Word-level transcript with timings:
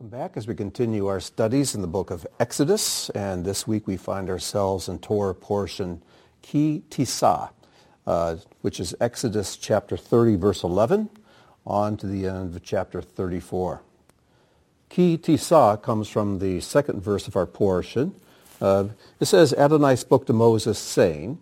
Welcome 0.00 0.18
back 0.18 0.38
as 0.38 0.46
we 0.46 0.54
continue 0.54 1.08
our 1.08 1.20
studies 1.20 1.74
in 1.74 1.82
the 1.82 1.86
book 1.86 2.10
of 2.10 2.26
Exodus. 2.40 3.10
And 3.10 3.44
this 3.44 3.66
week 3.66 3.86
we 3.86 3.98
find 3.98 4.30
ourselves 4.30 4.88
in 4.88 4.98
Torah 4.98 5.34
portion 5.34 6.00
Ki 6.40 6.82
Tisa, 6.88 7.50
uh, 8.06 8.36
which 8.62 8.80
is 8.80 8.94
Exodus 8.98 9.58
chapter 9.58 9.98
30, 9.98 10.36
verse 10.36 10.62
11, 10.64 11.10
on 11.66 11.98
to 11.98 12.06
the 12.06 12.26
end 12.26 12.56
of 12.56 12.62
chapter 12.62 13.02
34. 13.02 13.82
Ki 14.88 15.18
Tisa 15.18 15.82
comes 15.82 16.08
from 16.08 16.38
the 16.38 16.60
second 16.60 17.02
verse 17.02 17.28
of 17.28 17.36
our 17.36 17.44
portion. 17.44 18.14
Uh, 18.58 18.86
it 19.20 19.26
says, 19.26 19.52
Adonai 19.52 19.96
spoke 19.96 20.24
to 20.24 20.32
Moses, 20.32 20.78
saying, 20.78 21.38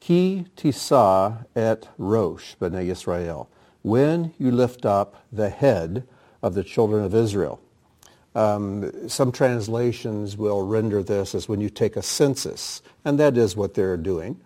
Ki 0.00 0.46
Tisa 0.56 1.44
et 1.54 1.90
Rosh, 1.98 2.54
B'nai 2.58 2.88
Yisrael, 2.88 3.48
when 3.82 4.32
you 4.38 4.50
lift 4.50 4.86
up 4.86 5.22
the 5.30 5.50
head 5.50 6.08
of 6.42 6.54
the 6.54 6.64
children 6.64 7.04
of 7.04 7.14
Israel. 7.14 7.60
Um, 8.34 9.08
some 9.08 9.30
translations 9.30 10.36
will 10.36 10.66
render 10.66 11.02
this 11.02 11.34
as 11.34 11.48
when 11.48 11.60
you 11.60 11.68
take 11.68 11.96
a 11.96 12.02
census, 12.02 12.82
and 13.04 13.18
that 13.18 13.36
is 13.36 13.56
what 13.56 13.74
they're 13.74 13.96
doing. 13.96 14.40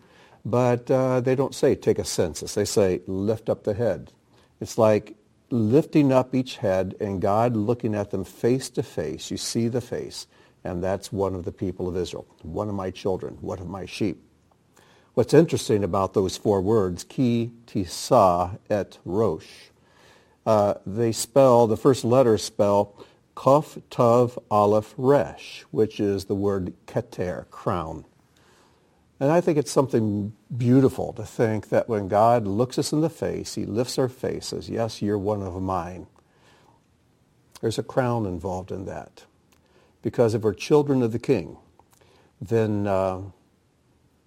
But 0.44 0.90
uh, 0.90 1.20
they 1.20 1.34
don't 1.34 1.54
say 1.54 1.74
take 1.74 1.98
a 1.98 2.04
census. 2.04 2.54
They 2.54 2.64
say 2.64 3.00
lift 3.06 3.48
up 3.48 3.64
the 3.64 3.74
head. 3.74 4.12
It's 4.60 4.78
like 4.78 5.16
lifting 5.50 6.12
up 6.12 6.34
each 6.34 6.56
head 6.56 6.96
and 7.00 7.20
God 7.20 7.56
looking 7.56 7.94
at 7.94 8.10
them 8.10 8.24
face 8.24 8.70
to 8.70 8.82
face. 8.82 9.30
You 9.30 9.36
see 9.36 9.68
the 9.68 9.80
face, 9.80 10.26
and 10.64 10.82
that's 10.82 11.12
one 11.12 11.34
of 11.34 11.44
the 11.44 11.52
people 11.52 11.88
of 11.88 11.96
Israel, 11.96 12.26
one 12.42 12.68
of 12.68 12.74
my 12.74 12.90
children, 12.90 13.38
one 13.40 13.58
of 13.60 13.68
my 13.68 13.86
sheep. 13.86 14.22
What's 15.14 15.32
interesting 15.32 15.82
about 15.82 16.12
those 16.12 16.36
four 16.36 16.60
words, 16.60 17.04
ki, 17.04 17.52
tisa, 17.66 18.58
et 18.68 18.98
rosh, 19.04 19.70
uh, 20.44 20.74
they 20.84 21.10
spell, 21.12 21.66
the 21.66 21.76
first 21.76 22.04
letters 22.04 22.44
spell 22.44 22.94
Kof 23.36 23.80
Tav 23.90 24.38
Aleph 24.50 24.94
Resh, 24.96 25.64
which 25.70 26.00
is 26.00 26.24
the 26.24 26.34
word 26.34 26.72
keter, 26.86 27.48
crown. 27.50 28.04
And 29.20 29.30
I 29.30 29.40
think 29.40 29.58
it's 29.58 29.70
something 29.70 30.32
beautiful 30.56 31.12
to 31.12 31.24
think 31.24 31.68
that 31.68 31.88
when 31.88 32.08
God 32.08 32.46
looks 32.46 32.78
us 32.78 32.92
in 32.92 33.02
the 33.02 33.10
face, 33.10 33.54
he 33.54 33.64
lifts 33.64 33.98
our 33.98 34.08
face, 34.08 34.46
says, 34.46 34.68
yes, 34.68 35.00
you're 35.00 35.18
one 35.18 35.42
of 35.42 35.60
mine. 35.62 36.06
There's 37.60 37.78
a 37.78 37.82
crown 37.82 38.26
involved 38.26 38.72
in 38.72 38.86
that. 38.86 39.24
Because 40.02 40.34
if 40.34 40.42
we're 40.42 40.54
children 40.54 41.02
of 41.02 41.12
the 41.12 41.18
king, 41.18 41.56
then 42.40 42.86
uh, 42.86 43.20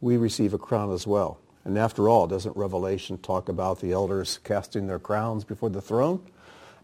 we 0.02 0.18
receive 0.18 0.54
a 0.54 0.58
crown 0.58 0.92
as 0.92 1.06
well. 1.06 1.40
And 1.66 1.78
after 1.78 2.10
all, 2.10 2.26
doesn't 2.28 2.56
Revelation 2.56 3.18
talk 3.20 3.50
about 3.50 3.80
the 3.80 3.92
elders 3.92 4.40
casting 4.44 4.88
their 4.88 5.00
crowns 5.00 5.44
before 5.44 5.70
the 5.70 5.82
throne? 5.82 6.22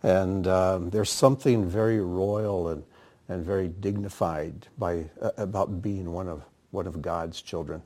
And 0.05 0.45
um, 0.45 0.91
there's 0.91 1.09
something 1.09 1.67
very 1.67 1.99
royal 1.99 2.69
and, 2.69 2.83
and 3.27 3.43
very 3.43 3.69
dignified 3.69 4.67
by, 4.77 5.05
uh, 5.19 5.31
about 5.37 5.81
being 5.81 6.13
one 6.13 6.27
of, 6.27 6.43
one 6.69 6.85
of 6.85 7.01
God's 7.01 7.41
children. 7.41 7.81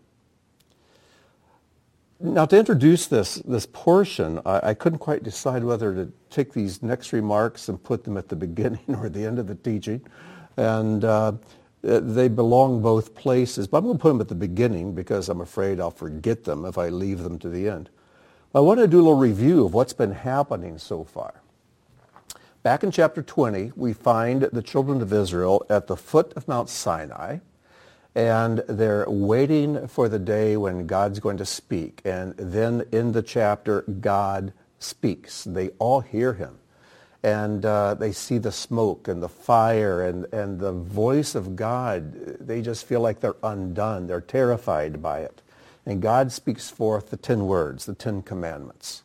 Now, 2.20 2.45
to 2.45 2.58
introduce 2.58 3.08
this, 3.08 3.36
this 3.36 3.66
portion, 3.66 4.42
I, 4.45 4.72
I, 4.72 4.73
couldn't 4.73 5.00
quite 5.00 5.23
decide 5.23 5.64
whether 5.64 5.95
to 5.95 6.12
take 6.30 6.52
these 6.52 6.84
next 6.84 7.14
remarks 7.14 7.70
and 7.70 7.81
put 7.81 8.03
them 8.03 8.17
at 8.17 8.28
the 8.28 8.36
beginning 8.47 8.84
or 8.90 9.08
the 9.08 9.25
end 9.25 9.40
of 9.40 9.47
the 9.47 9.56
teaching. 9.56 10.02
And 10.58 11.06
uh, 11.06 11.31
uh, 11.88 12.02
they 12.02 12.28
belong 12.28 12.81
both 12.81 13.16
places, 13.16 13.66
but 13.66 13.78
I'm 13.78 13.86
going 13.86 13.97
to 13.97 14.02
put 14.02 14.09
them 14.09 14.20
at 14.20 14.28
the 14.28 14.36
beginning 14.36 14.94
because 14.94 15.30
I'm 15.30 15.40
afraid 15.40 15.80
I'll 15.80 15.90
forget 15.90 16.44
them 16.44 16.66
if 16.66 16.78
I 16.78 16.90
leave 16.90 17.20
them 17.20 17.40
to 17.40 17.47
the 17.47 17.70
end. 17.70 17.90
I 18.53 18.59
want 18.59 18.81
to 18.81 18.90
do 18.90 18.97
a 18.97 19.03
little 19.03 19.16
review 19.16 19.66
of 19.66 19.73
what's 19.73 19.94
been 19.94 20.12
happening 20.12 20.78
so 20.80 21.06
far. 21.06 21.42
Back 22.61 22.83
in 22.83 22.91
chapter 22.91 23.21
20, 23.21 23.71
we 23.75 23.93
find 23.93 24.41
the 24.41 24.61
children 24.61 25.02
of 25.02 25.13
Israel 25.13 25.65
at 25.69 25.88
the 25.88 25.95
foot 25.95 26.33
of 26.33 26.47
Mount 26.47 26.69
Sinai, 26.69 27.39
and 28.13 28.59
they're 28.67 29.09
waiting 29.09 29.88
for 29.88 30.09
the 30.09 30.19
day 30.19 30.57
when 30.57 30.85
God's 30.85 31.19
going 31.19 31.38
to 31.38 31.45
speak. 31.45 32.01
And 32.03 32.35
then 32.38 32.84
in 32.91 33.13
the 33.13 33.23
chapter, 33.23 33.84
God 33.84 34.51
speaks. 34.79 35.44
They 35.45 35.69
all 35.79 36.01
hear 36.01 36.34
him 36.34 36.59
and 37.23 37.66
uh, 37.66 37.95
they 37.95 38.11
see 38.11 38.38
the 38.38 38.51
smoke 38.51 39.07
and 39.07 39.22
the 39.22 39.29
fire 39.29 40.05
and, 40.05 40.25
and 40.34 40.59
the 40.59 40.72
voice 40.72 41.35
of 41.35 41.55
God. 41.55 42.13
They 42.39 42.61
just 42.61 42.85
feel 42.85 43.01
like 43.01 43.19
they're 43.19 43.35
undone. 43.44 44.07
They're 44.07 44.22
terrified 44.22 45.01
by 45.01 45.19
it. 45.19 45.41
And 45.85 46.01
God 46.01 46.31
speaks 46.31 46.69
forth 46.69 47.09
the 47.09 47.17
ten 47.17 47.45
words, 47.45 47.85
the 47.85 47.94
Ten 47.94 48.22
Commandments. 48.22 49.03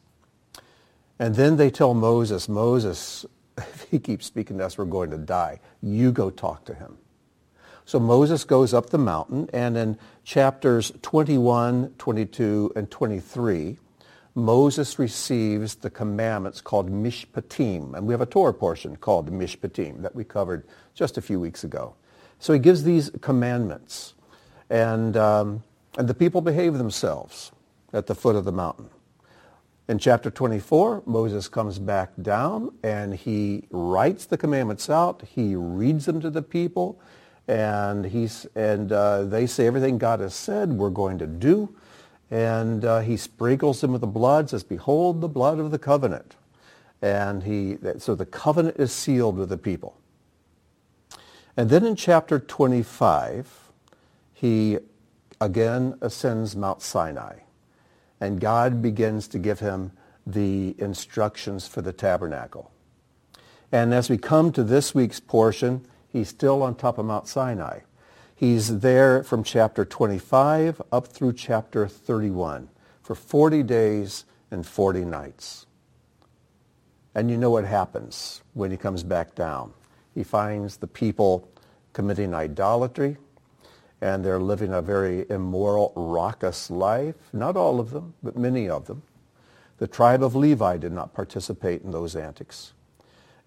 And 1.19 1.35
then 1.35 1.57
they 1.57 1.71
tell 1.71 1.95
Moses, 1.95 2.49
Moses, 2.49 3.25
if 3.59 3.83
he 3.91 3.99
keeps 3.99 4.27
speaking 4.27 4.59
to 4.59 4.67
us, 4.67 4.79
we're 4.79 4.85
going 4.85 5.11
to 5.11 5.19
die. 5.19 5.61
You 5.83 6.13
go 6.13 6.31
talk 6.31 6.65
to 6.67 6.75
him. 6.75 6.99
So 7.87 8.01
Moses 8.01 8.45
goes 8.45 8.73
up 8.73 8.91
the 8.91 8.99
mountain, 8.99 9.51
and 9.53 9.77
in 9.77 9.99
chapters 10.25 10.93
21, 11.03 11.95
22, 11.99 12.73
and 12.75 12.91
23, 12.91 13.79
Moses 14.35 14.99
receives 14.99 15.77
the 15.77 15.91
commandments 15.91 16.61
called 16.61 16.91
Mishpatim. 16.91 17.95
And 17.95 18.07
we 18.07 18.15
have 18.15 18.21
a 18.21 18.27
Torah 18.27 18.55
portion 18.55 18.97
called 18.97 19.31
Mishpatim 19.31 20.03
that 20.03 20.15
we 20.15 20.25
covered 20.25 20.67
just 20.95 21.19
a 21.19 21.23
few 21.23 21.39
weeks 21.39 21.63
ago. 21.63 21.95
So 22.39 22.53
he 22.53 22.59
gives 22.59 22.85
these 22.85 23.11
commandments. 23.21 24.15
And, 24.71 25.17
um, 25.17 25.63
and 25.97 26.09
the 26.09 26.15
people 26.15 26.41
behave 26.41 26.75
themselves 26.79 27.53
at 27.93 28.07
the 28.07 28.15
foot 28.15 28.35
of 28.35 28.45
the 28.45 28.53
mountain. 28.53 28.89
In 29.87 29.99
chapter 29.99 30.31
24, 30.31 31.03
Moses 31.05 31.49
comes 31.49 31.79
back 31.79 32.11
down 32.23 32.75
and 32.83 33.15
he 33.15 33.65
writes 33.71 34.25
the 34.25 34.39
commandments 34.39 34.89
out. 34.89 35.23
He 35.29 35.55
reads 35.55 36.07
them 36.07 36.21
to 36.23 36.31
the 36.31 36.43
people. 36.43 36.99
And, 37.47 38.07
he's, 38.07 38.47
and 38.55 38.91
uh, 38.91 39.25
they 39.25 39.47
say 39.47 39.67
everything 39.67 39.99
God 39.99 40.21
has 40.21 40.35
said 40.35 40.73
we're 40.73 40.89
going 40.89 41.19
to 41.19 41.27
do 41.27 41.75
and 42.31 42.85
uh, 42.85 43.01
he 43.01 43.17
sprinkles 43.17 43.81
them 43.81 43.93
with 43.93 44.01
the 44.01 44.07
blood, 44.07 44.51
says, 44.51 44.65
behold 44.65 45.21
the 45.21 45.29
blood 45.29 45.59
of 45.59 45.71
the 45.71 45.79
covenant. 45.79 46.35
And 47.03 47.43
he, 47.43 47.77
so 47.99 48.15
the 48.15 48.27
covenant 48.27 48.77
is 48.79 48.93
sealed 48.93 49.37
with 49.37 49.51
the 49.51 49.59
people. 49.59 49.97
And 51.57 51.71
then 51.71 51.85
in 51.85 51.95
chapter 51.95 52.41
25, 52.41 53.71
he 54.33 54.79
again 55.41 55.97
ascends 56.01 56.57
Mount 56.57 56.83
Sinai. 56.83 57.44
And 58.21 58.41
God 58.41 58.81
begins 58.81 59.29
to 59.29 59.39
give 59.39 59.61
him 59.61 59.93
the 60.27 60.75
instructions 60.79 61.67
for 61.67 61.83
the 61.83 61.93
tabernacle. 61.93 62.71
And 63.71 63.93
as 63.93 64.09
we 64.09 64.19
come 64.19 64.53
to 64.53 64.63
this 64.63 64.95
week's 64.95 65.21
portion, 65.21 65.87
he's 66.09 66.29
still 66.29 66.63
on 66.63 66.77
top 66.77 66.99
of 66.99 67.07
Mount 67.07 67.29
Sinai. 67.29 67.81
He's 68.35 68.81
there 68.81 69.23
from 69.23 69.45
chapter 69.45 69.85
25 69.85 70.83
up 70.93 71.09
through 71.09 71.35
chapter 71.35 71.87
31 71.87 72.69
for 73.03 73.15
40 73.15 73.63
days 73.63 74.25
and 74.51 74.67
40 74.67 75.05
nights. 75.05 75.67
And 77.15 77.31
you 77.31 77.37
know 77.37 77.51
what 77.51 77.65
happens 77.65 78.43
when 78.55 78.71
he 78.71 78.77
comes 78.77 79.03
back 79.03 79.35
down. 79.35 79.73
He 80.15 80.25
finds 80.25 80.79
the 80.79 80.87
people 80.87 81.49
committing 81.93 82.35
idolatry, 82.35 83.17
and 84.05 84.23
they're 84.23 84.39
living 84.39 84.75
a 84.75 84.83
very 84.83 85.25
immoral, 85.31 85.91
raucous 85.97 86.71
life. 86.71 87.15
Not 87.33 87.57
all 87.57 87.81
of 87.81 87.89
them, 87.89 88.13
but 88.23 88.37
many 88.37 88.69
of 88.69 88.87
them. 88.87 89.03
The 89.79 89.87
tribe 89.87 90.23
of 90.23 90.37
Levi 90.37 90.77
did 90.77 90.93
not 90.93 91.15
participate 91.15 91.81
in 91.81 91.91
those 91.91 92.15
antics. 92.15 92.75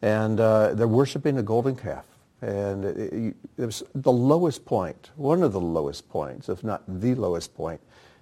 And 0.02 0.40
uh, 0.40 0.74
they're 0.74 0.88
worshiping 0.88 1.38
a 1.38 1.44
golden 1.44 1.76
calf. 1.76 2.08
And 2.42 2.86
it, 2.86 3.36
it, 3.60 3.66
was 3.68 3.84
the 3.94 4.12
lowest 4.12 4.66
point, 4.66 5.12
one 5.16 5.44
of 5.44 5.54
the 5.54 5.62
lowest 5.62 6.10
points, 6.10 6.50
if 6.50 6.64
not 6.64 6.82
the 6.88 7.14
lowest 7.14 7.54
point 7.54 7.80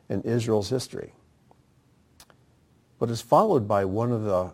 in 0.10 0.22
Israel's 0.24 0.70
history. 0.70 1.14
But 3.00 3.10
it's 3.10 3.22
followed 3.22 3.66
by 3.66 3.86
one 3.86 4.12
of 4.12 4.24
the 4.24 4.52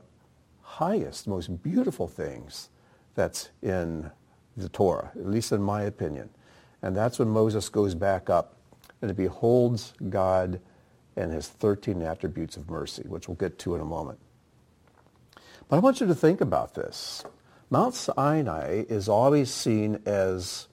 highest, 0.62 1.28
most 1.28 1.64
beautiful 1.64 2.08
things 2.08 2.70
that's 3.16 3.50
in 3.64 4.12
the 4.56 4.70
Torah, 4.70 5.12
at 5.16 5.26
least 5.26 5.52
in 5.52 5.64
my 5.64 5.82
opinion. 5.82 6.30
And 6.82 6.96
that's 6.96 7.20
when 7.20 7.30
Moses 7.30 7.70
goes 7.70 7.96
back 7.96 8.30
up 8.30 8.56
and 9.02 9.16
beholds 9.16 9.94
God 10.10 10.60
and 11.16 11.32
his 11.32 11.48
13 11.48 12.02
attributes 12.02 12.58
of 12.58 12.70
mercy, 12.70 13.04
which 13.08 13.28
we'll 13.28 13.36
get 13.36 13.60
to 13.60 13.76
in 13.76 13.82
a 13.82 13.86
moment. 13.86 14.20
But 15.68 15.78
I 15.78 15.80
want 15.80 16.02
you 16.02 16.08
to 16.08 16.16
think 16.16 16.42
about 16.42 16.74
this. 16.74 17.24
Mount 17.70 17.96
Sinai 17.96 18.84
is 18.90 19.08
always 19.08 19.50
seen 19.50 20.02
as 20.06 20.68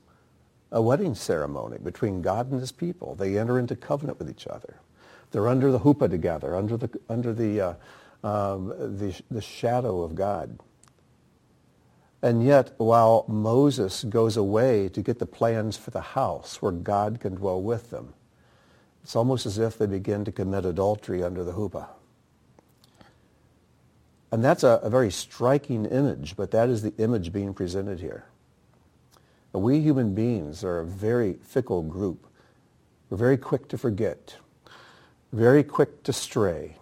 a 0.73 0.83
wedding 0.83 1.15
ceremony 1.15 1.79
between 1.79 2.23
God 2.23 2.51
and 2.51 2.61
his 2.61 2.73
people. 2.73 3.15
They 3.15 3.39
enter 3.39 3.59
into 3.59 3.77
covenant 3.77 4.19
with 4.19 4.29
each 4.31 4.47
other. 4.47 4.77
They're 5.31 5.49
under 5.49 5.71
the 5.71 5.79
chuppah 5.79 6.11
together, 6.11 6.57
under 6.57 6.77
the, 6.77 6.91
under 7.09 7.33
the, 7.33 7.61
uh, 7.61 7.75
um, 8.25 8.69
the, 8.99 9.21
the 9.31 9.41
shadow 9.41 10.03
of 10.03 10.15
God. 10.15 10.59
And 12.23 12.45
yet, 12.45 12.73
while 12.79 13.25
Moses 13.29 14.03
goes 14.05 14.37
away 14.37 14.89
to 14.89 15.03
get 15.03 15.19
the 15.19 15.27
plans 15.27 15.77
for 15.77 15.91
the 15.91 16.01
house 16.01 16.61
where 16.61 16.73
God 16.73 17.21
can 17.21 17.37
dwell 17.37 17.63
with 17.63 17.91
them, 17.91 18.15
it's 19.03 19.15
almost 19.15 19.47
as 19.47 19.59
if 19.59 19.79
they 19.79 19.87
begin 19.87 20.25
to 20.25 20.33
commit 20.33 20.65
adultery 20.65 21.23
under 21.23 21.45
the 21.45 21.53
chuppah. 21.53 21.89
And 24.31 24.45
that's 24.45 24.63
a, 24.63 24.81
a, 24.83 24.91
very 24.91 25.11
striking 25.11 25.87
image, 25.87 26.37
but 26.37 26.51
that 26.51 26.69
is 26.69 26.83
the 26.83 26.93
image 26.99 27.33
being 27.33 27.55
presented 27.55 28.01
here. 28.01 28.27
We 29.53 29.81
human 29.81 30.15
beings 30.15 30.63
are 30.63 30.81
a 30.81 30.85
very 30.85 31.35
fickle 31.35 31.83
group. 31.83 32.27
We're 33.09 33.17
very 33.17 33.39
quick 33.39 33.69
to 33.69 33.79
forget, 33.79 34.37
very 35.33 35.65
quick 35.65 36.03
to 36.03 36.13
stray. 36.13 36.78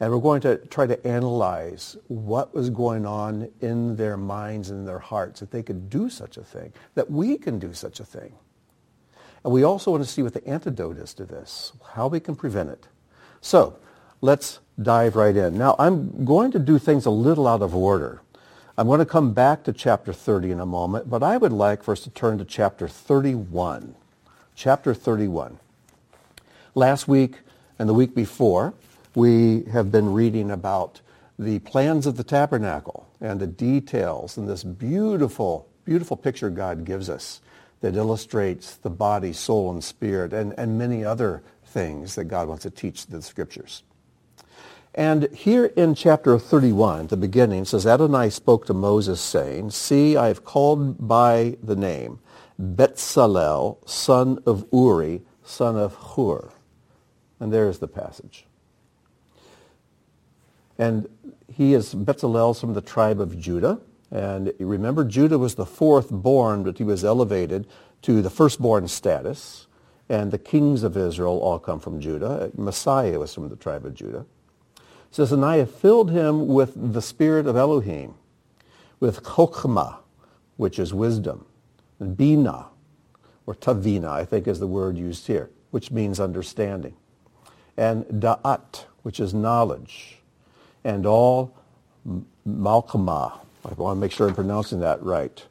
And 0.00 0.10
we're 0.10 0.20
going 0.20 0.40
to 0.40 0.56
try 0.56 0.86
to 0.86 1.06
analyze 1.06 1.96
what 2.08 2.54
was 2.54 2.70
going 2.70 3.04
on 3.04 3.50
in 3.60 3.96
their 3.96 4.16
minds 4.16 4.70
and 4.70 4.88
their 4.88 4.98
hearts 4.98 5.40
that 5.40 5.50
they 5.50 5.62
could 5.62 5.90
do 5.90 6.08
such 6.08 6.38
a 6.38 6.42
thing, 6.42 6.72
that 6.94 7.10
we 7.10 7.36
can 7.36 7.58
do 7.58 7.74
such 7.74 8.00
a 8.00 8.04
thing. 8.04 8.32
And 9.44 9.52
we 9.52 9.62
also 9.62 9.90
want 9.90 10.02
to 10.02 10.08
see 10.08 10.22
what 10.22 10.32
the 10.32 10.46
antidote 10.46 10.96
is 10.96 11.12
to 11.14 11.26
this, 11.26 11.72
how 11.92 12.08
we 12.08 12.18
can 12.18 12.34
prevent 12.34 12.70
it. 12.70 12.88
So 13.42 13.76
let's 14.22 14.60
dive 14.80 15.16
right 15.16 15.36
in. 15.36 15.58
Now, 15.58 15.76
I'm 15.78 16.24
going 16.24 16.50
to 16.52 16.58
do 16.58 16.78
things 16.78 17.04
a 17.04 17.10
little 17.10 17.46
out 17.46 17.62
of 17.62 17.74
order. 17.74 18.22
I'm 18.78 18.86
going 18.86 19.00
to 19.00 19.06
come 19.06 19.34
back 19.34 19.64
to 19.64 19.72
chapter 19.72 20.12
30 20.12 20.52
in 20.52 20.60
a 20.60 20.66
moment, 20.66 21.10
but 21.10 21.22
I 21.22 21.36
would 21.36 21.52
like 21.52 21.82
for 21.82 21.92
us 21.92 22.00
to 22.00 22.10
turn 22.10 22.38
to 22.38 22.44
chapter 22.46 22.88
31. 22.88 23.94
Chapter 24.54 24.94
31. 24.94 25.58
Last 26.74 27.06
week 27.06 27.40
and 27.78 27.88
the 27.88 27.94
week 27.94 28.14
before, 28.14 28.72
we 29.14 29.64
have 29.64 29.90
been 29.90 30.12
reading 30.12 30.50
about 30.50 31.00
the 31.38 31.58
plans 31.60 32.06
of 32.06 32.16
the 32.16 32.24
tabernacle 32.24 33.08
and 33.20 33.40
the 33.40 33.46
details 33.46 34.36
and 34.36 34.48
this 34.48 34.62
beautiful, 34.62 35.68
beautiful 35.84 36.16
picture 36.16 36.50
God 36.50 36.84
gives 36.84 37.08
us 37.08 37.40
that 37.80 37.96
illustrates 37.96 38.76
the 38.76 38.90
body, 38.90 39.32
soul, 39.32 39.70
and 39.70 39.82
spirit 39.82 40.32
and, 40.32 40.54
and 40.58 40.78
many 40.78 41.04
other 41.04 41.42
things 41.64 42.14
that 42.14 42.24
God 42.24 42.48
wants 42.48 42.62
to 42.64 42.70
teach 42.70 43.06
the 43.06 43.22
scriptures. 43.22 43.82
And 44.94 45.32
here 45.32 45.66
in 45.66 45.94
chapter 45.94 46.38
31, 46.38 47.06
the 47.06 47.16
beginning, 47.16 47.64
says, 47.64 47.86
Adonai 47.86 48.28
spoke 48.30 48.66
to 48.66 48.74
Moses, 48.74 49.20
saying, 49.20 49.70
See, 49.70 50.16
I 50.16 50.26
have 50.26 50.44
called 50.44 51.06
by 51.06 51.56
the 51.62 51.76
name 51.76 52.18
Betzalel, 52.60 53.88
son 53.88 54.42
of 54.44 54.66
Uri, 54.72 55.22
son 55.44 55.76
of 55.76 55.94
Hur. 55.94 56.50
And 57.38 57.52
there's 57.52 57.78
the 57.78 57.88
passage. 57.88 58.46
And 60.80 61.10
he 61.46 61.74
is 61.74 61.94
Betzalel 61.94 62.58
from 62.58 62.72
the 62.72 62.80
tribe 62.80 63.20
of 63.20 63.38
Judah. 63.38 63.78
And 64.10 64.50
remember, 64.58 65.04
Judah 65.04 65.36
was 65.36 65.54
the 65.54 65.66
fourth 65.66 66.08
born, 66.10 66.62
but 66.62 66.78
he 66.78 66.84
was 66.84 67.04
elevated 67.04 67.66
to 68.00 68.22
the 68.22 68.30
firstborn 68.30 68.88
status. 68.88 69.66
And 70.08 70.30
the 70.30 70.38
kings 70.38 70.82
of 70.82 70.96
Israel 70.96 71.38
all 71.38 71.58
come 71.58 71.80
from 71.80 72.00
Judah. 72.00 72.50
Messiah 72.56 73.18
was 73.18 73.34
from 73.34 73.50
the 73.50 73.56
tribe 73.56 73.84
of 73.84 73.94
Judah. 73.94 74.24
It 74.78 75.14
says, 75.14 75.32
and 75.32 75.44
I 75.44 75.58
have 75.58 75.70
filled 75.70 76.10
him 76.10 76.48
with 76.48 76.94
the 76.94 77.02
spirit 77.02 77.46
of 77.46 77.56
Elohim, 77.56 78.14
with 79.00 79.22
chokhmah, 79.22 79.98
which 80.56 80.78
is 80.78 80.94
wisdom, 80.94 81.44
and 81.98 82.16
bina, 82.16 82.68
or 83.44 83.54
tavina, 83.54 84.08
I 84.08 84.24
think 84.24 84.48
is 84.48 84.60
the 84.60 84.66
word 84.66 84.96
used 84.96 85.26
here, 85.26 85.50
which 85.72 85.90
means 85.90 86.20
understanding, 86.20 86.96
and 87.76 88.06
da'at, 88.06 88.86
which 89.02 89.20
is 89.20 89.34
knowledge, 89.34 90.19
and 90.84 91.06
all 91.06 91.54
malkamah. 92.46 93.38
I 93.64 93.72
want 93.74 93.96
to 93.96 94.00
make 94.00 94.12
sure 94.12 94.28
I'm 94.28 94.34
pronouncing 94.34 94.80
that 94.80 95.02
right. 95.02 95.44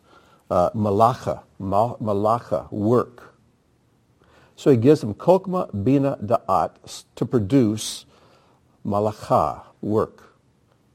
Uh, 0.50 0.72
malacha, 0.72 1.44
mal, 1.60 1.98
malacha, 2.02 2.72
work. 2.72 3.36
So 4.56 4.72
he 4.72 4.78
gives 4.78 5.02
them 5.02 5.14
kokma, 5.14 5.84
bina, 5.84 6.18
da'at 6.18 7.04
to 7.16 7.26
produce 7.26 8.06
malacha, 8.86 9.62
work, 9.81 10.36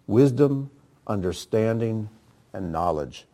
wisdom, 0.06 0.70
understanding, 1.06 2.08
and 2.52 2.72
knowledge. 2.72 3.26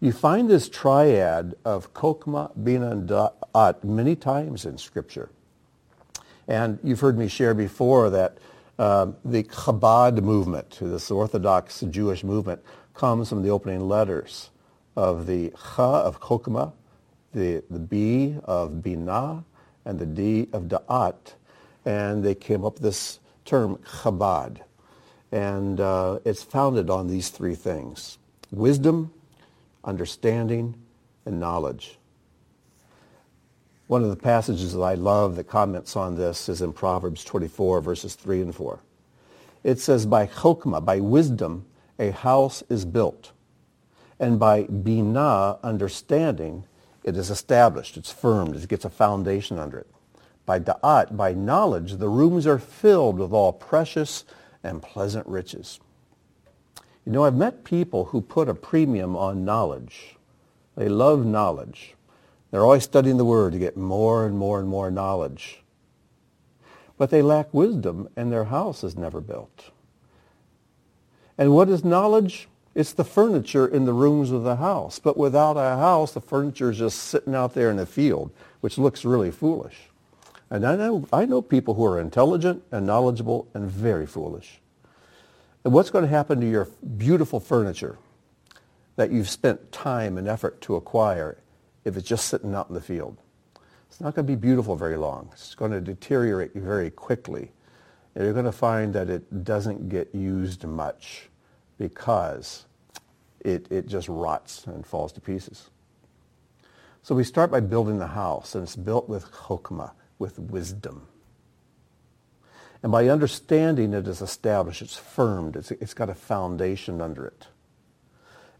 You 0.00 0.12
find 0.12 0.48
this 0.48 0.68
triad 0.68 1.54
of 1.64 1.92
kokma, 1.92 2.52
bina, 2.62 2.96
da'at 2.96 3.84
many 3.84 4.16
times 4.16 4.64
in 4.64 4.78
Scripture. 4.78 5.30
And 6.48 6.78
you've 6.82 7.00
heard 7.00 7.18
me 7.18 7.28
share 7.28 7.54
before 7.54 8.08
that 8.10 8.38
uh, 8.78 9.12
the 9.24 9.42
Chabad 9.44 10.22
movement, 10.22 10.78
this 10.80 11.10
Orthodox 11.10 11.80
Jewish 11.80 12.22
movement, 12.24 12.62
comes 12.94 13.28
from 13.28 13.42
the 13.42 13.50
opening 13.50 13.80
letters 13.88 14.50
of 14.96 15.26
the 15.26 15.50
Cha 15.50 16.02
of 16.02 16.20
Chokmah, 16.20 16.72
the, 17.32 17.62
the 17.70 17.78
B 17.78 18.36
of 18.44 18.72
Binah, 18.82 19.44
and 19.84 19.98
the 19.98 20.06
D 20.06 20.48
of 20.52 20.64
Da'at. 20.64 21.34
And 21.84 22.24
they 22.24 22.34
came 22.34 22.64
up 22.64 22.74
with 22.74 22.82
this 22.82 23.20
term 23.44 23.76
Chabad. 23.76 24.58
And 25.32 25.80
uh, 25.80 26.20
it's 26.24 26.42
founded 26.42 26.90
on 26.90 27.08
these 27.08 27.28
three 27.30 27.54
things. 27.54 28.18
Wisdom, 28.50 29.12
understanding, 29.84 30.74
and 31.24 31.38
knowledge. 31.40 31.98
One 33.86 34.02
of 34.02 34.10
the 34.10 34.16
passages 34.16 34.72
that 34.72 34.80
I 34.80 34.94
love 34.94 35.36
that 35.36 35.48
comments 35.48 35.94
on 35.94 36.16
this 36.16 36.48
is 36.48 36.60
in 36.60 36.72
Proverbs 36.72 37.24
24, 37.24 37.80
verses 37.80 38.14
3 38.16 38.40
and 38.42 38.54
4. 38.54 38.80
It 39.62 39.78
says, 39.78 40.06
by 40.06 40.26
chokmah, 40.26 40.84
by 40.84 41.00
wisdom, 41.00 41.66
a 41.98 42.10
house 42.10 42.62
is 42.68 42.84
built. 42.84 43.32
And 44.18 44.38
by 44.38 44.64
binah, 44.64 45.62
understanding, 45.62 46.64
it 47.04 47.16
is 47.16 47.30
established, 47.30 47.96
it's 47.96 48.12
firmed, 48.12 48.56
it 48.56 48.68
gets 48.68 48.84
a 48.84 48.90
foundation 48.90 49.58
under 49.58 49.78
it. 49.78 49.86
By 50.46 50.60
da'at, 50.60 51.16
by 51.16 51.34
knowledge, 51.34 51.94
the 51.96 52.08
rooms 52.08 52.46
are 52.46 52.58
filled 52.58 53.18
with 53.18 53.32
all 53.32 53.52
precious 53.52 54.24
and 54.62 54.82
pleasant 54.82 55.26
riches. 55.26 55.80
You 57.04 57.12
know, 57.12 57.24
I've 57.24 57.34
met 57.34 57.64
people 57.64 58.06
who 58.06 58.20
put 58.20 58.48
a 58.48 58.54
premium 58.54 59.16
on 59.16 59.44
knowledge. 59.44 60.16
They 60.76 60.88
love 60.88 61.24
knowledge. 61.26 61.95
They're 62.56 62.64
always 62.64 62.84
studying 62.84 63.18
the 63.18 63.24
Word 63.26 63.52
to 63.52 63.58
get 63.58 63.76
more 63.76 64.24
and 64.24 64.38
more 64.38 64.58
and 64.58 64.66
more 64.66 64.90
knowledge. 64.90 65.62
But 66.96 67.10
they 67.10 67.20
lack 67.20 67.52
wisdom 67.52 68.08
and 68.16 68.32
their 68.32 68.44
house 68.44 68.82
is 68.82 68.96
never 68.96 69.20
built. 69.20 69.72
And 71.36 71.52
what 71.52 71.68
is 71.68 71.84
knowledge? 71.84 72.48
It's 72.74 72.94
the 72.94 73.04
furniture 73.04 73.66
in 73.66 73.84
the 73.84 73.92
rooms 73.92 74.30
of 74.30 74.42
the 74.42 74.56
house. 74.56 74.98
But 74.98 75.18
without 75.18 75.58
a 75.58 75.76
house, 75.76 76.14
the 76.14 76.22
furniture 76.22 76.70
is 76.70 76.78
just 76.78 76.98
sitting 76.98 77.34
out 77.34 77.52
there 77.52 77.70
in 77.70 77.76
the 77.76 77.84
field, 77.84 78.30
which 78.62 78.78
looks 78.78 79.04
really 79.04 79.30
foolish. 79.30 79.90
And 80.48 80.66
I 80.66 80.76
know, 80.76 81.06
I 81.12 81.26
know 81.26 81.42
people 81.42 81.74
who 81.74 81.84
are 81.84 82.00
intelligent 82.00 82.62
and 82.72 82.86
knowledgeable 82.86 83.48
and 83.52 83.70
very 83.70 84.06
foolish. 84.06 84.62
And 85.62 85.74
what's 85.74 85.90
going 85.90 86.04
to 86.04 86.10
happen 86.10 86.40
to 86.40 86.48
your 86.48 86.68
beautiful 86.96 87.38
furniture 87.38 87.98
that 88.94 89.10
you've 89.12 89.28
spent 89.28 89.72
time 89.72 90.16
and 90.16 90.26
effort 90.26 90.62
to 90.62 90.76
acquire 90.76 91.36
if 91.86 91.96
it's 91.96 92.08
just 92.08 92.26
sitting 92.26 92.52
out 92.54 92.68
in 92.68 92.74
the 92.74 92.80
field. 92.80 93.16
It's 93.88 94.00
not 94.00 94.16
going 94.16 94.26
to 94.26 94.32
be 94.32 94.36
beautiful 94.36 94.74
very 94.74 94.96
long. 94.96 95.30
It's 95.32 95.54
going 95.54 95.70
to 95.70 95.80
deteriorate 95.80 96.52
very 96.52 96.90
quickly. 96.90 97.52
And 98.14 98.24
you're 98.24 98.32
going 98.32 98.44
to 98.44 98.52
find 98.52 98.92
that 98.94 99.08
it 99.08 99.44
doesn't 99.44 99.88
get 99.88 100.12
used 100.12 100.64
much 100.64 101.28
because 101.78 102.66
it, 103.40 103.70
it 103.70 103.86
just 103.86 104.08
rots 104.08 104.66
and 104.66 104.84
falls 104.84 105.12
to 105.12 105.20
pieces. 105.20 105.70
So 107.02 107.14
we 107.14 107.22
start 107.22 107.52
by 107.52 107.60
building 107.60 108.00
the 108.00 108.08
house, 108.08 108.56
and 108.56 108.64
it's 108.64 108.74
built 108.74 109.08
with 109.08 109.30
chokmah, 109.30 109.92
with 110.18 110.40
wisdom. 110.40 111.06
And 112.82 112.90
by 112.90 113.08
understanding 113.08 113.94
it 113.94 114.08
is 114.08 114.20
established, 114.20 114.82
it's 114.82 114.96
firmed, 114.96 115.54
it's, 115.54 115.70
it's 115.70 115.94
got 115.94 116.10
a 116.10 116.14
foundation 116.14 117.00
under 117.00 117.24
it. 117.26 117.46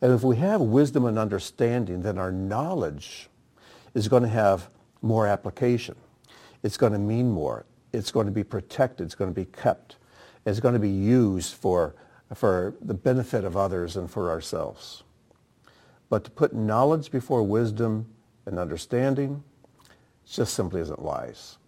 And 0.01 0.13
if 0.13 0.23
we 0.23 0.37
have 0.37 0.61
wisdom 0.61 1.05
and 1.07 1.19
understanding, 1.19 2.03
then 2.03 2.19
our 2.19 2.33
knowledge 2.33 3.29
is 3.95 4.09
going 4.09 4.23
to 4.23 4.29
have 4.29 4.69
more 5.03 5.27
application. 5.27 5.97
It's 6.63 6.77
going 6.77 6.93
to 6.93 6.99
mean 6.99 7.31
more. 7.31 7.65
It's 7.93 8.11
going 8.11 8.27
to 8.27 8.33
be 8.33 8.45
protected. 8.45 9.07
It's 9.07 9.15
going 9.15 9.31
to 9.31 9.35
be 9.35 9.47
kept. 9.47 9.97
It's 10.45 10.61
going 10.61 10.75
to 10.75 10.81
be 10.81 10.91
used 10.91 11.55
for, 11.55 11.95
for 12.35 12.75
the 12.83 12.95
benefit 12.95 13.45
of 13.45 13.57
others 13.57 13.97
and 13.97 14.11
for 14.11 14.31
ourselves. 14.31 15.03
But 16.09 16.25
to 16.25 16.31
put 16.31 16.55
knowledge 16.55 17.11
before 17.11 17.43
wisdom 17.43 18.07
and 18.45 18.59
understanding 18.59 19.43
just 20.27 20.55
simply 20.55 20.81
isn't 20.81 21.01
wise. 21.01 21.59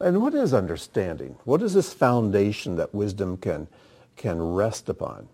And 0.00 0.20
what 0.20 0.34
is 0.34 0.52
understanding? 0.52 1.36
What 1.44 1.62
is 1.62 1.74
this 1.74 1.92
foundation 1.92 2.76
that 2.76 2.92
wisdom 2.92 3.36
can, 3.36 3.68
can 4.16 4.42
rest 4.42 4.88
upon? 4.88 5.28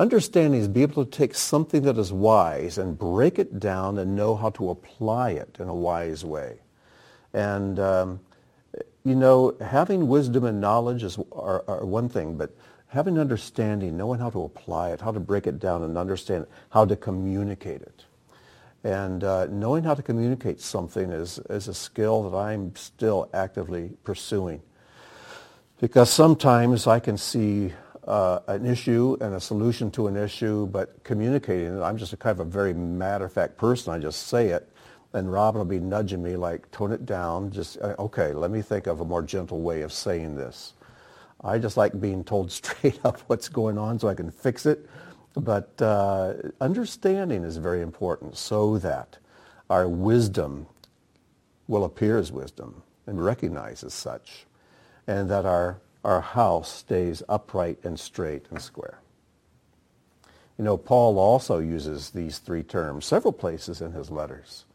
Understanding 0.00 0.58
is 0.58 0.66
be 0.66 0.80
able 0.80 1.04
to 1.04 1.10
take 1.10 1.34
something 1.34 1.82
that 1.82 1.98
is 1.98 2.10
wise 2.10 2.78
and 2.78 2.98
break 2.98 3.38
it 3.38 3.60
down 3.60 3.98
and 3.98 4.16
know 4.16 4.34
how 4.34 4.48
to 4.48 4.70
apply 4.70 5.32
it 5.32 5.58
in 5.60 5.68
a 5.68 5.74
wise 5.74 6.24
way. 6.24 6.56
And, 7.34 7.78
um, 7.78 8.20
you 9.04 9.14
know, 9.14 9.54
having 9.60 10.08
wisdom 10.08 10.44
and 10.44 10.58
knowledge 10.58 11.02
is 11.02 11.18
are, 11.32 11.62
are 11.68 11.84
one 11.84 12.08
thing, 12.08 12.38
but 12.38 12.56
having 12.86 13.18
understanding, 13.18 13.98
knowing 13.98 14.18
how 14.18 14.30
to 14.30 14.42
apply 14.44 14.92
it, 14.92 15.02
how 15.02 15.12
to 15.12 15.20
break 15.20 15.46
it 15.46 15.58
down 15.58 15.82
and 15.82 15.98
understand 15.98 16.46
how 16.70 16.86
to 16.86 16.96
communicate 16.96 17.82
it. 17.82 18.06
And 18.82 19.22
uh, 19.22 19.48
knowing 19.50 19.84
how 19.84 19.92
to 19.92 20.02
communicate 20.02 20.62
something 20.62 21.10
is, 21.10 21.38
is 21.50 21.68
a 21.68 21.74
skill 21.74 22.30
that 22.30 22.36
I'm 22.38 22.74
still 22.74 23.28
actively 23.34 23.90
pursuing. 24.02 24.62
Because 25.78 26.08
sometimes 26.08 26.86
I 26.86 27.00
can 27.00 27.18
see 27.18 27.74
uh, 28.10 28.40
an 28.48 28.66
issue 28.66 29.16
and 29.20 29.34
a 29.34 29.40
solution 29.40 29.88
to 29.92 30.08
an 30.08 30.16
issue, 30.16 30.66
but 30.66 31.02
communicating 31.04 31.78
it. 31.78 31.80
I'm 31.80 31.96
just 31.96 32.12
a 32.12 32.16
kind 32.16 32.32
of 32.32 32.44
a 32.44 32.50
very 32.50 32.74
matter-of-fact 32.74 33.56
person. 33.56 33.92
I 33.92 33.98
just 33.98 34.26
say 34.26 34.48
it. 34.48 34.68
And 35.12 35.32
Robin 35.32 35.60
will 35.60 35.64
be 35.64 35.78
nudging 35.78 36.20
me 36.20 36.34
like, 36.34 36.68
tone 36.72 36.90
it 36.90 37.06
down. 37.06 37.52
Just, 37.52 37.78
uh, 37.80 37.94
okay, 38.00 38.32
let 38.32 38.50
me 38.50 38.62
think 38.62 38.88
of 38.88 39.00
a 39.00 39.04
more 39.04 39.22
gentle 39.22 39.60
way 39.60 39.82
of 39.82 39.92
saying 39.92 40.34
this. 40.34 40.74
I 41.42 41.58
just 41.58 41.76
like 41.76 42.00
being 42.00 42.24
told 42.24 42.50
straight 42.60 42.98
up 43.04 43.20
what's 43.28 43.48
going 43.48 43.78
on 43.78 44.00
so 44.00 44.08
I 44.08 44.14
can 44.14 44.32
fix 44.32 44.66
it. 44.66 44.88
But 45.34 45.80
uh, 45.80 46.34
understanding 46.60 47.44
is 47.44 47.58
very 47.58 47.80
important 47.80 48.36
so 48.36 48.78
that 48.78 49.18
our 49.68 49.88
wisdom 49.88 50.66
will 51.68 51.84
appear 51.84 52.18
as 52.18 52.32
wisdom 52.32 52.82
and 53.06 53.24
recognize 53.24 53.84
as 53.84 53.94
such, 53.94 54.46
and 55.06 55.30
that 55.30 55.46
our, 55.46 55.78
our 56.04 56.20
house 56.20 56.72
stays 56.72 57.22
upright 57.28 57.78
and 57.82 57.98
straight 57.98 58.46
and 58.50 58.60
square. 58.60 59.00
You 60.56 60.64
know, 60.64 60.76
Paul 60.76 61.18
also 61.18 61.58
uses 61.58 62.10
these 62.10 62.38
three 62.38 62.62
terms 62.62 63.06
several 63.06 63.32
places 63.32 63.80
in 63.80 63.92
his 63.92 64.10
letters. 64.10 64.66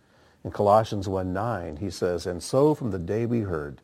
In 0.44 0.52
Colossians 0.52 1.08
1.9, 1.08 1.80
he 1.80 1.90
says, 1.90 2.26
And 2.26 2.42
so 2.42 2.76
from 2.76 2.92
the 2.92 3.00
day 3.00 3.26
we 3.26 3.42
heard, 3.42 3.82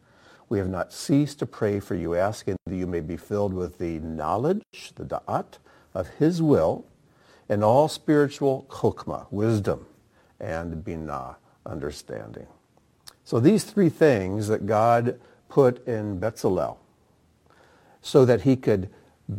we 0.50 0.60
have 0.60 0.70
not 0.70 0.94
ceased 0.94 1.40
to 1.40 1.46
pray 1.46 1.80
for 1.80 1.96
you, 1.96 2.14
asking 2.14 2.58
that 2.66 2.76
you 2.76 2.86
may 2.86 3.00
be 3.00 3.18
filled 3.18 3.54
with 3.54 3.78
the 3.78 4.00
knowledge, 4.00 4.92
the 4.96 5.06
da'at, 5.06 5.60
of 5.94 6.08
his 6.20 6.42
will, 6.42 6.86
and 7.48 7.64
all 7.64 7.88
spiritual 7.88 8.66
chokmah, 8.70 9.28
wisdom, 9.32 9.86
and 10.40 10.84
binah, 10.84 11.36
understanding. 11.66 12.48
So 13.24 13.40
these 13.40 13.64
three 13.64 13.90
things 13.90 14.48
that 14.48 14.66
God 14.66 15.20
put 15.50 15.86
in 15.88 16.20
Betzalel 16.20 16.78
so 18.02 18.26
that 18.26 18.42
he 18.42 18.56
could 18.56 18.90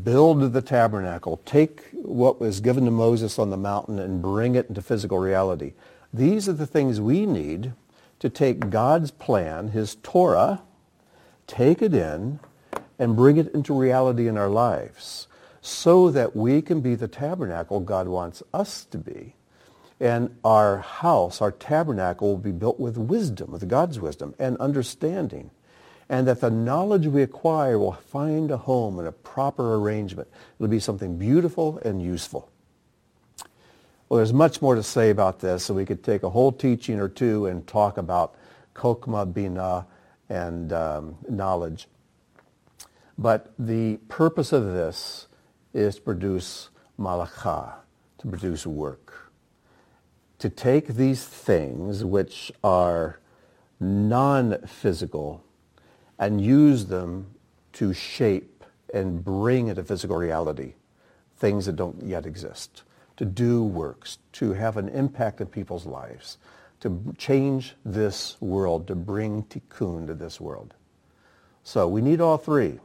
build 0.02 0.52
the 0.52 0.62
tabernacle, 0.62 1.40
take 1.44 1.82
what 1.92 2.40
was 2.40 2.60
given 2.60 2.84
to 2.84 2.90
Moses 2.90 3.38
on 3.38 3.50
the 3.50 3.56
mountain 3.56 3.98
and 3.98 4.22
bring 4.22 4.54
it 4.54 4.68
into 4.68 4.80
physical 4.80 5.18
reality. 5.18 5.74
These 6.12 6.48
are 6.48 6.54
the 6.54 6.66
things 6.66 7.00
we 7.00 7.26
need 7.26 7.72
to 8.20 8.30
take 8.30 8.70
God's 8.70 9.10
plan, 9.10 9.68
his 9.68 9.96
Torah, 9.96 10.62
take 11.46 11.82
it 11.82 11.92
in 11.92 12.40
and 12.98 13.16
bring 13.16 13.36
it 13.36 13.52
into 13.52 13.74
reality 13.74 14.28
in 14.28 14.38
our 14.38 14.48
lives 14.48 15.26
so 15.60 16.10
that 16.10 16.34
we 16.34 16.62
can 16.62 16.80
be 16.80 16.94
the 16.94 17.08
tabernacle 17.08 17.80
God 17.80 18.08
wants 18.08 18.42
us 18.52 18.84
to 18.86 18.98
be. 18.98 19.34
And 20.00 20.36
our 20.44 20.78
house, 20.78 21.40
our 21.40 21.52
tabernacle 21.52 22.28
will 22.28 22.38
be 22.38 22.50
built 22.52 22.80
with 22.80 22.96
wisdom, 22.96 23.52
with 23.52 23.68
God's 23.68 24.00
wisdom 24.00 24.34
and 24.38 24.56
understanding. 24.58 25.50
And 26.08 26.26
that 26.26 26.40
the 26.40 26.50
knowledge 26.50 27.06
we 27.06 27.22
acquire 27.22 27.78
will 27.78 27.92
find 27.92 28.50
a 28.50 28.56
home 28.56 28.98
in 28.98 29.06
a 29.06 29.12
proper 29.12 29.76
arrangement. 29.76 30.28
It'll 30.58 30.68
be 30.68 30.80
something 30.80 31.16
beautiful 31.18 31.78
and 31.78 32.02
useful. 32.02 32.50
Well, 34.08 34.18
there's 34.18 34.32
much 34.32 34.60
more 34.60 34.74
to 34.74 34.82
say 34.82 35.08
about 35.08 35.40
this, 35.40 35.64
so 35.64 35.74
we 35.74 35.86
could 35.86 36.04
take 36.04 36.22
a 36.22 36.28
whole 36.28 36.52
teaching 36.52 37.00
or 37.00 37.08
two 37.08 37.46
and 37.46 37.66
talk 37.66 37.96
about 37.96 38.34
Kokma 38.74 39.32
Bina 39.32 39.86
and 40.28 40.72
um, 40.72 41.16
knowledge. 41.30 41.88
But 43.16 43.52
the 43.58 43.96
purpose 44.08 44.52
of 44.52 44.66
this 44.66 45.28
is 45.72 45.94
to 45.96 46.00
produce 46.02 46.68
malakah, 46.98 47.74
to 48.18 48.26
produce 48.26 48.66
work. 48.66 49.32
To 50.40 50.50
take 50.50 50.88
these 50.88 51.24
things 51.24 52.04
which 52.04 52.52
are 52.62 53.18
non-physical 53.80 55.42
and 56.22 56.40
use 56.40 56.86
them 56.86 57.26
to 57.72 57.92
shape 57.92 58.64
and 58.94 59.24
bring 59.24 59.66
into 59.66 59.82
physical 59.82 60.16
reality 60.16 60.74
things 61.36 61.66
that 61.66 61.74
don't 61.74 62.00
yet 62.00 62.24
exist, 62.26 62.84
to 63.16 63.24
do 63.24 63.64
works, 63.64 64.18
to 64.30 64.52
have 64.52 64.76
an 64.76 64.88
impact 64.90 65.40
in 65.40 65.48
people's 65.48 65.84
lives, 65.84 66.38
to 66.78 67.12
change 67.18 67.74
this 67.84 68.36
world, 68.40 68.86
to 68.86 68.94
bring 68.94 69.42
tikkun 69.42 70.06
to 70.06 70.14
this 70.14 70.40
world. 70.40 70.74
So 71.64 71.88
we 71.88 72.00
need 72.00 72.20
all 72.20 72.38
three. 72.38 72.78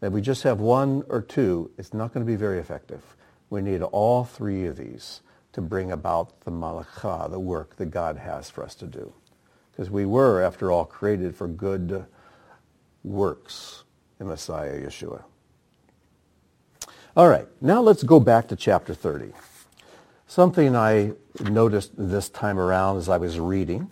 If 0.00 0.10
we 0.14 0.22
just 0.22 0.42
have 0.44 0.58
one 0.58 1.02
or 1.10 1.20
two, 1.20 1.70
it's 1.76 1.92
not 1.92 2.14
going 2.14 2.24
to 2.24 2.32
be 2.32 2.36
very 2.36 2.58
effective. 2.58 3.02
We 3.50 3.60
need 3.60 3.82
all 3.82 4.24
three 4.24 4.64
of 4.64 4.78
these 4.78 5.20
to 5.52 5.60
bring 5.60 5.92
about 5.92 6.40
the 6.40 6.50
malakah, 6.50 7.28
the 7.30 7.38
work 7.38 7.76
that 7.76 7.90
God 7.90 8.16
has 8.16 8.48
for 8.48 8.64
us 8.64 8.74
to 8.76 8.86
do. 8.86 9.12
Because 9.70 9.90
we 9.90 10.06
were, 10.06 10.40
after 10.40 10.72
all, 10.72 10.86
created 10.86 11.36
for 11.36 11.46
good 11.46 12.06
works 13.04 13.84
in 14.18 14.26
Messiah 14.26 14.80
Yeshua. 14.80 15.22
All 17.16 17.28
right, 17.28 17.46
now 17.60 17.80
let's 17.80 18.02
go 18.02 18.18
back 18.18 18.48
to 18.48 18.56
chapter 18.56 18.94
30. 18.94 19.32
Something 20.26 20.74
I 20.74 21.12
noticed 21.40 21.92
this 21.96 22.28
time 22.28 22.58
around 22.58 22.96
as 22.96 23.08
I 23.08 23.18
was 23.18 23.38
reading, 23.38 23.90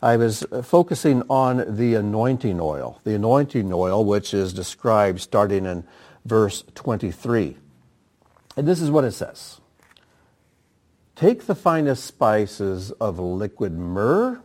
I 0.00 0.16
was 0.16 0.44
focusing 0.62 1.22
on 1.28 1.76
the 1.76 1.94
anointing 1.94 2.60
oil. 2.60 3.00
The 3.04 3.14
anointing 3.14 3.72
oil, 3.72 4.04
which 4.04 4.34
is 4.34 4.52
described 4.52 5.20
starting 5.20 5.64
in 5.64 5.84
verse 6.24 6.62
23. 6.74 7.56
And 8.56 8.68
this 8.68 8.80
is 8.80 8.90
what 8.90 9.04
it 9.04 9.12
says. 9.12 9.60
Take 11.16 11.46
the 11.46 11.54
finest 11.54 12.04
spices 12.04 12.90
of 12.92 13.18
liquid 13.18 13.72
myrrh, 13.72 14.42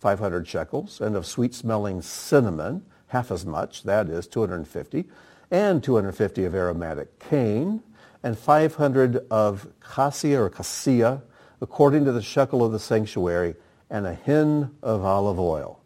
500 0.00 0.46
shekels, 0.48 1.00
and 1.00 1.14
of 1.14 1.24
sweet-smelling 1.24 2.02
cinnamon, 2.02 2.84
half 3.16 3.30
as 3.30 3.46
much, 3.46 3.82
that 3.84 4.10
is 4.10 4.26
250, 4.26 5.06
and 5.50 5.82
250 5.82 6.44
of 6.44 6.54
aromatic 6.54 7.18
cane, 7.18 7.82
and 8.22 8.38
500 8.38 9.26
of 9.30 9.68
cassia 9.80 10.42
or 10.42 10.50
cassia, 10.50 11.22
according 11.62 12.04
to 12.04 12.12
the 12.12 12.20
shekel 12.20 12.62
of 12.62 12.72
the 12.72 12.78
sanctuary, 12.78 13.54
and 13.88 14.06
a 14.06 14.12
hin 14.12 14.70
of 14.82 15.02
olive 15.02 15.40
oil. 15.40 15.80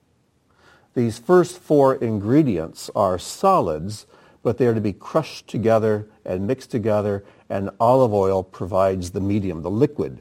These 0.95 1.21
first 1.21 1.57
four 1.57 1.95
ingredients 1.95 2.91
are 2.97 3.17
solids, 3.17 4.07
but 4.43 4.59
they 4.59 4.67
are 4.67 4.75
to 4.75 4.81
be 4.81 4.93
crushed 4.93 5.47
together 5.47 6.09
and 6.25 6.49
mixed 6.49 6.73
together, 6.73 7.25
and 7.49 7.71
olive 7.79 8.13
oil 8.13 8.43
provides 8.43 9.13
the 9.13 9.21
medium, 9.21 9.63
the 9.63 9.71
liquid, 9.71 10.21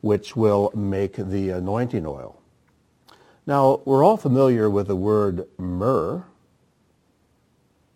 which 0.00 0.34
will 0.34 0.72
make 0.74 1.14
the 1.14 1.50
anointing 1.50 2.04
oil. 2.04 2.42
Now, 3.46 3.80
we're 3.84 4.02
all 4.02 4.16
familiar 4.16 4.68
with 4.68 4.88
the 4.88 4.96
word 4.96 5.46
myrrh 5.56 6.24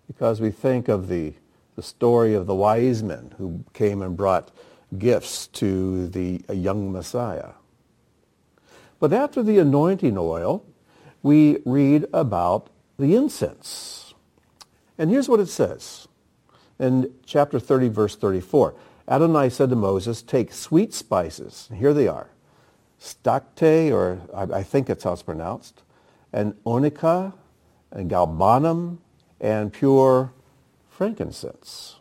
because 0.06 0.40
we 0.40 0.50
think 0.50 0.88
of 0.88 1.08
the 1.08 1.34
the 1.74 1.82
story 1.82 2.34
of 2.34 2.46
the 2.46 2.54
wise 2.54 3.02
men 3.02 3.34
who 3.38 3.64
came 3.72 4.02
and 4.02 4.16
brought 4.16 4.50
gifts 4.98 5.46
to 5.46 6.08
the 6.08 6.42
young 6.52 6.92
Messiah. 6.92 7.52
But 9.00 9.12
after 9.12 9.42
the 9.42 9.58
anointing 9.58 10.16
oil, 10.18 10.64
we 11.22 11.58
read 11.64 12.06
about 12.12 12.68
the 12.98 13.16
incense. 13.16 14.14
And 14.98 15.10
here's 15.10 15.28
what 15.28 15.40
it 15.40 15.48
says 15.48 16.08
in 16.78 17.12
chapter 17.24 17.58
30, 17.58 17.88
verse 17.88 18.16
34. 18.16 18.74
Adonai 19.08 19.48
said 19.48 19.70
to 19.70 19.76
Moses, 19.76 20.22
take 20.22 20.52
sweet 20.52 20.92
spices. 20.94 21.68
Here 21.74 21.94
they 21.94 22.06
are. 22.06 22.28
Stacte, 23.00 23.92
or 23.92 24.20
I, 24.32 24.62
think 24.62 24.86
that's 24.86 25.02
how 25.02 25.12
it's 25.12 25.22
pronounced, 25.22 25.82
and 26.32 26.54
onycha, 26.64 27.32
and 27.90 28.08
galbanum, 28.08 28.98
and 29.42 29.72
pure 29.72 30.32
frankincense. 30.88 31.96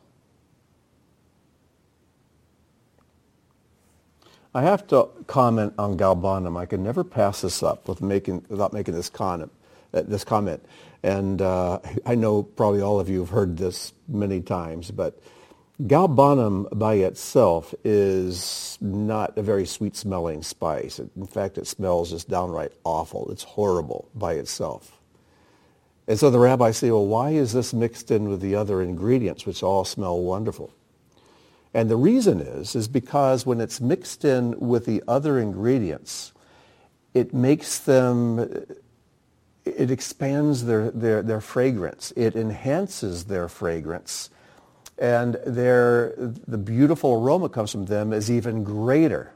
I 4.53 4.61
have 4.61 4.85
to 4.87 5.09
comment 5.27 5.73
on 5.77 5.97
galbanum. 5.97 6.57
I 6.57 6.65
can 6.65 6.83
never 6.83 7.03
pass 7.03 7.41
this 7.41 7.63
up 7.63 7.87
with 7.87 8.01
making, 8.01 8.45
without 8.49 8.73
making 8.73 8.93
this 8.93 9.09
comment. 9.09 9.51
Uh, 9.93 10.03
this 10.03 10.23
comment. 10.23 10.63
And 11.03 11.41
uh, 11.41 11.79
I 12.05 12.15
know 12.15 12.43
probably 12.43 12.81
all 12.81 12.99
of 12.99 13.09
you 13.09 13.19
have 13.19 13.29
heard 13.29 13.57
this 13.57 13.91
many 14.07 14.39
times, 14.39 14.91
but 14.91 15.19
galbanum 15.81 16.67
by 16.77 16.95
itself 16.95 17.73
is 17.83 18.77
not 18.79 19.37
a 19.37 19.41
very 19.41 19.65
sweet-smelling 19.65 20.43
spice. 20.43 20.99
In 20.99 21.27
fact, 21.27 21.57
it 21.57 21.67
smells 21.67 22.11
just 22.11 22.29
downright 22.29 22.71
awful. 22.83 23.31
It's 23.31 23.43
horrible 23.43 24.09
by 24.15 24.33
itself. 24.33 25.00
And 26.11 26.19
so 26.19 26.29
the 26.29 26.39
rabbis 26.39 26.75
say, 26.75 26.91
well, 26.91 27.05
why 27.05 27.29
is 27.29 27.53
this 27.53 27.73
mixed 27.73 28.11
in 28.11 28.27
with 28.27 28.41
the 28.41 28.53
other 28.53 28.81
ingredients, 28.81 29.45
which 29.45 29.63
all 29.63 29.85
smell 29.85 30.19
wonderful? 30.19 30.73
And 31.73 31.89
the 31.89 31.95
reason 31.95 32.41
is, 32.41 32.75
is 32.75 32.89
because 32.89 33.45
when 33.45 33.61
it's 33.61 33.79
mixed 33.79 34.25
in 34.25 34.59
with 34.59 34.85
the 34.85 35.01
other 35.07 35.39
ingredients, 35.39 36.33
it 37.13 37.33
makes 37.33 37.79
them, 37.79 38.39
it 39.63 39.89
expands 39.89 40.65
their, 40.65 40.91
their, 40.91 41.21
their 41.21 41.39
fragrance. 41.39 42.11
It 42.17 42.35
enhances 42.35 43.23
their 43.23 43.47
fragrance. 43.47 44.29
And 44.97 45.35
their, 45.45 46.13
the 46.17 46.57
beautiful 46.57 47.23
aroma 47.23 47.47
comes 47.47 47.71
from 47.71 47.85
them 47.85 48.11
is 48.11 48.29
even 48.29 48.65
greater. 48.65 49.31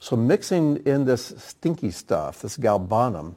So 0.00 0.16
mixing 0.16 0.78
in 0.78 1.04
this 1.04 1.34
stinky 1.36 1.92
stuff, 1.92 2.42
this 2.42 2.56
galbanum, 2.56 3.36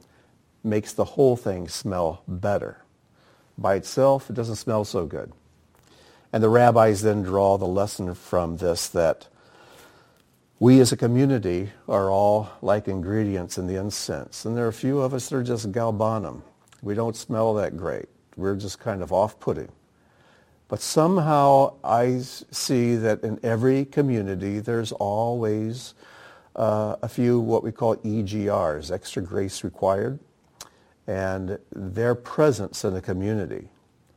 makes 0.64 0.92
the 0.92 1.04
whole 1.04 1.36
thing 1.36 1.68
smell 1.68 2.22
better. 2.26 2.78
By 3.56 3.76
itself, 3.76 4.30
it 4.30 4.34
doesn't 4.34 4.56
smell 4.56 4.84
so 4.84 5.06
good. 5.06 5.32
And 6.32 6.42
the 6.42 6.48
rabbis 6.48 7.02
then 7.02 7.22
draw 7.22 7.56
the 7.56 7.66
lesson 7.66 8.14
from 8.14 8.56
this 8.56 8.88
that 8.88 9.28
we 10.58 10.80
as 10.80 10.92
a 10.92 10.96
community 10.96 11.70
are 11.88 12.10
all 12.10 12.50
like 12.62 12.88
ingredients 12.88 13.58
in 13.58 13.66
the 13.66 13.76
incense. 13.76 14.44
And 14.44 14.56
there 14.56 14.64
are 14.64 14.68
a 14.68 14.72
few 14.72 15.00
of 15.00 15.14
us 15.14 15.28
that 15.28 15.36
are 15.36 15.42
just 15.42 15.70
galbanum. 15.70 16.42
We 16.82 16.94
don't 16.94 17.14
smell 17.14 17.54
that 17.54 17.76
great. 17.76 18.06
We're 18.36 18.56
just 18.56 18.80
kind 18.80 19.02
of 19.02 19.12
off-putting. 19.12 19.70
But 20.68 20.80
somehow 20.80 21.74
I 21.84 22.18
see 22.18 22.96
that 22.96 23.22
in 23.22 23.38
every 23.42 23.84
community 23.84 24.60
there's 24.60 24.92
always 24.92 25.94
uh, 26.56 26.96
a 27.02 27.08
few 27.08 27.38
what 27.40 27.62
we 27.62 27.72
call 27.72 27.96
EGRs, 27.96 28.90
extra 28.90 29.22
grace 29.22 29.64
required, 29.64 30.18
and 31.06 31.58
their 31.74 32.14
presence 32.14 32.84
in 32.84 32.94
the 32.94 33.00
community, 33.00 33.68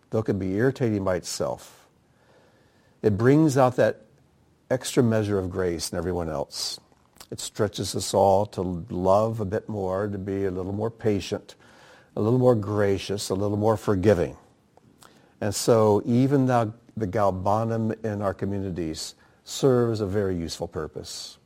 though 0.10 0.20
it 0.20 0.26
can 0.26 0.40
be 0.40 0.54
irritating 0.56 1.04
by 1.04 1.16
itself, 1.16 1.88
it 3.02 3.18
brings 3.18 3.58
out 3.58 3.76
that 3.76 4.02
extra 4.70 5.04
measure 5.04 5.38
of 5.38 5.50
grace 5.50 5.92
in 5.92 5.98
everyone 5.98 6.30
else. 6.30 6.80
It 7.32 7.40
stretches 7.40 7.96
us 7.96 8.14
all 8.14 8.46
to 8.48 8.62
love 8.90 9.40
a 9.40 9.46
bit 9.46 9.68
more, 9.68 10.08
to 10.08 10.18
be 10.18 10.46
a 10.46 10.52
little 10.52 10.74
more 10.74 10.92
patient, 10.92 11.56
a 12.16 12.22
little 12.22 12.40
more 12.40 12.56
gracious, 12.56 13.30
a 13.30 13.36
little 13.36 13.58
more 13.58 13.78
forgiving. 13.78 14.38
And 15.42 15.54
so 15.54 16.02
even 16.06 16.46
the, 16.46 16.74
the 16.96 17.08
galbanum 17.08 18.04
in 18.04 18.22
our 18.22 18.34
communities 18.34 19.16
serves 19.44 20.02
a 20.02 20.06
very 20.06 20.36
useful 20.36 20.68
purpose. 20.68 21.37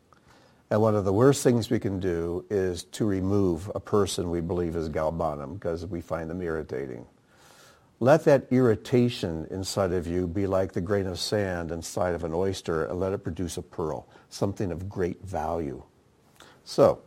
And 0.71 0.81
one 0.81 0.95
of 0.95 1.03
the 1.03 1.11
worst 1.11 1.43
things 1.43 1.69
we 1.69 1.79
can 1.79 1.99
do 1.99 2.45
is 2.49 2.85
to 2.85 3.05
remove 3.05 3.69
a 3.75 3.79
person 3.81 4.31
we 4.31 4.39
believe 4.39 4.77
is 4.77 4.87
galbanum 4.87 5.55
because 5.55 5.85
we 5.85 5.99
find 5.99 6.29
them 6.29 6.41
irritating. 6.41 7.05
Let 7.99 8.23
that 8.23 8.47
irritation 8.51 9.47
inside 9.51 9.91
of 9.91 10.07
you 10.07 10.27
be 10.27 10.47
like 10.47 10.71
the 10.71 10.79
grain 10.79 11.07
of 11.07 11.19
sand 11.19 11.71
inside 11.71 12.15
of 12.15 12.23
an 12.23 12.33
oyster 12.33 12.85
and 12.85 13.01
let 13.01 13.11
it 13.11 13.21
produce 13.21 13.57
a 13.57 13.61
pearl, 13.61 14.07
something 14.29 14.71
of 14.71 14.87
great 14.87 15.21
value. 15.21 15.83
So, 16.63 17.01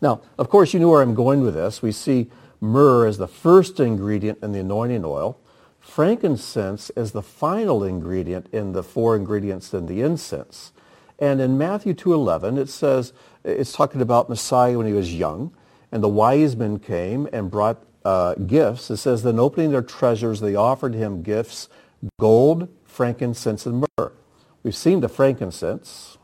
now, 0.00 0.20
of 0.36 0.50
course, 0.50 0.74
you 0.74 0.80
know 0.80 0.88
where 0.88 1.00
I'm 1.00 1.14
going 1.14 1.42
with 1.42 1.54
this. 1.54 1.80
We 1.80 1.92
see 1.92 2.28
myrrh 2.60 3.06
as 3.06 3.18
the 3.18 3.28
first 3.28 3.78
ingredient 3.78 4.40
in 4.42 4.50
the 4.50 4.60
anointing 4.60 5.04
oil, 5.04 5.38
frankincense 5.78 6.90
as 6.90 7.12
the 7.12 7.22
final 7.22 7.84
ingredient 7.84 8.48
in 8.52 8.72
the 8.72 8.82
four 8.82 9.14
ingredients 9.14 9.72
in 9.72 9.86
the 9.86 10.00
incense. 10.00 10.72
And 11.18 11.40
in 11.40 11.58
Matthew 11.58 11.94
2.11, 11.94 12.58
it 12.58 12.68
says, 12.68 13.12
it's 13.44 13.72
talking 13.72 14.00
about 14.00 14.28
Messiah 14.28 14.76
when 14.76 14.86
he 14.86 14.92
was 14.92 15.14
young, 15.14 15.52
and 15.90 16.02
the 16.02 16.08
wise 16.08 16.54
men 16.54 16.78
came 16.78 17.28
and 17.32 17.50
brought 17.50 17.84
uh, 18.04 18.34
gifts. 18.34 18.90
It 18.90 18.98
says, 18.98 19.22
then 19.22 19.38
opening 19.38 19.72
their 19.72 19.82
treasures, 19.82 20.40
they 20.40 20.54
offered 20.54 20.94
him 20.94 21.22
gifts, 21.22 21.68
gold, 22.20 22.68
frankincense, 22.84 23.66
and 23.66 23.84
myrrh. 23.98 24.12
We've 24.62 24.76
seen 24.76 25.00
the 25.00 25.08
frankincense. 25.08 26.18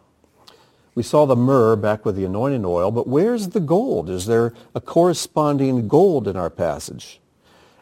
We 0.94 1.02
saw 1.02 1.26
the 1.26 1.34
myrrh 1.34 1.74
back 1.74 2.04
with 2.04 2.14
the 2.14 2.24
anointing 2.24 2.64
oil, 2.64 2.92
but 2.92 3.08
where's 3.08 3.48
the 3.48 3.60
gold? 3.60 4.08
Is 4.08 4.26
there 4.26 4.54
a 4.76 4.80
corresponding 4.80 5.88
gold 5.88 6.28
in 6.28 6.36
our 6.36 6.50
passage? 6.50 7.20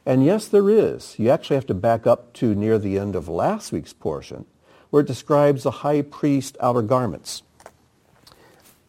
And 0.07 0.25
yes, 0.25 0.49
there 0.49 0.71
is. 0.71 1.19
You 1.19 1.29
actually 1.29 1.57
have 1.57 1.67
to 1.67 1.75
back 1.75 2.07
up 2.07 2.33
to 2.35 2.55
near 2.55 2.79
the 2.79 2.99
end 2.99 3.15
of 3.15 3.29
last 3.29 3.71
week's 3.71 3.93
portion 3.93 4.47
where 4.93 5.01
it 5.01 5.07
describes 5.07 5.63
the 5.63 5.71
high 5.71 6.03
priest 6.03 6.55
outer 6.61 6.83
garments. 6.83 7.43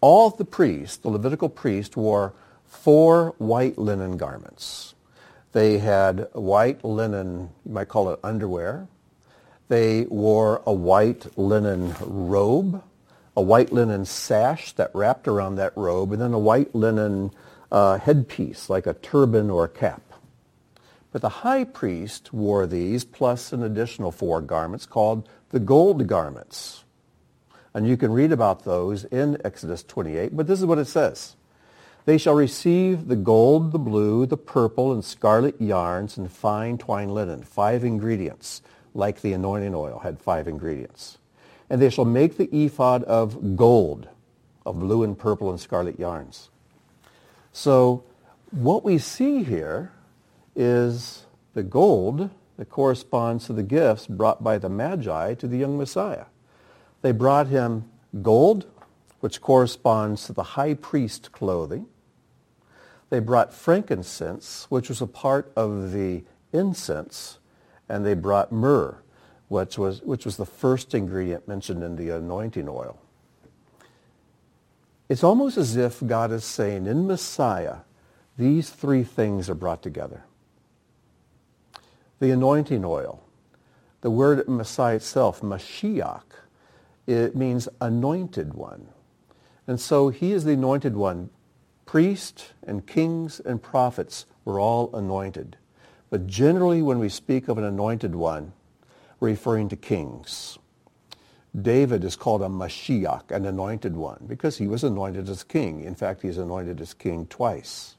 All 0.02 0.30
the 0.30 0.44
priests, 0.44 0.98
the 0.98 1.08
Levitical 1.08 1.48
priest, 1.48 1.96
wore 1.96 2.34
four 2.66 3.36
white 3.38 3.78
linen 3.78 4.18
garments. 4.18 4.96
They 5.54 5.78
had 5.78 6.28
white 6.34 6.84
linen, 6.84 7.52
you 7.66 7.72
might 7.72 7.88
call 7.88 8.10
it 8.10 8.20
underwear. 8.22 8.90
They 9.70 10.04
wore 10.10 10.62
a 10.66 10.74
white 10.74 11.38
linen 11.38 11.96
robe, 12.02 12.84
a 13.38 13.42
white 13.42 13.72
linen 13.72 14.04
sash 14.04 14.74
that 14.74 14.92
wrapped 14.94 15.30
around 15.30 15.56
that 15.56 15.72
robe, 15.78 16.12
and 16.12 16.22
then 16.22 16.34
a 16.34 16.40
white 16.40 16.76
linen 16.76 17.32
uh, 17.72 17.98
headpiece, 17.98 18.70
like 18.70 18.88
a 18.88 18.94
turban 18.96 19.50
or 19.50 19.64
a 19.64 19.70
cap. 19.70 20.02
But 21.14 21.22
the 21.22 21.30
high 21.30 21.64
priest 21.64 22.34
wore 22.34 22.68
these 22.68 23.06
plus 23.06 23.54
an 23.54 23.64
additional 23.64 24.12
four 24.12 24.42
garments 24.42 24.86
called 24.86 25.30
the 25.54 25.60
gold 25.60 26.08
garments. 26.08 26.84
And 27.76 27.88
you 27.88 27.96
can 27.96 28.12
read 28.12 28.32
about 28.32 28.66
those 28.66 29.06
in 29.06 29.38
Exodus 29.46 29.84
28, 29.84 30.36
but 30.36 30.48
this 30.48 30.60
is 30.60 30.66
what 30.66 30.80
it 30.80 30.86
says. 30.86 31.36
They 32.06 32.18
shall 32.18 32.34
receive 32.34 33.08
the 33.08 33.16
gold, 33.16 33.72
the 33.72 33.80
blue, 33.80 34.26
the 34.26 34.36
purple, 34.36 34.92
and 34.92 35.06
scarlet 35.06 35.62
yarns 35.62 36.18
and 36.18 36.30
fine 36.30 36.80
twine 36.80 37.10
linen, 37.10 37.44
five 37.44 37.84
ingredients, 37.84 38.64
like 38.96 39.22
the 39.22 39.34
anointing 39.34 39.76
oil 39.76 40.00
had 40.00 40.20
five 40.20 40.48
ingredients. 40.48 41.20
And 41.70 41.80
they 41.80 41.92
shall 41.92 42.06
make 42.06 42.38
the 42.38 42.50
ephod 42.52 43.04
of 43.04 43.56
gold, 43.56 44.10
of 44.66 44.80
blue 44.80 45.04
and 45.04 45.18
purple 45.18 45.52
and 45.52 45.60
scarlet 45.60 46.00
yarns. 46.00 46.50
So 47.52 48.04
what 48.50 48.84
we 48.84 48.98
see 48.98 49.44
here 49.44 49.92
is 50.56 51.28
the 51.54 51.64
gold 51.64 52.32
that 52.58 52.70
corresponds 52.70 53.46
to 53.48 53.54
the 53.54 53.64
gifts 53.64 54.08
brought 54.08 54.44
by 54.44 54.58
the 54.58 54.70
Magi 54.70 55.34
to 55.36 55.48
the 55.48 55.58
young 55.58 55.78
Messiah. 55.78 56.26
They 57.02 57.12
brought 57.12 57.48
him 57.48 57.90
gold, 58.22 58.66
which 59.20 59.42
corresponds 59.42 60.26
to 60.26 60.34
the 60.34 60.44
high 60.44 60.74
priest 60.76 61.32
clothing. 61.32 61.88
They 63.10 63.20
brought 63.20 63.54
frankincense, 63.54 64.68
which 64.70 64.90
was 64.90 65.02
a 65.02 65.08
part 65.08 65.52
of 65.56 65.92
the 65.92 66.24
incense, 66.52 67.40
and 67.90 68.06
they 68.06 68.14
brought 68.14 68.52
myrrh, 68.52 68.98
which 69.50 69.78
was, 69.78 70.02
which 70.02 70.26
was 70.26 70.38
the 70.38 70.46
first 70.46 70.94
ingredient 70.94 71.48
mentioned 71.48 71.84
in 71.84 71.96
the 71.96 72.10
anointing 72.10 72.68
oil. 72.68 73.00
It's 75.10 75.24
almost 75.24 75.58
as 75.58 75.76
if 75.76 76.02
God 76.06 76.32
is 76.32 76.46
saying, 76.46 76.88
in 76.88 77.06
Messiah, 77.06 77.78
these 78.38 78.70
three 78.70 79.04
things 79.04 79.50
are 79.50 79.56
brought 79.56 79.84
together 79.84 80.24
the 82.24 82.32
anointing 82.32 82.86
oil. 82.86 83.22
The 84.00 84.10
word 84.10 84.48
Messiah 84.48 84.96
itself, 84.96 85.42
Mashiach, 85.42 86.24
it 87.06 87.36
means 87.36 87.68
anointed 87.82 88.54
one. 88.54 88.88
And 89.68 89.78
so 89.78 90.08
he 90.08 90.32
is 90.32 90.46
the 90.46 90.54
anointed 90.54 90.96
one. 90.96 91.32
Priests 91.86 92.54
and 92.66 92.88
kings 92.88 93.42
and 93.42 93.62
prophets 93.62 94.26
were 94.46 94.58
all 94.58 94.96
anointed. 94.96 95.58
But 96.10 96.26
generally 96.26 96.82
when 96.82 96.98
we 96.98 97.10
speak 97.10 97.50
of 97.50 97.58
an 97.58 97.66
anointed 97.66 98.16
one, 98.16 98.54
we're 99.20 99.28
referring 99.28 99.68
to 99.68 99.76
kings. 99.76 100.58
David 101.62 102.06
is 102.06 102.16
called 102.16 102.42
a 102.42 102.48
Mashiach, 102.48 103.32
an 103.32 103.46
anointed 103.46 103.98
one, 103.98 104.24
because 104.28 104.58
he 104.58 104.68
was 104.68 104.86
anointed 104.86 105.28
as 105.28 105.44
king. 105.44 105.84
In 105.84 105.94
fact, 105.94 106.22
he's 106.22 106.38
anointed 106.38 106.80
as 106.80 106.94
king 106.94 107.26
twice. 107.26 107.98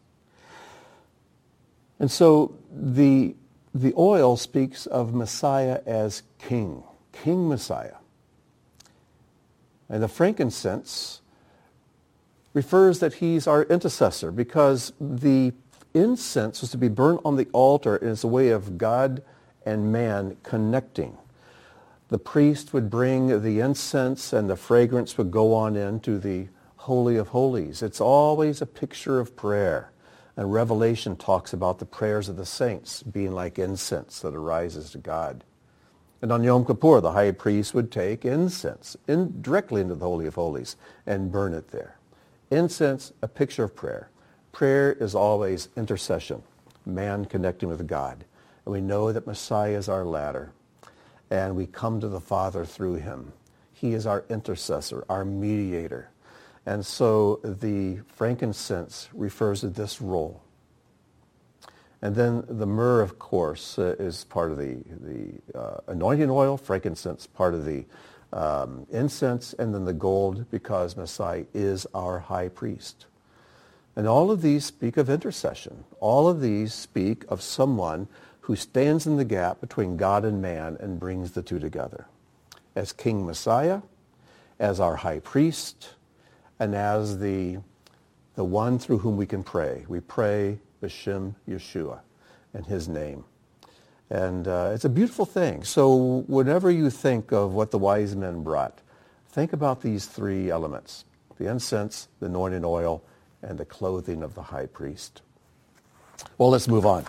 And 2.00 2.10
so 2.10 2.56
the 2.72 3.36
the 3.74 3.92
oil 3.98 4.36
speaks 4.36 4.86
of 4.86 5.12
Messiah 5.12 5.80
as 5.84 6.22
king, 6.38 6.84
King 7.12 7.48
Messiah. 7.48 7.96
And 9.88 10.02
the 10.02 10.08
frankincense 10.08 11.20
refers 12.52 13.00
that 13.00 13.14
he's 13.14 13.46
our 13.48 13.64
intercessor 13.64 14.30
because 14.30 14.92
the 15.00 15.52
incense 15.92 16.60
was 16.60 16.70
to 16.70 16.78
be 16.78 16.88
burnt 16.88 17.20
on 17.24 17.36
the 17.36 17.48
altar 17.52 18.02
as 18.02 18.22
a 18.22 18.28
way 18.28 18.50
of 18.50 18.78
God 18.78 19.22
and 19.66 19.92
man 19.92 20.36
connecting. 20.44 21.18
The 22.08 22.18
priest 22.18 22.72
would 22.72 22.90
bring 22.90 23.42
the 23.42 23.58
incense 23.58 24.32
and 24.32 24.48
the 24.48 24.56
fragrance 24.56 25.18
would 25.18 25.32
go 25.32 25.52
on 25.52 25.74
into 25.74 26.18
the 26.18 26.48
Holy 26.76 27.16
of 27.16 27.28
Holies. 27.28 27.82
It's 27.82 28.00
always 28.00 28.62
a 28.62 28.66
picture 28.66 29.18
of 29.18 29.34
prayer. 29.34 29.90
And 30.36 30.52
Revelation 30.52 31.16
talks 31.16 31.52
about 31.52 31.78
the 31.78 31.84
prayers 31.84 32.28
of 32.28 32.36
the 32.36 32.46
saints 32.46 33.02
being 33.02 33.32
like 33.32 33.58
incense 33.58 34.20
that 34.20 34.34
arises 34.34 34.90
to 34.90 34.98
God. 34.98 35.44
And 36.20 36.32
on 36.32 36.42
Yom 36.42 36.64
Kippur, 36.64 37.00
the 37.00 37.12
high 37.12 37.30
priest 37.30 37.74
would 37.74 37.92
take 37.92 38.24
incense 38.24 38.96
in, 39.06 39.42
directly 39.42 39.80
into 39.80 39.94
the 39.94 40.06
Holy 40.06 40.26
of 40.26 40.34
Holies 40.34 40.76
and 41.06 41.30
burn 41.30 41.52
it 41.52 41.68
there. 41.68 41.98
Incense, 42.50 43.12
a 43.20 43.28
picture 43.28 43.64
of 43.64 43.76
prayer. 43.76 44.08
Prayer 44.50 44.92
is 44.92 45.14
always 45.14 45.68
intercession, 45.76 46.42
man 46.86 47.26
connecting 47.26 47.68
with 47.68 47.86
God. 47.86 48.24
And 48.64 48.72
we 48.72 48.80
know 48.80 49.12
that 49.12 49.26
Messiah 49.26 49.76
is 49.76 49.88
our 49.88 50.04
ladder, 50.04 50.52
and 51.30 51.56
we 51.56 51.66
come 51.66 52.00
to 52.00 52.08
the 52.08 52.20
Father 52.20 52.64
through 52.64 52.94
him. 52.94 53.32
He 53.72 53.92
is 53.92 54.06
our 54.06 54.24
intercessor, 54.30 55.04
our 55.08 55.24
mediator. 55.24 56.08
And 56.66 56.84
so 56.84 57.40
the 57.44 57.98
frankincense 58.08 59.08
refers 59.12 59.60
to 59.60 59.68
this 59.68 60.00
role. 60.00 60.42
And 62.00 62.14
then 62.14 62.44
the 62.48 62.66
myrrh, 62.66 63.00
of 63.00 63.18
course, 63.18 63.78
uh, 63.78 63.96
is 63.98 64.24
part 64.24 64.50
of 64.50 64.58
the, 64.58 64.82
the 65.00 65.58
uh, 65.58 65.80
anointing 65.88 66.30
oil, 66.30 66.56
frankincense 66.56 67.26
part 67.26 67.54
of 67.54 67.64
the 67.64 67.84
um, 68.32 68.86
incense, 68.90 69.54
and 69.54 69.74
then 69.74 69.84
the 69.84 69.92
gold 69.94 70.50
because 70.50 70.96
Messiah 70.96 71.44
is 71.54 71.86
our 71.94 72.18
high 72.18 72.48
priest. 72.48 73.06
And 73.96 74.08
all 74.08 74.30
of 74.30 74.42
these 74.42 74.64
speak 74.64 74.96
of 74.96 75.08
intercession. 75.08 75.84
All 76.00 76.28
of 76.28 76.40
these 76.40 76.74
speak 76.74 77.24
of 77.28 77.40
someone 77.40 78.08
who 78.40 78.56
stands 78.56 79.06
in 79.06 79.16
the 79.16 79.24
gap 79.24 79.60
between 79.60 79.96
God 79.96 80.24
and 80.24 80.42
man 80.42 80.76
and 80.80 81.00
brings 81.00 81.30
the 81.30 81.42
two 81.42 81.58
together. 81.58 82.06
As 82.74 82.92
King 82.92 83.24
Messiah, 83.24 83.80
as 84.58 84.80
our 84.80 84.96
high 84.96 85.20
priest, 85.20 85.94
and 86.64 86.74
as 86.74 87.18
the, 87.18 87.58
the 88.36 88.44
one 88.44 88.78
through 88.78 88.96
whom 88.96 89.18
we 89.18 89.26
can 89.26 89.42
pray. 89.42 89.84
We 89.86 90.00
pray 90.00 90.58
B'Shem 90.82 91.34
Yeshua 91.46 92.00
and 92.54 92.64
his 92.64 92.88
name. 92.88 93.24
And 94.08 94.48
uh, 94.48 94.70
it's 94.72 94.86
a 94.86 94.88
beautiful 94.88 95.26
thing. 95.26 95.62
So 95.62 96.24
whenever 96.26 96.70
you 96.70 96.88
think 96.88 97.32
of 97.32 97.52
what 97.52 97.70
the 97.70 97.78
wise 97.78 98.16
men 98.16 98.42
brought, 98.42 98.80
think 99.28 99.52
about 99.52 99.82
these 99.82 100.06
three 100.06 100.50
elements, 100.50 101.04
the 101.38 101.50
incense, 101.50 102.08
the 102.18 102.26
anointing 102.26 102.64
oil, 102.64 103.02
and 103.42 103.58
the 103.58 103.66
clothing 103.66 104.22
of 104.22 104.34
the 104.34 104.44
high 104.44 104.66
priest. 104.66 105.20
Well, 106.38 106.48
let's 106.48 106.66
move 106.66 106.86
on. 106.86 107.04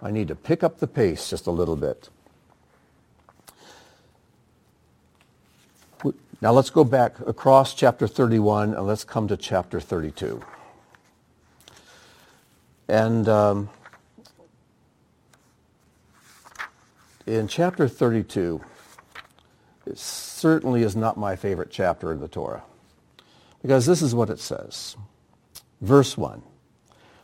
I 0.00 0.10
need 0.10 0.28
to 0.28 0.34
pick 0.34 0.62
up 0.62 0.78
the 0.78 0.86
pace 0.86 1.28
just 1.28 1.46
a 1.46 1.50
little 1.50 1.76
bit. 1.76 2.08
Now 6.42 6.52
let's 6.52 6.68
go 6.68 6.84
back 6.84 7.18
across 7.20 7.72
chapter 7.72 8.06
31 8.06 8.74
and 8.74 8.86
let's 8.86 9.04
come 9.04 9.26
to 9.28 9.36
chapter 9.38 9.80
32. 9.80 10.42
And 12.88 13.28
um, 13.28 13.70
in 17.26 17.48
chapter 17.48 17.88
32, 17.88 18.60
it 19.86 19.98
certainly 19.98 20.82
is 20.82 20.94
not 20.94 21.16
my 21.16 21.36
favorite 21.36 21.70
chapter 21.70 22.12
in 22.12 22.20
the 22.20 22.28
Torah 22.28 22.62
because 23.62 23.86
this 23.86 24.02
is 24.02 24.14
what 24.14 24.28
it 24.28 24.38
says. 24.38 24.96
Verse 25.80 26.18
1. 26.18 26.42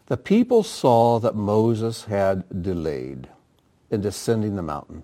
The 0.06 0.16
people 0.16 0.62
saw 0.62 1.18
that 1.20 1.34
Moses 1.34 2.04
had 2.04 2.62
delayed 2.62 3.28
in 3.90 4.00
descending 4.00 4.56
the 4.56 4.62
mountain. 4.62 5.02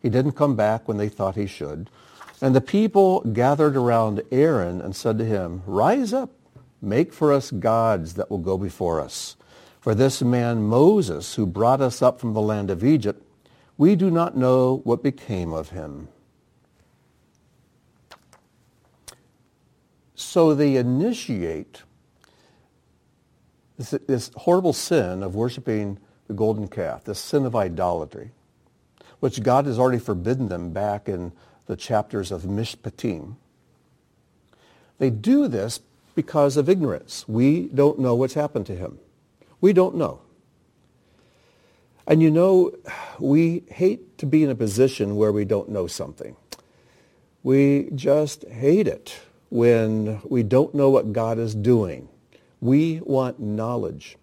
He 0.00 0.10
didn't 0.10 0.32
come 0.32 0.56
back 0.56 0.88
when 0.88 0.96
they 0.96 1.08
thought 1.08 1.36
he 1.36 1.46
should. 1.46 1.88
And 2.42 2.56
the 2.56 2.60
people 2.60 3.20
gathered 3.20 3.76
around 3.76 4.20
Aaron 4.32 4.80
and 4.80 4.96
said 4.96 5.16
to 5.18 5.24
him, 5.24 5.62
Rise 5.64 6.12
up, 6.12 6.32
make 6.82 7.12
for 7.12 7.32
us 7.32 7.52
gods 7.52 8.14
that 8.14 8.28
will 8.28 8.38
go 8.38 8.58
before 8.58 9.00
us. 9.00 9.36
For 9.80 9.94
this 9.94 10.22
man 10.22 10.64
Moses, 10.64 11.36
who 11.36 11.46
brought 11.46 11.80
us 11.80 12.02
up 12.02 12.20
from 12.20 12.34
the 12.34 12.40
land 12.40 12.68
of 12.68 12.82
Egypt, 12.82 13.24
we 13.78 13.94
do 13.94 14.10
not 14.10 14.36
know 14.36 14.80
what 14.82 15.04
became 15.04 15.52
of 15.52 15.70
him. 15.70 16.08
So 20.16 20.52
they 20.52 20.76
initiate 20.76 21.82
this, 23.78 23.90
this, 24.08 24.30
horrible 24.36 24.72
sin 24.72 25.22
of 25.22 25.36
worshiping 25.36 25.98
the 26.26 26.34
golden 26.34 26.66
calf, 26.66 27.04
this 27.04 27.20
sin 27.20 27.46
of 27.46 27.54
idolatry, 27.54 28.30
which 29.20 29.42
God 29.44 29.66
has 29.66 29.78
already 29.78 29.98
forbidden 29.98 30.48
them 30.48 30.72
back 30.72 31.08
in 31.08 31.32
the 31.66 31.76
chapters 31.76 32.30
of 32.32 32.42
Mishpatim. 32.42 33.36
They 34.98 35.10
do 35.10 35.48
this 35.48 35.80
because 36.14 36.56
of 36.56 36.68
ignorance. 36.68 37.26
We 37.28 37.68
don't 37.68 37.98
know 37.98 38.14
what's 38.14 38.34
happened 38.34 38.66
to 38.66 38.76
him. 38.76 38.98
We 39.60 39.72
don't 39.72 39.96
know. 39.96 40.20
And 42.06 42.22
you 42.22 42.30
know, 42.30 42.72
we 43.18 43.64
hate 43.70 44.18
to 44.18 44.26
be 44.26 44.42
in 44.42 44.50
a 44.50 44.54
position 44.54 45.16
where 45.16 45.32
we 45.32 45.44
don't 45.44 45.68
know 45.68 45.86
something. 45.86 46.36
We 47.42 47.90
just 47.94 48.46
hate 48.48 48.86
it 48.86 49.20
when 49.50 50.20
we 50.24 50.42
don't 50.42 50.74
know 50.74 50.90
what 50.90 51.12
God 51.12 51.38
is 51.38 51.54
doing. 51.54 52.08
We 52.60 53.00
want 53.00 53.40
knowledge. 53.40 54.16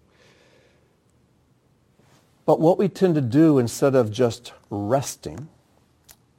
But 2.46 2.60
what 2.60 2.78
we 2.78 2.88
tend 2.88 3.14
to 3.14 3.20
do 3.20 3.58
instead 3.58 3.94
of 3.94 4.10
just 4.10 4.52
resting, 4.70 5.48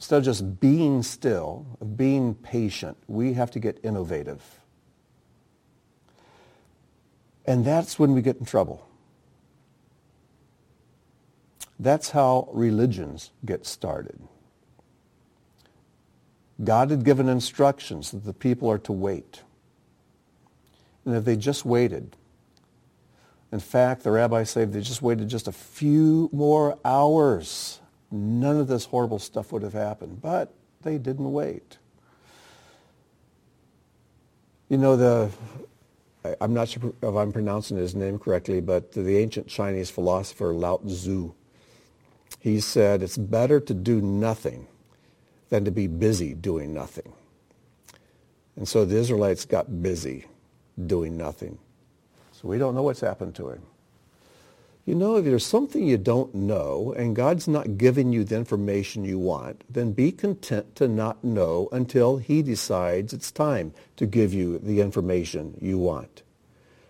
Instead 0.02 0.18
of 0.18 0.24
just 0.24 0.60
being 0.60 1.04
still, 1.04 1.64
of 1.80 1.96
being 1.96 2.34
patient, 2.34 2.98
we 3.06 3.34
have 3.34 3.52
to 3.52 3.60
get 3.60 3.80
innovative. 3.84 4.42
And 7.46 7.64
that's 7.64 8.00
when 8.00 8.14
we 8.14 8.24
get 8.24 8.38
in 8.38 8.46
trouble. 8.46 8.84
That's 11.80 12.10
how 12.10 12.50
religions 12.52 13.30
get 13.46 13.68
started. 13.68 14.20
God 16.64 16.90
had 16.90 17.06
given 17.06 17.30
instructions 17.30 18.10
that 18.10 18.26
the 18.26 18.34
people 18.34 18.72
are 18.72 18.80
to 18.80 18.92
wait. 18.92 19.44
And 21.06 21.16
if 21.16 21.26
they 21.26 21.36
just 21.36 21.64
waited, 21.64 22.18
in 23.52 23.60
fact, 23.60 24.02
the 24.02 24.10
rabbis 24.10 24.50
say 24.50 24.64
if 24.64 24.72
they 24.72 24.82
just 24.82 25.04
waited 25.04 25.30
just 25.30 25.48
a 25.48 25.52
few 25.52 26.28
more 26.34 26.80
hours, 26.84 27.81
none 28.12 28.58
of 28.58 28.68
this 28.68 28.86
horrible 28.86 29.20
stuff 29.20 29.52
would 29.52 29.64
have 29.64 29.74
happened. 29.74 30.22
But 30.22 30.54
they 30.84 30.98
didn't 30.98 31.32
wait. 31.32 31.78
You 34.70 34.78
know, 34.78 34.96
the, 34.96 35.30
I'm 36.40 36.54
not 36.54 36.70
sure 36.70 36.94
if 37.02 37.16
I'm 37.16 37.32
pronouncing 37.32 37.78
his 37.78 37.96
name 37.96 38.20
correctly, 38.20 38.62
but 38.62 38.92
the 38.92 39.18
ancient 39.18 39.48
Chinese 39.48 39.90
philosopher 39.90 40.54
Lao 40.54 40.78
Tzu, 40.78 41.34
he 42.40 42.60
said, 42.60 43.04
it's 43.04 43.18
better 43.18 43.60
to 43.60 43.74
do 43.74 44.02
nothing 44.02 44.68
than 45.50 45.66
to 45.66 45.72
be 45.72 45.88
busy 45.88 46.34
doing 46.34 46.74
nothing. 46.74 47.12
And 48.56 48.68
so 48.68 48.86
the 48.86 48.96
Israelites 48.96 49.46
got 49.46 49.82
busy 49.82 50.26
doing 50.86 51.18
nothing. 51.18 51.58
So 52.32 52.48
we 52.48 52.58
don't 52.58 52.76
know 52.76 52.84
what's 52.84 53.02
happened 53.02 53.36
to 53.36 53.50
him. 53.50 53.62
You 54.86 54.96
know, 54.96 55.18
if 55.18 55.26
there's 55.26 55.46
something 55.46 55.86
you 55.86 55.98
don't 55.98 56.34
know 56.34 56.94
and 56.98 57.16
God's 57.16 57.48
not 57.48 57.78
giving 57.78 58.12
you 58.12 58.24
the 58.24 58.36
information 58.36 59.06
you 59.06 59.20
want, 59.20 59.64
then 59.70 59.92
be 59.92 60.12
content 60.12 60.76
to 60.78 60.88
not 60.88 61.24
know 61.24 61.70
until 61.72 62.18
he 62.18 62.42
decides 62.42 63.14
it's 63.14 63.32
time 63.32 63.74
to 63.98 64.08
give 64.08 64.34
you 64.34 64.58
the 64.58 64.82
information 64.82 65.56
you 65.62 65.78
want. 65.78 66.24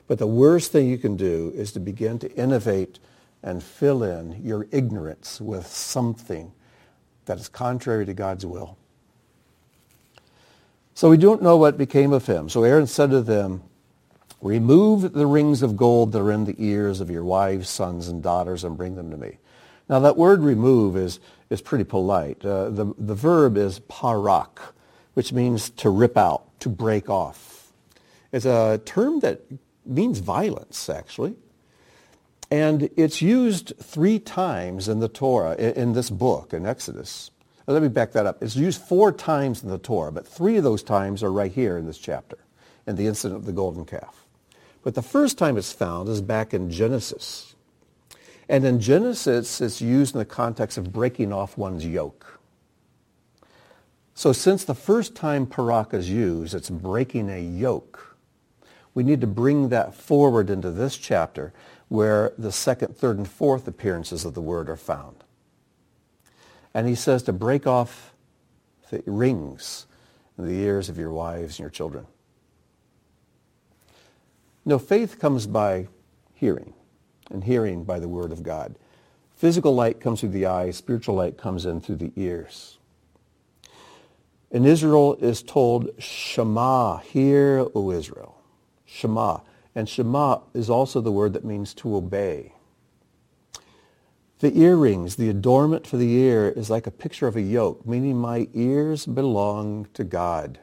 But 0.07 0.19
the 0.19 0.27
worst 0.27 0.71
thing 0.71 0.87
you 0.87 0.97
can 0.97 1.17
do 1.17 1.51
is 1.55 1.73
to 1.73 1.79
begin 1.79 2.17
to 2.19 2.33
innovate 2.35 2.99
and 3.43 3.61
fill 3.61 4.03
in 4.03 4.41
your 4.43 4.67
ignorance 4.71 5.41
with 5.41 5.67
something 5.67 6.53
that 7.25 7.39
is 7.39 7.49
contrary 7.49 8.05
to 8.05 8.13
God's 8.13 8.45
will. 8.45 8.77
So 10.93 11.09
we 11.09 11.17
don't 11.17 11.41
know 11.41 11.57
what 11.57 11.77
became 11.77 12.13
of 12.13 12.25
him. 12.25 12.47
So 12.47 12.63
Aaron 12.63 12.87
said 12.87 13.09
to 13.11 13.21
them, 13.21 13.63
Remove 14.41 15.13
the 15.13 15.27
rings 15.27 15.61
of 15.61 15.77
gold 15.77 16.11
that 16.11 16.21
are 16.21 16.31
in 16.31 16.45
the 16.45 16.55
ears 16.57 16.99
of 16.99 17.11
your 17.11 17.23
wives, 17.23 17.69
sons, 17.69 18.07
and 18.07 18.23
daughters 18.23 18.63
and 18.63 18.75
bring 18.75 18.95
them 18.95 19.11
to 19.11 19.17
me. 19.17 19.37
Now 19.87 19.99
that 19.99 20.17
word 20.17 20.41
remove 20.41 20.97
is, 20.97 21.19
is 21.49 21.61
pretty 21.61 21.83
polite. 21.83 22.43
Uh, 22.43 22.69
the, 22.69 22.93
the 22.97 23.13
verb 23.13 23.57
is 23.57 23.79
parak, 23.81 24.59
which 25.13 25.31
means 25.31 25.69
to 25.71 25.89
rip 25.89 26.17
out, 26.17 26.59
to 26.61 26.69
break 26.69 27.09
off. 27.09 27.71
It's 28.31 28.45
a 28.45 28.81
term 28.85 29.19
that 29.19 29.41
means 29.85 30.19
violence, 30.19 30.89
actually. 30.89 31.35
And 32.49 32.89
it's 32.97 33.21
used 33.21 33.73
three 33.81 34.17
times 34.19 34.87
in 34.87 34.99
the 34.99 35.07
Torah, 35.07 35.55
in, 35.55 35.73
in 35.73 35.93
this 35.93 36.09
book, 36.09 36.53
in 36.53 36.65
Exodus. 36.65 37.31
Let 37.67 37.81
me 37.81 37.89
back 37.89 38.11
that 38.13 38.25
up. 38.25 38.41
It's 38.41 38.55
used 38.55 38.81
four 38.81 39.11
times 39.11 39.63
in 39.63 39.69
the 39.69 39.77
Torah, 39.77 40.11
but 40.11 40.27
three 40.27 40.57
of 40.57 40.63
those 40.63 40.83
times 40.83 41.23
are 41.23 41.31
right 41.31 41.51
here 41.51 41.77
in 41.77 41.85
this 41.85 41.97
chapter, 41.97 42.37
in 42.87 42.95
the 42.95 43.07
incident 43.07 43.39
of 43.39 43.45
the 43.45 43.53
golden 43.53 43.85
calf. 43.85 44.20
But 44.83 44.95
the 44.95 45.01
first 45.01 45.37
time 45.37 45.57
it's 45.57 45.71
found 45.71 46.09
is 46.09 46.21
back 46.21 46.53
in 46.53 46.69
Genesis. 46.69 47.55
And 48.49 48.65
in 48.65 48.79
Genesis, 48.79 49.61
it's 49.61 49.81
used 49.81 50.15
in 50.15 50.19
the 50.19 50.25
context 50.25 50.77
of 50.77 50.91
breaking 50.91 51.31
off 51.31 51.57
one's 51.57 51.85
yoke. 51.85 52.39
So 54.13 54.33
since 54.33 54.63
the 54.63 54.75
first 54.75 55.15
time 55.15 55.47
parak 55.47 55.93
is 55.93 56.09
used, 56.09 56.53
it's 56.53 56.69
breaking 56.69 57.29
a 57.29 57.39
yoke. 57.39 58.17
We 58.93 59.03
need 59.03 59.21
to 59.21 59.27
bring 59.27 59.69
that 59.69 59.93
forward 59.93 60.49
into 60.49 60.69
this 60.69 60.97
chapter 60.97 61.53
where 61.87 62.33
the 62.37 62.51
second, 62.51 62.95
third, 62.97 63.17
and 63.17 63.27
fourth 63.27 63.67
appearances 63.67 64.25
of 64.25 64.33
the 64.33 64.41
word 64.41 64.69
are 64.69 64.77
found. 64.77 65.23
And 66.73 66.87
he 66.87 66.95
says 66.95 67.23
to 67.23 67.33
break 67.33 67.67
off 67.67 68.13
the 68.89 69.03
rings 69.05 69.85
in 70.37 70.45
the 70.45 70.53
ears 70.53 70.89
of 70.89 70.97
your 70.97 71.11
wives 71.11 71.57
and 71.57 71.59
your 71.59 71.69
children. 71.69 72.05
No, 74.65 74.77
faith 74.77 75.19
comes 75.19 75.47
by 75.47 75.87
hearing, 76.33 76.73
and 77.29 77.43
hearing 77.43 77.83
by 77.83 77.99
the 77.99 78.07
word 78.07 78.31
of 78.31 78.43
God. 78.43 78.75
Physical 79.35 79.73
light 79.73 79.99
comes 79.99 80.19
through 80.19 80.29
the 80.29 80.45
eyes, 80.45 80.77
spiritual 80.77 81.15
light 81.15 81.37
comes 81.37 81.65
in 81.65 81.81
through 81.81 81.95
the 81.95 82.11
ears. 82.15 82.77
And 84.51 84.67
Israel 84.67 85.15
is 85.15 85.41
told, 85.41 85.89
Shema, 85.97 86.97
hear, 86.97 87.65
O 87.73 87.91
Israel. 87.91 88.37
Shema. 88.85 89.39
And 89.73 89.87
Shema 89.87 90.41
is 90.53 90.69
also 90.69 90.99
the 90.99 91.11
word 91.11 91.33
that 91.33 91.45
means 91.45 91.73
to 91.75 91.95
obey. 91.95 92.53
The 94.39 94.57
earrings, 94.57 95.15
the 95.15 95.29
adornment 95.29 95.87
for 95.87 95.97
the 95.97 96.11
ear, 96.11 96.49
is 96.49 96.69
like 96.69 96.85
a 96.85 96.91
picture 96.91 97.27
of 97.27 97.35
a 97.35 97.41
yoke, 97.41 97.85
meaning 97.85 98.17
my 98.17 98.47
ears 98.53 99.05
belong 99.05 99.87
to 99.93 100.03
God. 100.03 100.59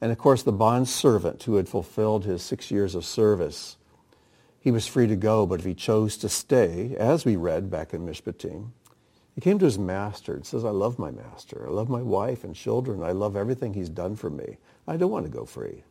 And 0.00 0.12
of 0.12 0.18
course, 0.18 0.42
the 0.42 0.52
bond 0.52 0.88
servant 0.88 1.42
who 1.42 1.56
had 1.56 1.68
fulfilled 1.68 2.24
his 2.24 2.42
six 2.42 2.70
years 2.70 2.94
of 2.94 3.04
service, 3.04 3.76
he 4.60 4.70
was 4.70 4.86
free 4.86 5.06
to 5.06 5.16
go, 5.16 5.46
but 5.46 5.60
if 5.60 5.66
he 5.66 5.74
chose 5.74 6.16
to 6.18 6.28
stay, 6.28 6.94
as 6.98 7.24
we 7.24 7.36
read 7.36 7.70
back 7.70 7.92
in 7.92 8.06
Mishpatim, 8.06 8.70
he 9.34 9.40
came 9.40 9.58
to 9.60 9.64
his 9.64 9.78
master 9.78 10.34
and 10.34 10.44
says, 10.44 10.64
I 10.64 10.70
love 10.70 10.98
my 10.98 11.12
master. 11.12 11.64
I 11.66 11.70
love 11.70 11.88
my 11.88 12.02
wife 12.02 12.42
and 12.42 12.56
children. 12.56 13.02
I 13.02 13.12
love 13.12 13.36
everything 13.36 13.72
he's 13.72 13.88
done 13.88 14.16
for 14.16 14.30
me. 14.30 14.58
I 14.86 14.96
don't 14.96 15.12
want 15.12 15.26
to 15.26 15.30
go 15.30 15.44
free. 15.44 15.84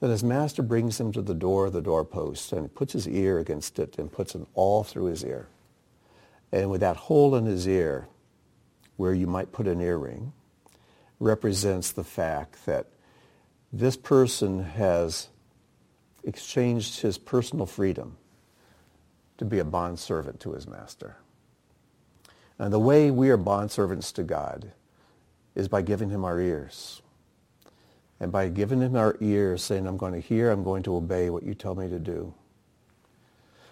Then 0.00 0.10
his 0.10 0.22
master 0.22 0.62
brings 0.62 1.00
him 1.00 1.12
to 1.12 1.22
the 1.22 1.32
door 1.32 1.66
of 1.66 1.72
the 1.72 1.80
doorpost 1.80 2.52
and 2.52 2.74
puts 2.74 2.92
his 2.92 3.08
ear 3.08 3.38
against 3.38 3.78
it 3.78 3.98
and 3.98 4.12
puts 4.12 4.34
an 4.34 4.46
awl 4.54 4.84
through 4.84 5.06
his 5.06 5.24
ear. 5.24 5.48
And 6.50 6.70
with 6.70 6.82
that 6.82 6.96
hole 6.96 7.34
in 7.34 7.46
his 7.46 7.66
ear, 7.66 8.08
where 8.96 9.14
you 9.14 9.26
might 9.26 9.52
put 9.52 9.66
an 9.66 9.80
earring, 9.80 10.34
represents 11.20 11.90
the 11.92 12.04
fact 12.04 12.66
that 12.66 12.86
this 13.72 13.96
person 13.96 14.62
has 14.64 15.28
exchanged 16.24 17.00
his 17.00 17.18
personal 17.18 17.66
freedom 17.66 18.16
to 19.38 19.44
be 19.44 19.58
a 19.58 19.64
bondservant 19.64 20.40
to 20.40 20.52
his 20.52 20.68
master. 20.68 21.16
And 22.58 22.72
the 22.72 22.78
way 22.78 23.10
we 23.10 23.30
are 23.30 23.38
bondservants 23.38 24.12
to 24.14 24.22
God 24.22 24.72
is 25.54 25.68
by 25.68 25.82
giving 25.82 26.10
him 26.10 26.24
our 26.24 26.38
ears. 26.38 27.02
And 28.20 28.30
by 28.30 28.50
giving 28.50 28.80
him 28.80 28.94
our 28.94 29.16
ears, 29.20 29.64
saying, 29.64 29.86
I'm 29.86 29.96
going 29.96 30.12
to 30.12 30.20
hear, 30.20 30.50
I'm 30.50 30.62
going 30.62 30.84
to 30.84 30.94
obey 30.94 31.28
what 31.28 31.42
you 31.42 31.54
tell 31.54 31.74
me 31.74 31.88
to 31.88 31.98
do. 31.98 32.34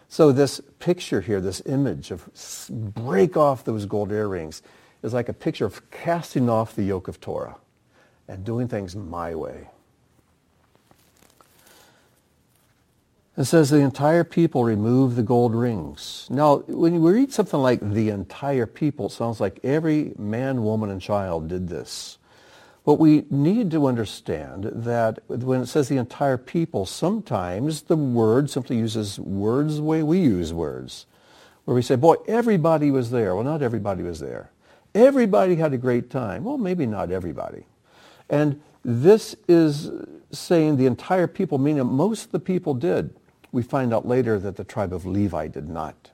So 0.09 0.33
this 0.33 0.61
picture 0.81 1.21
here, 1.21 1.41
this 1.41 1.63
image 1.67 2.11
of 2.11 2.29
break 2.69 3.37
off 3.37 3.65
those 3.65 3.87
gold 3.87 4.11
earrings, 4.11 4.61
is 5.05 5.15
like 5.15 5.29
a 5.29 5.33
picture 5.33 5.67
of 5.67 5.89
casting 5.93 6.51
off 6.51 6.75
the 6.75 6.83
yoke 6.83 7.07
of 7.07 7.21
Torah 7.21 7.59
and 8.27 8.45
doing 8.45 8.67
things 8.67 8.97
my 8.97 9.37
way. 9.37 9.69
It 13.41 13.47
says 13.47 13.71
the 13.71 13.79
entire 13.79 14.23
people 14.23 14.65
removed 14.65 15.17
the 15.17 15.23
gold 15.23 15.55
rings. 15.55 16.27
Now, 16.29 16.59
when 16.67 17.01
we 17.01 17.11
read 17.11 17.33
something 17.33 17.59
like 17.59 17.81
the 17.81 18.11
entire 18.11 18.67
people, 18.67 19.07
it 19.07 19.13
sounds 19.13 19.41
like 19.41 19.59
every 19.65 20.13
man, 20.19 20.63
woman, 20.63 20.91
and 20.91 21.01
child 21.01 21.49
did 21.49 21.67
this. 21.67 22.19
But 22.85 22.97
we 22.97 23.25
need 23.31 23.71
to 23.71 23.87
understand 23.87 24.65
that 24.65 25.21
when 25.27 25.63
it 25.63 25.69
says 25.69 25.89
the 25.89 25.97
entire 25.97 26.37
people, 26.37 26.85
sometimes 26.85 27.81
the 27.81 27.97
word 27.97 28.51
simply 28.51 28.77
uses 28.77 29.19
words 29.19 29.77
the 29.77 29.85
way 29.85 30.03
we 30.03 30.19
use 30.19 30.53
words. 30.53 31.07
Where 31.65 31.75
we 31.75 31.81
say, 31.81 31.97
boy, 31.97 32.17
everybody 32.29 32.91
was 32.91 33.11
there. 33.11 33.35
Well, 33.35 33.45
not 33.45 33.63
everybody 33.63 34.03
was 34.03 34.21
there. 34.21 34.51
Everybody 34.95 35.57
had 35.57 35.73
a 35.73 35.79
great 35.79 36.11
time. 36.11 36.45
Well, 36.45 36.59
maybe 36.59 36.85
not 36.85 37.11
everybody. 37.11 37.65
And 38.29 38.61
this 38.85 39.35
is 39.49 39.91
saying 40.31 40.77
the 40.77 40.85
entire 40.85 41.27
people, 41.27 41.57
meaning 41.57 41.87
most 41.87 42.27
of 42.27 42.33
the 42.33 42.41
people 42.41 42.75
did. 42.75 43.17
We 43.53 43.63
find 43.63 43.93
out 43.93 44.07
later 44.07 44.39
that 44.39 44.57
the 44.57 44.65
tribe 44.65 44.93
of 44.93 45.05
Levi 45.05 45.49
did 45.49 45.69
not. 45.69 46.11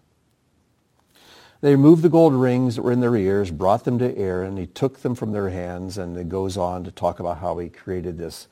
They 1.61 1.71
removed 1.73 2.03
the 2.03 2.09
gold 2.09 2.35
rings 2.35 2.77
that 2.77 2.83
were 2.83 2.93
in 2.93 3.01
their 3.01 3.17
ears, 3.17 3.51
brought 3.51 3.85
them 3.85 3.99
to 3.99 4.17
Aaron. 4.17 4.57
He 4.57 4.67
took 4.67 5.01
them 5.01 5.15
from 5.15 5.33
their 5.33 5.49
hands, 5.49 5.99
and 5.99 6.17
it 6.17 6.29
goes 6.29 6.57
on 6.57 6.85
to 6.85 6.91
talk 6.91 7.19
about 7.19 7.39
how 7.39 7.59
he 7.59 7.69
created 7.69 8.19
this 8.19 8.47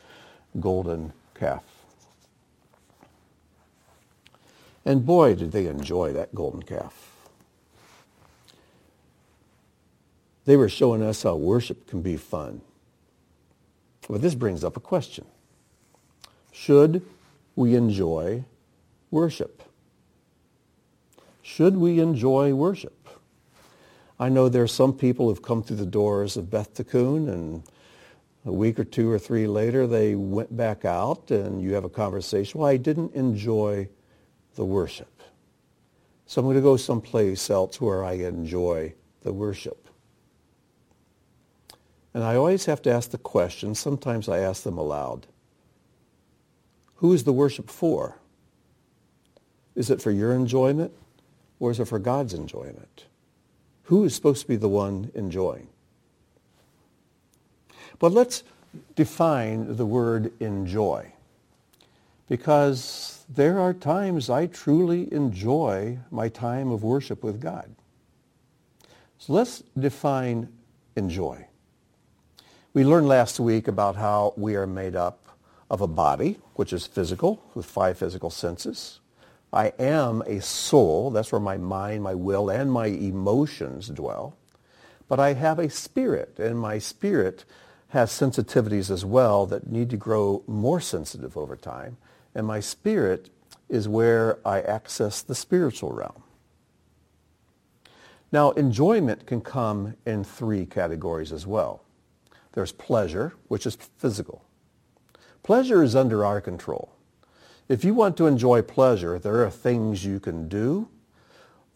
golden 0.58 1.12
calf. 1.34 1.62
And 4.84 5.04
boy, 5.04 5.34
did 5.34 5.52
they 5.52 5.66
enjoy 5.66 6.12
that 6.12 6.34
golden 6.34 6.62
calf. 6.62 7.10
They 10.44 10.56
were 10.56 10.68
showing 10.68 11.02
us 11.02 11.22
how 11.22 11.36
worship 11.36 11.88
can 11.88 12.02
be 12.02 12.16
fun. 12.16 12.60
But 14.08 14.20
this 14.20 14.34
brings 14.34 14.62
up 14.62 14.76
a 14.76 14.80
question. 14.80 15.24
Should 16.52 17.02
we 17.56 17.74
enjoy 17.74 18.44
worship? 19.14 19.62
Should 21.40 21.76
we 21.76 22.00
enjoy 22.00 22.52
worship? 22.52 23.08
I 24.18 24.28
know 24.28 24.48
there 24.48 24.64
are 24.64 24.68
some 24.68 24.92
people 24.92 25.28
who've 25.28 25.40
come 25.40 25.62
through 25.62 25.76
the 25.76 25.86
doors 25.86 26.36
of 26.36 26.50
Beth 26.50 26.74
Tikkun 26.74 27.28
and 27.28 27.62
a 28.44 28.52
week 28.52 28.78
or 28.78 28.84
two 28.84 29.08
or 29.10 29.18
three 29.18 29.46
later 29.46 29.86
they 29.86 30.16
went 30.16 30.56
back 30.56 30.84
out 30.84 31.30
and 31.30 31.62
you 31.62 31.74
have 31.74 31.84
a 31.84 31.88
conversation. 31.88 32.60
Well, 32.60 32.68
I 32.68 32.76
didn't 32.76 33.14
enjoy 33.14 33.88
the 34.56 34.64
worship. 34.64 35.22
So 36.26 36.40
I'm 36.40 36.46
going 36.46 36.56
to 36.56 36.62
go 36.62 36.76
someplace 36.76 37.48
else 37.50 37.80
where 37.80 38.04
I 38.04 38.14
enjoy 38.14 38.94
the 39.22 39.32
worship. 39.32 39.88
And 42.12 42.24
I 42.24 42.34
always 42.34 42.64
have 42.66 42.82
to 42.82 42.92
ask 42.92 43.10
the 43.10 43.18
question, 43.18 43.76
sometimes 43.76 44.28
I 44.28 44.38
ask 44.38 44.64
them 44.64 44.76
aloud, 44.76 45.28
who 46.96 47.12
is 47.12 47.24
the 47.24 47.32
worship 47.32 47.70
for? 47.70 48.18
Is 49.74 49.90
it 49.90 50.00
for 50.00 50.10
your 50.10 50.32
enjoyment 50.32 50.92
or 51.58 51.70
is 51.70 51.80
it 51.80 51.86
for 51.86 51.98
God's 51.98 52.34
enjoyment? 52.34 53.06
Who 53.84 54.04
is 54.04 54.14
supposed 54.14 54.42
to 54.42 54.48
be 54.48 54.56
the 54.56 54.68
one 54.68 55.10
enjoying? 55.14 55.68
But 57.98 58.12
let's 58.12 58.42
define 58.94 59.76
the 59.76 59.86
word 59.86 60.32
enjoy. 60.40 61.12
Because 62.28 63.24
there 63.28 63.58
are 63.58 63.74
times 63.74 64.30
I 64.30 64.46
truly 64.46 65.12
enjoy 65.12 65.98
my 66.10 66.28
time 66.28 66.70
of 66.70 66.82
worship 66.82 67.22
with 67.22 67.40
God. 67.40 67.70
So 69.18 69.32
let's 69.32 69.62
define 69.78 70.48
enjoy. 70.96 71.46
We 72.72 72.84
learned 72.84 73.08
last 73.08 73.38
week 73.38 73.68
about 73.68 73.96
how 73.96 74.34
we 74.36 74.56
are 74.56 74.66
made 74.66 74.96
up 74.96 75.38
of 75.70 75.80
a 75.80 75.86
body, 75.86 76.38
which 76.54 76.72
is 76.72 76.86
physical, 76.86 77.42
with 77.54 77.66
five 77.66 77.98
physical 77.98 78.30
senses. 78.30 79.00
I 79.54 79.72
am 79.78 80.22
a 80.26 80.40
soul. 80.40 81.12
That's 81.12 81.30
where 81.30 81.40
my 81.40 81.56
mind, 81.56 82.02
my 82.02 82.14
will, 82.14 82.50
and 82.50 82.72
my 82.72 82.86
emotions 82.86 83.88
dwell. 83.88 84.36
But 85.06 85.20
I 85.20 85.34
have 85.34 85.60
a 85.60 85.70
spirit, 85.70 86.40
and 86.40 86.58
my 86.58 86.78
spirit 86.78 87.44
has 87.90 88.10
sensitivities 88.10 88.90
as 88.90 89.04
well 89.04 89.46
that 89.46 89.70
need 89.70 89.90
to 89.90 89.96
grow 89.96 90.42
more 90.48 90.80
sensitive 90.80 91.36
over 91.36 91.54
time. 91.54 91.98
And 92.34 92.48
my 92.48 92.58
spirit 92.58 93.30
is 93.68 93.86
where 93.86 94.40
I 94.44 94.60
access 94.60 95.22
the 95.22 95.36
spiritual 95.36 95.92
realm. 95.92 96.24
Now, 98.32 98.50
enjoyment 98.52 99.26
can 99.26 99.40
come 99.40 99.94
in 100.04 100.24
three 100.24 100.66
categories 100.66 101.30
as 101.30 101.46
well. 101.46 101.84
There's 102.54 102.72
pleasure, 102.72 103.34
which 103.46 103.66
is 103.66 103.76
physical. 103.98 104.44
Pleasure 105.44 105.84
is 105.84 105.94
under 105.94 106.24
our 106.24 106.40
control. 106.40 106.93
If 107.68 107.82
you 107.82 107.94
want 107.94 108.18
to 108.18 108.26
enjoy 108.26 108.60
pleasure, 108.60 109.18
there 109.18 109.42
are 109.42 109.50
things 109.50 110.04
you 110.04 110.20
can 110.20 110.48
do. 110.48 110.88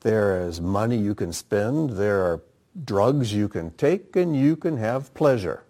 There 0.01 0.47
is 0.47 0.61
money 0.61 0.99
you 0.99 1.15
can 1.15 1.33
spend. 1.33 1.91
There 1.91 2.21
are 2.21 2.43
drugs 2.85 3.33
you 3.33 3.49
can 3.49 3.71
take, 3.73 4.15
and 4.15 4.37
you 4.37 4.55
can 4.55 4.77
have 4.77 5.15
pleasure. 5.15 5.65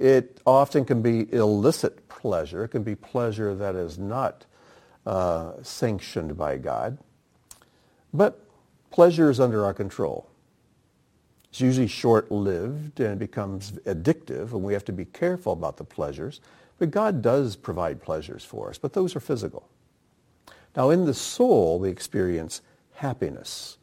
It 0.00 0.40
often 0.44 0.84
can 0.84 1.00
be 1.00 1.32
illicit 1.32 2.08
pleasure. 2.08 2.64
It 2.64 2.68
can 2.68 2.82
be 2.82 2.96
pleasure 2.96 3.54
that 3.54 3.76
is 3.76 3.98
not 3.98 4.44
uh, 5.06 5.52
sanctioned 5.62 6.36
by 6.36 6.56
God. 6.56 6.98
But 8.12 8.44
pleasure 8.90 9.30
is 9.30 9.38
under 9.38 9.64
our 9.64 9.74
control. 9.74 10.28
It's 11.50 11.60
usually 11.60 11.86
short-lived 11.86 12.98
and 12.98 13.18
becomes 13.18 13.72
addictive, 13.86 14.52
and 14.52 14.62
we 14.62 14.72
have 14.72 14.84
to 14.86 14.92
be 14.92 15.04
careful 15.04 15.52
about 15.52 15.76
the 15.76 15.84
pleasures 15.84 16.40
but 16.78 16.90
God 16.90 17.22
does 17.22 17.56
provide 17.56 18.02
pleasures 18.02 18.44
for 18.44 18.70
us, 18.70 18.78
but 18.78 18.92
those 18.92 19.16
are 19.16 19.20
physical. 19.20 19.68
Now, 20.76 20.90
in 20.90 21.06
the 21.06 21.14
soul, 21.14 21.78
we 21.78 21.88
experience 21.88 22.60
happiness. 22.94 23.78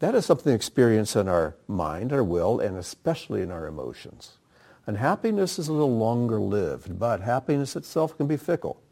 That 0.00 0.16
is 0.16 0.26
something 0.26 0.52
experienced 0.52 1.14
in 1.14 1.28
our 1.28 1.54
mind, 1.68 2.12
our 2.12 2.24
will, 2.24 2.58
and 2.58 2.76
especially 2.76 3.42
in 3.42 3.52
our 3.52 3.66
emotions. 3.66 4.38
And 4.86 4.96
happiness 4.96 5.60
is 5.60 5.68
a 5.68 5.72
little 5.72 5.96
longer 5.96 6.40
lived, 6.40 6.98
but 6.98 7.20
happiness 7.20 7.76
itself 7.76 8.16
can 8.16 8.26
be 8.26 8.36
fickle. 8.36 8.82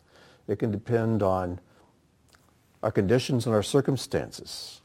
It 0.47 0.61
can 0.61 0.71
depend 0.71 1.23
on 1.23 1.59
our 2.83 2.93
conditions 2.93 3.47
and 3.47 3.55
our 3.55 3.63
circumstances. 3.63 4.81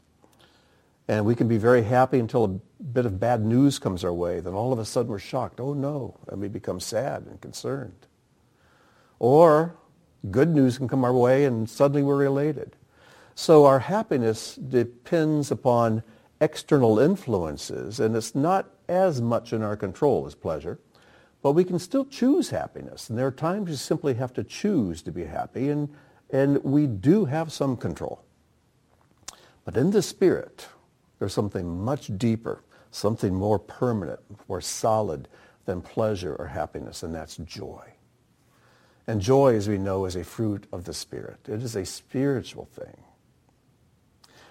And 1.08 1.24
we 1.24 1.36
can 1.36 1.46
be 1.46 1.58
very 1.58 1.84
happy 1.84 2.18
until 2.18 2.44
a 2.44 2.82
bit 2.82 3.06
of 3.06 3.20
bad 3.20 3.44
news 3.44 3.78
comes 3.78 4.02
our 4.04 4.12
way. 4.12 4.40
Then 4.40 4.54
all 4.54 4.72
of 4.72 4.80
a 4.80 4.84
sudden 4.84 5.10
we're 5.10 5.20
shocked. 5.20 5.60
Oh 5.60 5.72
no. 5.72 6.18
And 6.28 6.40
we 6.40 6.48
become 6.48 6.80
sad 6.80 7.26
and 7.26 7.40
concerned. 7.40 8.06
Or 9.18 9.76
good 10.30 10.48
news 10.48 10.78
can 10.78 10.88
come 10.88 11.04
our 11.04 11.12
way 11.12 11.44
and 11.44 11.68
suddenly 11.68 12.02
we're 12.02 12.24
elated. 12.24 12.76
So 13.34 13.64
our 13.64 13.80
happiness 13.80 14.56
depends 14.56 15.50
upon 15.50 16.02
external 16.40 16.98
influences 16.98 18.00
and 18.00 18.16
it's 18.16 18.34
not 18.34 18.70
as 18.88 19.20
much 19.20 19.52
in 19.52 19.62
our 19.62 19.76
control 19.76 20.26
as 20.26 20.34
pleasure. 20.34 20.78
But 21.42 21.52
we 21.52 21.64
can 21.64 21.78
still 21.78 22.04
choose 22.04 22.50
happiness. 22.50 23.08
And 23.08 23.18
there 23.18 23.26
are 23.26 23.32
times 23.32 23.70
you 23.70 23.76
simply 23.76 24.14
have 24.14 24.32
to 24.34 24.44
choose 24.44 25.02
to 25.02 25.12
be 25.12 25.24
happy 25.24 25.70
and, 25.70 25.88
and 26.30 26.62
we 26.64 26.86
do 26.86 27.26
have 27.26 27.52
some 27.52 27.76
control. 27.76 28.22
But 29.64 29.76
in 29.76 29.90
the 29.90 30.02
spirit, 30.02 30.68
there's 31.18 31.34
something 31.34 31.84
much 31.84 32.16
deeper, 32.18 32.62
something 32.90 33.34
more 33.34 33.58
permanent, 33.58 34.20
more 34.48 34.60
solid 34.60 35.28
than 35.64 35.82
pleasure 35.82 36.34
or 36.36 36.46
happiness, 36.46 37.02
and 37.02 37.14
that's 37.14 37.36
joy. 37.38 37.95
And 39.06 39.20
joy, 39.20 39.54
as 39.54 39.68
we 39.68 39.78
know, 39.78 40.04
is 40.04 40.16
a 40.16 40.24
fruit 40.24 40.66
of 40.72 40.84
the 40.84 40.94
Spirit. 40.94 41.38
It 41.48 41.62
is 41.62 41.76
a 41.76 41.84
spiritual 41.84 42.64
thing. 42.64 42.96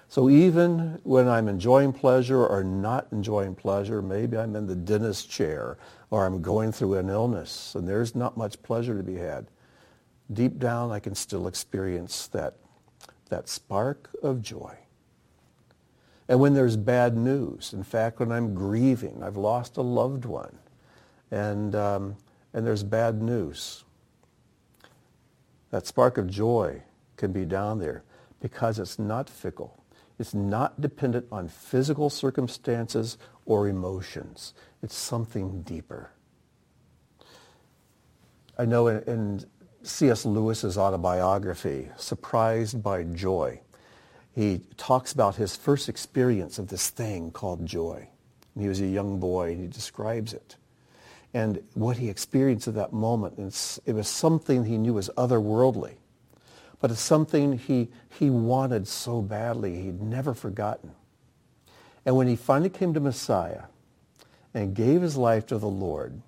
So 0.08 0.30
even 0.30 1.00
when 1.04 1.28
I'm 1.28 1.48
enjoying 1.48 1.92
pleasure 1.92 2.46
or 2.46 2.64
not 2.64 3.08
enjoying 3.12 3.56
pleasure, 3.56 4.02
maybe 4.02 4.38
I'm 4.38 4.56
in 4.56 4.68
the 4.68 4.76
dentist 4.76 5.30
chair 5.30 5.78
or 6.10 6.26
I'm 6.26 6.42
going 6.42 6.72
through 6.72 6.96
an 6.96 7.10
illness 7.10 7.76
and 7.76 7.88
there's 7.88 8.16
not 8.16 8.38
much 8.38 8.62
pleasure 8.64 8.96
to 8.96 9.04
be 9.04 9.16
had, 9.16 9.48
deep 10.32 10.60
down 10.60 10.92
I 10.92 11.00
can 11.00 11.16
still 11.16 11.48
experience 11.48 12.28
that, 12.28 12.56
that 13.30 13.50
spark 13.50 14.10
of 14.24 14.42
joy. 14.42 14.78
And 16.28 16.40
when 16.40 16.54
there's 16.54 16.78
bad 16.78 17.16
news, 17.16 17.74
in 17.74 17.84
fact, 17.84 18.20
when 18.20 18.32
I'm 18.32 18.56
grieving, 18.56 19.22
I've 19.22 19.38
lost 19.38 19.78
a 19.78 19.82
loved 19.82 20.26
one, 20.26 20.58
and, 21.30 21.76
um, 21.76 22.16
and 22.54 22.66
there's 22.66 22.84
bad 22.84 23.22
news, 23.22 23.85
that 25.76 25.86
spark 25.86 26.18
of 26.18 26.30
joy 26.30 26.82
can 27.18 27.34
be 27.34 27.44
down 27.44 27.80
there 27.80 28.02
because 28.40 28.80
it's 28.80 28.98
not 28.98 29.30
fickle. 29.30 29.84
It's 30.18 30.34
not 30.34 30.80
dependent 30.80 31.28
on 31.34 31.50
physical 31.50 32.10
circumstances 32.10 33.18
or 33.46 33.68
emotions. 33.68 34.54
It's 34.82 34.96
something 34.96 35.64
deeper. 35.64 36.12
I 38.58 38.64
know 38.64 38.88
in, 38.88 39.04
in 39.04 39.46
C.S. 39.84 40.24
Lewis's 40.24 40.78
autobiography, 40.78 41.90
Surprised 41.98 42.82
by 42.82 43.04
Joy, 43.04 43.60
he 44.34 44.62
talks 44.78 45.12
about 45.12 45.36
his 45.36 45.58
first 45.58 45.90
experience 45.90 46.58
of 46.58 46.70
this 46.70 46.90
thing 46.90 47.32
called 47.32 47.66
joy. 47.66 48.08
he 48.58 48.70
was 48.70 48.80
a 48.80 48.88
young 48.88 49.20
boy, 49.20 49.52
and 49.52 49.60
he 49.60 49.68
describes 49.68 50.32
it. 50.34 50.56
And 51.36 51.62
what 51.74 51.98
he 51.98 52.10
experienced 52.10 52.68
at 52.68 52.76
that 52.76 52.94
moment, 52.94 53.38
it 53.86 53.94
was 53.94 54.08
something 54.08 54.66
he 54.66 54.78
knew 54.80 54.94
was 54.94 55.12
otherworldly 55.18 55.98
but 56.86 56.92
it's 56.92 57.02
something 57.02 57.58
he, 57.58 57.90
he 58.20 58.30
wanted 58.30 58.88
so 58.88 59.20
badly 59.20 59.82
he'd 59.82 60.02
never 60.02 60.36
forgotten. 60.36 60.92
And 62.06 62.16
when 62.16 62.28
he 62.28 62.36
finally 62.36 62.70
came 62.70 62.94
to 62.94 63.00
Messiah 63.00 63.64
and 64.54 64.76
gave 64.76 65.02
his 65.02 65.18
life 65.18 65.48
to 65.48 65.58
the 65.58 65.68
Lord, 65.68 66.22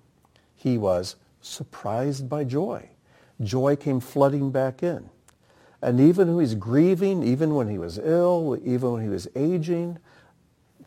he 0.56 0.76
was 0.76 1.16
surprised 1.40 2.28
by 2.28 2.42
joy. 2.42 2.88
Joy 3.40 3.76
came 3.76 4.00
flooding 4.00 4.50
back 4.50 4.82
in. 4.82 5.08
And 5.80 6.00
even 6.00 6.26
when 6.26 6.38
he 6.38 6.40
was 6.40 6.54
grieving, 6.56 7.22
even 7.22 7.54
when 7.54 7.68
he 7.68 7.78
was 7.78 7.98
ill, 7.98 8.58
even 8.64 8.92
when 8.94 9.02
he 9.04 9.08
was 9.08 9.28
aging, 9.36 9.98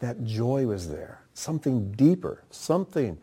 that 0.02 0.26
joy 0.26 0.66
was 0.66 0.90
there. 0.90 1.22
Something 1.34 1.94
deeper, 1.94 2.44
something 2.50 3.18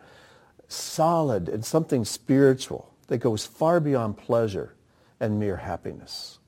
solid, 0.69 1.49
and 1.49 1.65
something 1.65 2.05
spiritual 2.05 2.93
that 3.09 3.19
goes 3.19 3.47
far 3.47 3.81
beyond 3.81 4.19
pleasure 4.19 4.75
and 5.19 5.41
mere 5.41 5.57
happiness. 5.57 6.39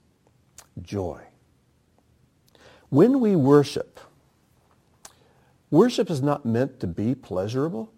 Joy. 0.80 1.22
When 2.90 3.20
we 3.20 3.34
worship, 3.34 3.98
worship 5.70 6.10
is 6.10 6.22
not 6.22 6.44
meant 6.44 6.80
to 6.80 6.86
be 6.86 7.14
pleasurable. 7.14 7.90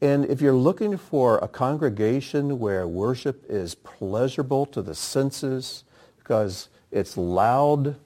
And 0.00 0.24
if 0.24 0.40
you're 0.40 0.54
looking 0.54 0.96
for 0.96 1.38
a 1.38 1.48
congregation 1.48 2.58
where 2.58 2.86
worship 2.86 3.44
is 3.48 3.74
pleasurable 3.74 4.66
to 4.66 4.80
the 4.80 4.94
senses 4.94 5.84
because 6.18 6.68
it's 6.90 7.16
loud 7.16 7.96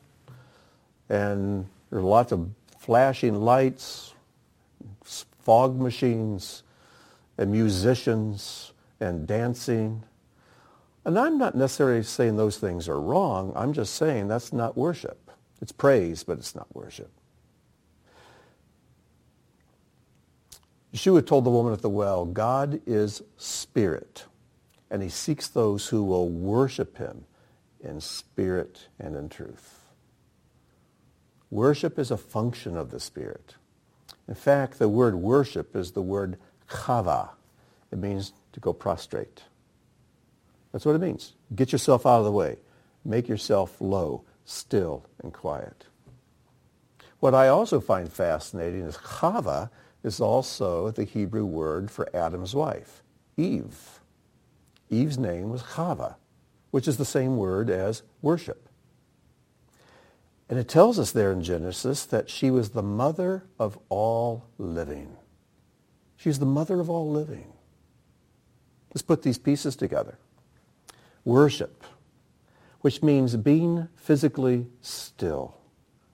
and 1.09 1.67
there's 1.91 2.03
lots 2.03 2.33
of 2.33 2.51
flashing 2.79 3.35
lights, 3.35 4.14
fog 5.45 5.79
machines, 5.79 6.63
and 7.39 7.51
musicians 7.51 8.73
and 9.01 9.27
dancing, 9.27 10.03
and 11.05 11.19
I'm 11.19 11.37
not 11.37 11.55
necessarily 11.55 12.03
saying 12.03 12.37
those 12.37 12.57
things 12.57 12.89
are 12.89 13.01
wrong. 13.01 13.53
I'm 13.55 13.73
just 13.73 13.95
saying 13.95 14.29
that's 14.29 14.53
not 14.53 14.77
worship. 14.77 15.31
It's 15.61 15.73
praise, 15.73 16.25
but 16.25 16.39
it's 16.39 16.55
not 16.55 16.75
worship. 16.75 17.11
Yeshua 20.95 21.27
told 21.27 21.45
the 21.45 21.51
woman 21.51 21.73
at 21.73 21.83
the 21.83 21.91
well, 21.91 22.25
God 22.25 22.81
is 22.87 23.23
spirit, 23.37 24.25
and 24.91 25.03
he 25.03 25.09
seeks 25.09 25.49
those 25.49 25.89
who 25.89 26.05
will 26.05 26.29
worship 26.29 26.97
him 26.97 27.25
in 27.81 28.01
spirit 28.01 28.89
and 28.99 29.17
in 29.17 29.29
truth. 29.29 29.81
Worship 31.51 32.01
is 32.01 32.11
a 32.11 32.17
function 32.17 32.77
of 32.77 32.91
the 32.91 32.99
Spirit. 32.99 33.55
In 34.29 34.35
fact, 34.35 34.79
the 34.79 34.89
word 34.89 35.17
worship 35.17 35.77
is 35.77 35.93
the 35.93 36.03
word 36.03 36.39
chava. 36.69 37.31
It 37.91 37.99
means 37.99 38.33
to 38.53 38.61
go 38.61 38.73
prostrate. 38.73 39.43
That's 40.73 40.85
what 40.85 40.97
it 40.97 41.01
means. 41.01 41.35
Get 41.55 41.73
yourself 41.73 42.07
out 42.07 42.19
of 42.19 42.25
the 42.25 42.33
way. 42.33 42.57
Make 43.05 43.29
yourself 43.29 43.81
low, 43.81 44.25
still, 44.45 45.05
and 45.23 45.33
quiet. 45.33 45.87
What 47.21 47.35
I 47.35 47.49
also 47.49 47.81
find 47.81 48.13
fascinating 48.13 48.83
is 48.83 48.97
Chava 48.97 49.71
is 50.03 50.21
also 50.21 50.91
the 50.91 51.05
Hebrew 51.05 51.47
word 51.47 51.91
for 51.91 52.15
Adam's 52.15 52.55
wife, 52.55 53.03
Eve. 53.37 54.01
Eve's 54.91 55.17
name 55.17 55.49
was 55.49 55.63
Chava, 55.63 56.17
which 56.71 56.87
is 56.87 56.99
the 56.99 57.05
same 57.05 57.37
word 57.37 57.71
as 57.71 58.03
worship. 58.21 58.64
And 60.49 60.59
it 60.59 60.69
tells 60.69 60.99
us 60.99 61.11
there 61.13 61.33
in 61.33 61.43
Genesis 61.43 62.05
that 62.07 62.29
she 62.29 62.51
was 62.51 62.71
the 62.71 62.83
mother 62.83 63.45
of 63.59 63.79
all 63.89 64.45
living. 64.59 65.17
She's 66.17 66.39
the 66.39 66.47
mother 66.47 66.81
of 66.81 66.91
all 66.91 67.11
living. 67.11 67.53
Let's 68.95 69.03
put 69.03 69.23
these 69.23 69.39
pieces 69.39 69.77
together 69.77 70.19
worship, 71.25 71.85
which 72.83 73.03
means 73.03 73.35
being 73.37 73.89
physically 73.97 74.67
still, 74.83 75.57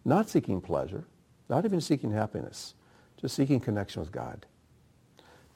not 0.04 0.28
seeking 0.28 0.60
pleasure, 0.60 1.04
not 1.48 1.64
even 1.64 1.80
seeking 1.80 2.12
happiness, 2.12 2.74
just 3.20 3.34
seeking 3.34 3.58
connection 3.58 4.00
with 4.00 4.12
God. 4.12 4.46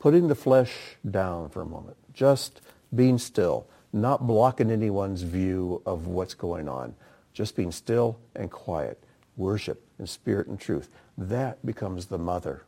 Putting 0.00 0.26
the 0.26 0.34
flesh 0.34 0.72
down 1.08 1.48
for 1.48 1.62
a 1.62 1.66
moment, 1.66 1.96
just 2.12 2.60
being 2.94 3.16
still, 3.16 3.66
not 3.92 4.26
blocking 4.26 4.70
anyone's 4.70 5.22
view 5.22 5.80
of 5.86 6.08
what's 6.08 6.34
going 6.34 6.68
on, 6.68 6.94
just 7.34 7.56
being 7.56 7.72
still 7.72 8.18
and 8.34 8.50
quiet, 8.50 9.02
worship 9.36 9.86
in 9.98 10.06
spirit 10.06 10.46
and 10.46 10.58
truth. 10.58 10.88
That 11.18 11.64
becomes 11.66 12.06
the 12.06 12.18
mother 12.18 12.64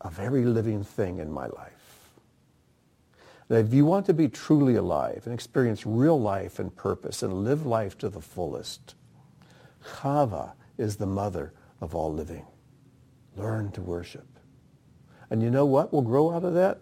of 0.00 0.18
every 0.18 0.44
living 0.44 0.84
thing 0.84 1.18
in 1.18 1.32
my 1.32 1.46
life. 1.46 1.72
That 3.48 3.64
if 3.64 3.72
you 3.72 3.86
want 3.86 4.04
to 4.06 4.14
be 4.14 4.28
truly 4.28 4.74
alive 4.74 5.22
and 5.24 5.32
experience 5.32 5.86
real 5.86 6.20
life 6.20 6.58
and 6.58 6.74
purpose 6.74 7.22
and 7.22 7.44
live 7.44 7.64
life 7.64 7.96
to 7.98 8.08
the 8.08 8.20
fullest, 8.20 8.94
Chava 9.82 10.52
is 10.76 10.96
the 10.96 11.06
mother 11.06 11.54
of 11.80 11.94
all 11.94 12.12
living. 12.12 12.44
Learn 13.36 13.70
to 13.72 13.80
worship. 13.80 14.26
And 15.30 15.42
you 15.42 15.50
know 15.50 15.64
what 15.64 15.92
will 15.92 16.02
grow 16.02 16.32
out 16.32 16.44
of 16.44 16.54
that? 16.54 16.80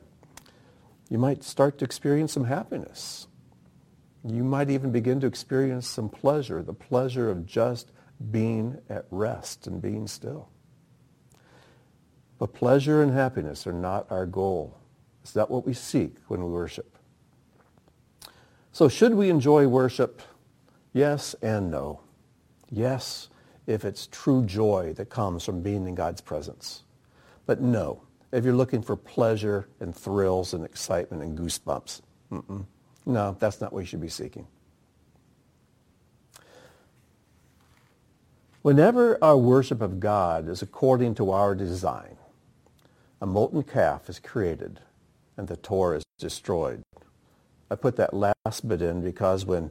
You 1.08 1.18
might 1.18 1.44
start 1.44 1.78
to 1.78 1.84
experience 1.84 2.32
some 2.32 2.44
happiness. 2.44 3.25
You 4.28 4.42
might 4.42 4.70
even 4.70 4.90
begin 4.90 5.20
to 5.20 5.26
experience 5.26 5.86
some 5.86 6.08
pleasure, 6.08 6.62
the 6.62 6.72
pleasure 6.72 7.30
of 7.30 7.46
just 7.46 7.92
being 8.30 8.78
at 8.88 9.06
rest 9.10 9.66
and 9.66 9.80
being 9.80 10.06
still. 10.06 10.48
But 12.38 12.52
pleasure 12.52 13.02
and 13.02 13.12
happiness 13.12 13.66
are 13.66 13.72
not 13.72 14.10
our 14.10 14.26
goal. 14.26 14.78
Is 15.24 15.32
that 15.32 15.50
what 15.50 15.64
we 15.64 15.74
seek 15.74 16.16
when 16.28 16.42
we 16.42 16.50
worship? 16.50 16.98
So 18.72 18.88
should 18.88 19.14
we 19.14 19.30
enjoy 19.30 19.66
worship? 19.68 20.20
Yes 20.92 21.34
and 21.40 21.70
no. 21.70 22.00
Yes, 22.70 23.28
if 23.66 23.84
it's 23.84 24.06
true 24.08 24.44
joy 24.44 24.92
that 24.96 25.08
comes 25.08 25.44
from 25.44 25.62
being 25.62 25.86
in 25.86 25.94
God's 25.94 26.20
presence. 26.20 26.82
But 27.46 27.60
no, 27.60 28.02
if 28.32 28.44
you're 28.44 28.54
looking 28.54 28.82
for 28.82 28.96
pleasure 28.96 29.68
and 29.80 29.94
thrills 29.94 30.52
and 30.52 30.64
excitement 30.64 31.22
and 31.22 31.38
goosebumps, 31.38 32.02
mm-mm. 32.30 32.66
No, 33.06 33.36
that's 33.38 33.60
not 33.60 33.72
what 33.72 33.80
you 33.80 33.86
should 33.86 34.00
be 34.00 34.08
seeking. 34.08 34.46
Whenever 38.62 39.22
our 39.22 39.36
worship 39.36 39.80
of 39.80 40.00
God 40.00 40.48
is 40.48 40.60
according 40.60 41.14
to 41.14 41.30
our 41.30 41.54
design, 41.54 42.16
a 43.20 43.26
molten 43.26 43.62
calf 43.62 44.08
is 44.08 44.18
created 44.18 44.80
and 45.36 45.46
the 45.46 45.56
Torah 45.56 45.98
is 45.98 46.04
destroyed. 46.18 46.82
I 47.70 47.76
put 47.76 47.96
that 47.96 48.12
last 48.12 48.68
bit 48.68 48.82
in 48.82 49.02
because 49.02 49.46
when 49.46 49.70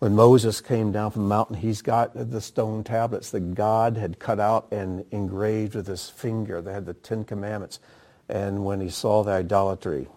when 0.00 0.14
Moses 0.14 0.62
came 0.62 0.92
down 0.92 1.10
from 1.10 1.24
the 1.24 1.28
mountain, 1.28 1.56
he's 1.56 1.82
got 1.82 2.12
the 2.14 2.40
stone 2.40 2.82
tablets 2.84 3.30
that 3.32 3.54
God 3.54 3.98
had 3.98 4.18
cut 4.18 4.40
out 4.40 4.68
and 4.72 5.04
engraved 5.10 5.74
with 5.74 5.86
his 5.86 6.08
finger. 6.08 6.62
They 6.62 6.72
had 6.72 6.86
the 6.86 6.94
Ten 6.94 7.22
Commandments. 7.22 7.80
And 8.26 8.64
when 8.64 8.80
he 8.80 8.88
saw 8.88 9.22
the 9.22 9.32
idolatry, 9.32 10.08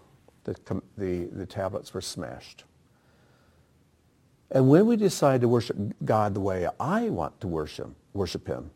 the, 0.44 0.82
the, 0.96 1.24
the 1.32 1.46
tablets 1.46 1.92
were 1.92 2.00
smashed. 2.00 2.64
And 4.50 4.68
when 4.68 4.86
we 4.86 4.96
decide 4.96 5.40
to 5.40 5.48
worship 5.48 5.76
God 6.04 6.34
the 6.34 6.40
way 6.40 6.68
I 6.78 7.08
want 7.08 7.40
to 7.40 7.48
worship, 7.48 7.90
worship 8.12 8.46
him, 8.46 8.70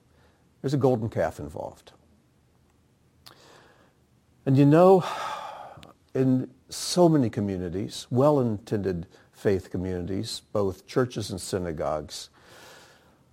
there's 0.60 0.74
a 0.74 0.78
golden 0.78 1.08
calf 1.08 1.38
involved. 1.38 1.92
And 4.44 4.56
you 4.56 4.66
know, 4.66 5.04
in 6.14 6.50
so 6.68 7.08
many 7.08 7.30
communities, 7.30 8.06
well-intended 8.10 9.06
faith 9.32 9.70
communities, 9.70 10.42
both 10.52 10.86
churches 10.86 11.30
and 11.30 11.40
synagogues, 11.40 12.30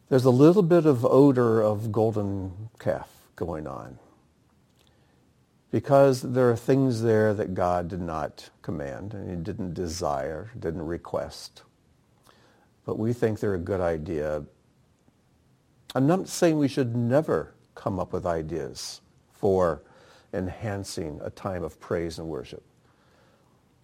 there's 0.10 0.26
a 0.26 0.30
little 0.30 0.62
bit 0.62 0.86
of 0.86 1.04
odor 1.04 1.62
of 1.62 1.92
golden 1.92 2.70
calf 2.78 3.10
going 3.36 3.66
on 3.66 3.98
because 5.76 6.21
there 6.21 6.49
are 6.49 6.55
things 6.55 7.01
there 7.01 7.34
that 7.34 7.53
God 7.53 7.89
did 7.89 7.99
not 7.99 8.49
command 8.61 9.13
and 9.13 9.30
he 9.30 9.36
didn't 9.36 9.73
desire, 9.73 10.49
didn't 10.57 10.86
request. 10.86 11.63
But 12.86 12.97
we 12.97 13.11
think 13.11 13.41
they're 13.41 13.55
a 13.55 13.57
good 13.57 13.82
idea. 13.82 14.45
I'm 15.93 16.07
not 16.07 16.30
saying 16.30 16.57
we 16.57 16.69
should 16.69 16.95
never 16.95 17.55
come 17.76 17.99
up 17.99 18.13
with 18.13 18.26
ideas 18.26 19.01
for 19.34 19.82
enhancing 20.34 21.19
a 21.21 21.30
time 21.30 21.61
of 21.61 21.78
praise 21.82 22.19
and 22.19 22.30
worship. 22.30 22.63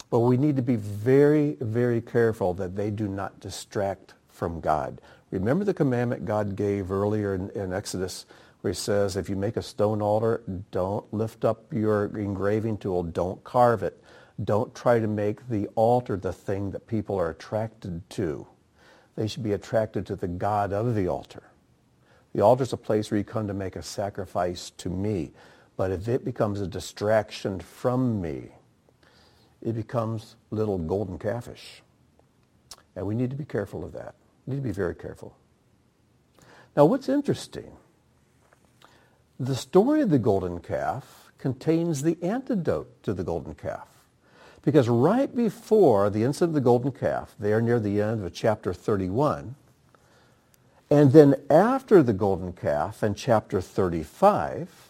But 0.09 0.19
we 0.19 0.37
need 0.37 0.55
to 0.55 0.61
be 0.61 0.77
very, 0.77 1.57
very 1.59 1.99
careful 1.99 2.53
that 2.53 2.77
they 2.77 2.89
do 2.89 3.09
not 3.09 3.41
distract 3.41 4.13
from 4.29 4.61
God. 4.61 5.01
Remember 5.29 5.65
the 5.65 5.73
commandment 5.73 6.23
God 6.23 6.55
gave 6.55 6.89
earlier 6.89 7.35
in, 7.35 7.49
in, 7.49 7.73
Exodus 7.73 8.25
where 8.61 8.71
he 8.71 8.77
says, 8.77 9.17
if 9.17 9.29
you 9.29 9.35
make 9.35 9.57
a 9.57 9.61
stone 9.61 10.01
altar, 10.01 10.41
don't 10.71 11.11
lift 11.13 11.43
up 11.43 11.73
your 11.73 12.05
engraving 12.17 12.77
tool, 12.77 13.03
don't 13.03 13.43
carve 13.43 13.83
it. 13.83 14.01
Don't 14.43 14.73
try 14.73 14.99
to 14.99 15.07
make 15.07 15.47
the 15.49 15.67
altar 15.75 16.17
the 16.17 16.33
thing 16.33 16.71
that 16.71 16.87
people 16.87 17.19
are 17.19 17.29
attracted 17.29 18.07
to. 18.11 18.47
They 19.15 19.27
should 19.27 19.43
be 19.43 19.53
attracted 19.53 20.05
to 20.07 20.15
the 20.15 20.27
God 20.27 20.73
of 20.73 20.95
the 20.95 21.07
altar. 21.07 21.43
The 22.33 22.41
altar 22.41 22.63
is 22.63 22.73
a 22.73 22.77
place 22.77 23.11
where 23.11 23.17
you 23.17 23.23
come 23.23 23.47
to 23.47 23.53
make 23.53 23.75
a 23.75 23.83
sacrifice 23.83 24.69
to 24.77 24.89
me. 24.89 25.31
But 25.75 25.91
if 25.91 26.07
it 26.07 26.23
becomes 26.23 26.61
a 26.61 26.67
distraction 26.67 27.59
from 27.59 28.21
me, 28.21 28.49
it 29.61 29.73
becomes 29.73 30.35
little 30.49 30.77
golden 30.77 31.19
calfish. 31.19 31.81
And 32.95 33.05
we 33.05 33.15
need 33.15 33.29
to 33.29 33.35
be 33.35 33.45
careful 33.45 33.83
of 33.83 33.91
that. 33.93 34.15
We 34.45 34.55
need 34.55 34.61
to 34.61 34.67
be 34.67 34.71
very 34.71 34.95
careful. 34.95 35.35
Now, 36.75 36.85
what's 36.85 37.09
interesting, 37.09 37.71
the 39.41 39.55
story 39.55 40.01
of 40.01 40.11
the 40.11 40.19
golden 40.19 40.59
calf 40.59 41.31
contains 41.39 42.03
the 42.03 42.15
antidote 42.21 43.01
to 43.01 43.11
the 43.11 43.23
golden 43.23 43.55
calf. 43.55 43.87
Because 44.61 44.87
right 44.87 45.35
before 45.35 46.11
the 46.11 46.23
incident 46.23 46.51
of 46.51 46.53
the 46.53 46.61
golden 46.61 46.91
calf, 46.91 47.33
there 47.39 47.59
near 47.59 47.79
the 47.79 47.99
end 47.99 48.23
of 48.23 48.31
chapter 48.35 48.71
31, 48.71 49.55
and 50.91 51.11
then 51.11 51.33
after 51.49 52.03
the 52.03 52.13
golden 52.13 52.53
calf 52.53 53.01
in 53.01 53.15
chapter 53.15 53.61
35, 53.61 54.89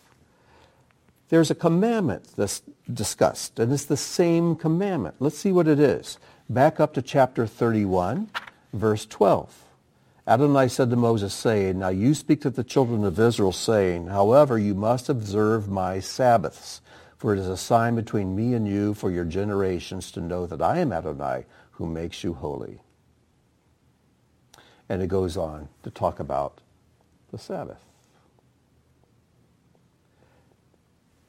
there's 1.29 1.49
a 1.49 1.55
commandment 1.55 2.25
that's 2.35 2.61
discussed, 2.93 3.57
and 3.57 3.71
it's 3.71 3.85
the 3.85 3.95
same 3.95 4.57
commandment. 4.57 5.15
Let's 5.19 5.37
see 5.37 5.53
what 5.53 5.69
it 5.69 5.79
is. 5.79 6.17
Back 6.49 6.81
up 6.81 6.93
to 6.95 7.01
chapter 7.01 7.47
31, 7.47 8.29
verse 8.73 9.05
12. 9.05 9.70
Adonai 10.27 10.67
said 10.67 10.89
to 10.91 10.95
Moses, 10.95 11.33
saying, 11.33 11.79
Now 11.79 11.89
you 11.89 12.13
speak 12.13 12.41
to 12.41 12.51
the 12.51 12.63
children 12.63 13.03
of 13.03 13.19
Israel, 13.19 13.51
saying, 13.51 14.07
However, 14.07 14.57
you 14.57 14.75
must 14.75 15.09
observe 15.09 15.67
my 15.67 15.99
Sabbaths, 15.99 16.81
for 17.17 17.33
it 17.33 17.39
is 17.39 17.47
a 17.47 17.57
sign 17.57 17.95
between 17.95 18.35
me 18.35 18.53
and 18.53 18.67
you 18.67 18.93
for 18.93 19.09
your 19.09 19.25
generations 19.25 20.11
to 20.11 20.21
know 20.21 20.45
that 20.45 20.61
I 20.61 20.79
am 20.79 20.93
Adonai, 20.93 21.45
who 21.71 21.87
makes 21.87 22.23
you 22.23 22.33
holy. 22.33 22.81
And 24.87 25.01
it 25.01 25.07
goes 25.07 25.37
on 25.37 25.69
to 25.83 25.89
talk 25.89 26.19
about 26.19 26.61
the 27.31 27.37
Sabbath. 27.37 27.79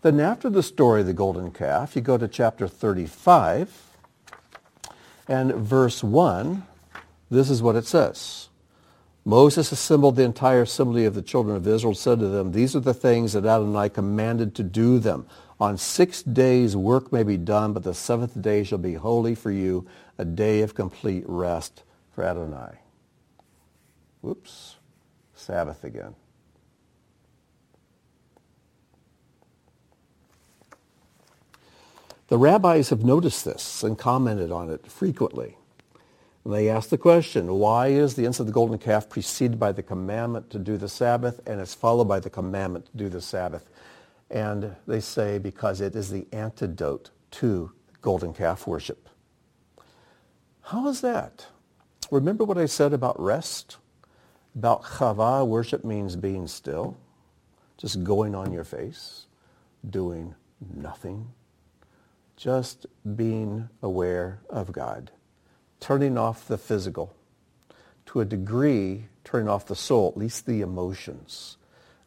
Then 0.02 0.18
after 0.20 0.50
the 0.50 0.62
story 0.62 1.00
of 1.00 1.06
the 1.06 1.12
golden 1.12 1.52
calf, 1.52 1.94
you 1.96 2.02
go 2.02 2.18
to 2.18 2.28
chapter 2.28 2.66
35 2.66 3.72
and 5.28 5.54
verse 5.54 6.02
1. 6.02 6.66
This 7.30 7.48
is 7.48 7.62
what 7.62 7.76
it 7.76 7.86
says. 7.86 8.48
Moses 9.24 9.70
assembled 9.70 10.16
the 10.16 10.24
entire 10.24 10.62
assembly 10.62 11.04
of 11.04 11.14
the 11.14 11.22
children 11.22 11.54
of 11.54 11.66
Israel, 11.66 11.94
said 11.94 12.18
to 12.18 12.28
them, 12.28 12.52
These 12.52 12.74
are 12.74 12.80
the 12.80 12.94
things 12.94 13.34
that 13.34 13.46
Adonai 13.46 13.88
commanded 13.88 14.54
to 14.56 14.64
do 14.64 14.98
them. 14.98 15.26
On 15.60 15.78
six 15.78 16.22
days 16.24 16.74
work 16.74 17.12
may 17.12 17.22
be 17.22 17.36
done, 17.36 17.72
but 17.72 17.84
the 17.84 17.94
seventh 17.94 18.40
day 18.42 18.64
shall 18.64 18.78
be 18.78 18.94
holy 18.94 19.36
for 19.36 19.52
you, 19.52 19.86
a 20.18 20.24
day 20.24 20.60
of 20.62 20.74
complete 20.74 21.22
rest 21.26 21.84
for 22.12 22.24
Adonai. 22.24 22.80
Whoops, 24.22 24.76
Sabbath 25.36 25.84
again. 25.84 26.16
The 32.26 32.38
rabbis 32.38 32.88
have 32.88 33.04
noticed 33.04 33.44
this 33.44 33.84
and 33.84 33.96
commented 33.96 34.50
on 34.50 34.70
it 34.70 34.90
frequently. 34.90 35.56
They 36.44 36.68
ask 36.68 36.88
the 36.88 36.98
question, 36.98 37.46
why 37.54 37.88
is 37.88 38.14
the 38.14 38.24
incident 38.24 38.40
of 38.40 38.46
the 38.46 38.52
golden 38.52 38.78
calf 38.78 39.08
preceded 39.08 39.60
by 39.60 39.72
the 39.72 39.82
commandment 39.82 40.50
to 40.50 40.58
do 40.58 40.76
the 40.76 40.88
Sabbath 40.88 41.40
and 41.46 41.60
it's 41.60 41.74
followed 41.74 42.06
by 42.06 42.18
the 42.20 42.30
commandment 42.30 42.86
to 42.86 42.96
do 42.96 43.08
the 43.08 43.20
Sabbath? 43.20 43.68
And 44.30 44.74
they 44.86 45.00
say 45.00 45.38
because 45.38 45.80
it 45.80 45.94
is 45.94 46.10
the 46.10 46.26
antidote 46.32 47.10
to 47.32 47.72
golden 48.00 48.32
calf 48.32 48.66
worship. 48.66 49.08
How 50.62 50.88
is 50.88 51.00
that? 51.02 51.46
Remember 52.10 52.44
what 52.44 52.58
I 52.58 52.66
said 52.66 52.92
about 52.92 53.20
rest? 53.20 53.76
About 54.56 54.82
chava, 54.82 55.46
worship 55.46 55.84
means 55.84 56.16
being 56.16 56.46
still, 56.46 56.96
just 57.78 58.02
going 58.02 58.34
on 58.34 58.52
your 58.52 58.64
face, 58.64 59.26
doing 59.88 60.34
nothing 60.74 61.28
just 62.36 62.86
being 63.16 63.68
aware 63.82 64.40
of 64.50 64.72
God, 64.72 65.12
turning 65.82 66.16
off 66.16 66.46
the 66.46 66.56
physical, 66.56 67.12
to 68.06 68.20
a 68.20 68.24
degree, 68.24 69.06
turning 69.24 69.48
off 69.48 69.66
the 69.66 69.74
soul, 69.74 70.08
at 70.08 70.16
least 70.16 70.46
the 70.46 70.60
emotions, 70.60 71.56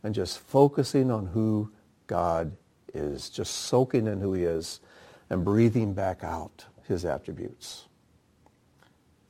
and 0.02 0.16
just 0.16 0.40
focusing 0.40 1.12
on 1.12 1.28
who 1.28 1.70
God 2.08 2.56
is, 2.94 3.30
just 3.30 3.54
soaking 3.54 4.08
in 4.08 4.22
who 4.22 4.34
he 4.34 4.44
is 4.44 4.80
and 5.30 5.44
breathing 5.44 5.94
back 5.94 6.24
out 6.24 6.66
his 6.88 7.04
attributes. 7.04 7.86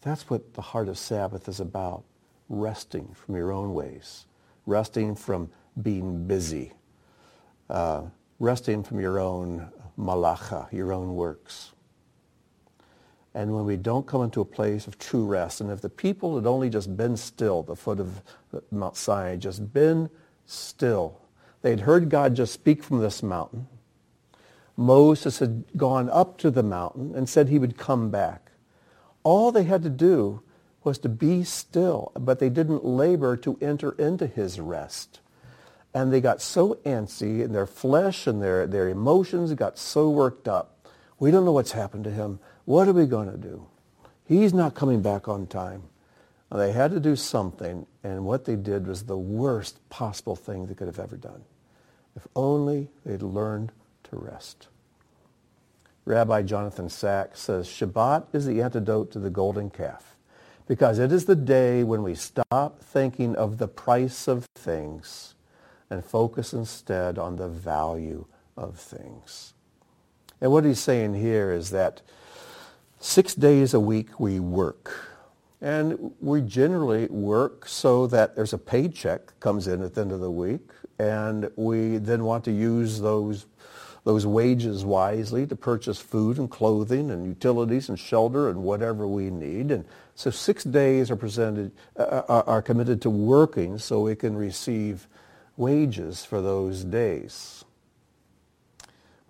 That's 0.02 0.30
what 0.30 0.54
the 0.54 0.62
heart 0.62 0.90
of 0.90 1.00
Sabbath 1.00 1.50
is 1.50 1.60
about, 1.60 2.04
resting 2.48 3.16
from 3.16 3.36
your 3.36 3.52
own 3.52 3.74
ways, 3.74 4.28
resting 4.68 5.16
from 5.16 5.50
being 5.82 6.28
busy, 6.28 6.74
uh, 7.72 8.04
resting 8.40 8.84
from 8.84 9.00
your 9.00 9.18
own 9.20 9.72
malacha, 9.98 10.72
your 10.72 10.94
own 10.94 11.16
works. 11.16 11.72
And 13.36 13.54
when 13.54 13.66
we 13.66 13.78
don't 13.78 14.08
come 14.08 14.24
into 14.24 14.42
a 14.42 14.46
place 14.46 14.88
of 14.88 14.98
true 14.98 15.26
rest, 15.26 15.62
and 15.62 15.70
if 15.70 15.82
the 15.82 15.90
people 15.90 16.36
had 16.38 16.48
only 16.48 16.70
just 16.70 16.98
been 16.98 17.16
still, 17.18 17.62
the 17.62 17.76
foot 17.76 18.00
of 18.00 18.22
Mount 18.72 18.96
Sinai, 18.96 19.36
just 19.36 19.74
been 19.74 20.10
still, 20.48 21.20
they'd 21.62 21.82
heard 21.82 22.10
God 22.10 22.36
just 22.36 22.54
speak 22.54 22.84
from 22.84 23.00
this 23.00 23.22
mountain. 23.22 23.68
Moses 24.78 25.40
had 25.40 25.66
gone 25.78 26.10
up 26.10 26.38
to 26.40 26.50
the 26.50 26.64
mountain 26.64 27.14
and 27.14 27.30
said 27.30 27.50
he 27.50 27.60
would 27.60 27.78
come 27.78 28.10
back. 28.10 28.52
All 29.24 29.52
they 29.52 29.64
had 29.64 29.84
to 29.84 29.90
do 29.90 30.42
was 30.84 30.98
to 31.00 31.10
be 31.10 31.44
still, 31.44 32.12
but 32.18 32.40
they 32.40 32.50
didn't 32.50 32.84
labor 32.84 33.38
to 33.38 33.58
enter 33.62 33.92
into 34.00 34.26
his 34.26 34.60
rest 34.60 35.20
and 35.96 36.12
they 36.12 36.20
got 36.20 36.42
so 36.42 36.76
antsy 36.86 37.42
and 37.42 37.56
their 37.56 37.66
flesh 37.66 38.28
and 38.28 38.44
their, 38.44 38.68
their 38.68 38.90
emotions 38.90 39.54
got 39.54 39.78
so 39.78 40.10
worked 40.10 40.46
up. 40.46 40.75
We 41.26 41.32
don't 41.32 41.44
know 41.44 41.54
what's 41.54 41.72
happened 41.72 42.04
to 42.04 42.12
him. 42.12 42.38
What 42.66 42.88
are 42.88 42.94
we 42.94 43.08
going 43.08 43.32
to 43.32 43.38
do? 43.38 43.66
He's 44.28 44.54
not 44.54 44.76
coming 44.76 45.02
back 45.02 45.28
on 45.28 45.48
time. 45.48 45.82
They 46.52 46.72
had 46.72 46.92
to 46.92 47.00
do 47.00 47.16
something, 47.16 47.88
and 48.04 48.26
what 48.26 48.46
they 48.46 48.56
did 48.56 48.86
was 48.86 49.02
the 49.02 49.18
worst 49.18 49.80
possible 49.90 50.36
thing 50.36 50.68
they 50.68 50.76
could 50.76 50.86
have 50.86 51.00
ever 51.00 51.18
done. 51.18 51.42
If 52.16 52.28
only 52.36 52.90
they'd 53.04 53.24
learned 53.24 53.72
to 54.04 54.18
rest. 54.18 54.68
Rabbi 56.06 56.44
Jonathan 56.44 56.90
Sacks 56.90 57.40
says, 57.40 57.68
Shabbat 57.68 58.26
is 58.32 58.46
the 58.46 58.62
antidote 58.62 59.12
to 59.14 59.18
the 59.18 59.32
golden 59.32 59.72
calf 59.72 60.16
because 60.68 61.00
it 61.00 61.12
is 61.12 61.26
the 61.26 61.36
day 61.36 61.84
when 61.84 62.04
we 62.04 62.14
stop 62.14 62.80
thinking 62.82 63.36
of 63.36 63.58
the 63.58 63.68
price 63.68 64.28
of 64.28 64.46
things 64.54 65.34
and 65.90 66.06
focus 66.06 66.54
instead 66.54 67.18
on 67.18 67.38
the 67.38 67.48
value 67.48 68.26
of 68.56 68.78
things. 68.78 69.55
And 70.42 70.52
what 70.52 70.66
he's 70.66 70.80
saying 70.80 71.16
here 71.16 71.52
is 71.52 71.70
that 71.72 72.02
six 73.00 73.34
days 73.36 73.74
a 73.74 73.80
week 73.80 74.20
we 74.20 74.40
work. 74.40 75.12
And 75.62 76.12
we 76.20 76.42
generally 76.42 77.08
work 77.08 77.68
so 77.68 78.08
that 78.08 78.36
there's 78.36 78.54
a 78.54 78.58
paycheck 78.58 79.40
comes 79.40 79.68
in 79.68 79.82
at 79.82 79.96
the 79.96 80.02
end 80.02 80.12
of 80.12 80.20
the 80.20 80.30
week, 80.32 80.70
and 81.00 81.50
we 81.56 81.98
then 81.98 82.24
want 82.24 82.44
to 82.46 82.52
use 82.52 83.00
those 83.00 83.48
those 84.04 84.28
wages 84.28 84.86
wisely 84.86 85.48
to 85.48 85.56
purchase 85.56 85.98
food 85.98 86.38
and 86.38 86.52
clothing 86.52 87.10
and 87.10 87.26
utilities 87.26 87.90
and 87.90 88.00
shelter 88.00 88.50
and 88.50 88.62
whatever 88.62 89.08
we 89.08 89.32
need. 89.32 89.72
And 89.72 89.84
so 90.14 90.30
six 90.30 90.64
days 90.64 91.10
are 91.10 91.16
presented 91.16 91.72
uh, 91.98 92.22
are 92.28 92.62
committed 92.62 93.02
to 93.02 93.10
working 93.10 93.80
so 93.80 94.02
we 94.02 94.16
can 94.16 94.36
receive 94.36 95.08
wages 95.58 96.24
for 96.24 96.40
those 96.40 96.84
days. 96.84 97.65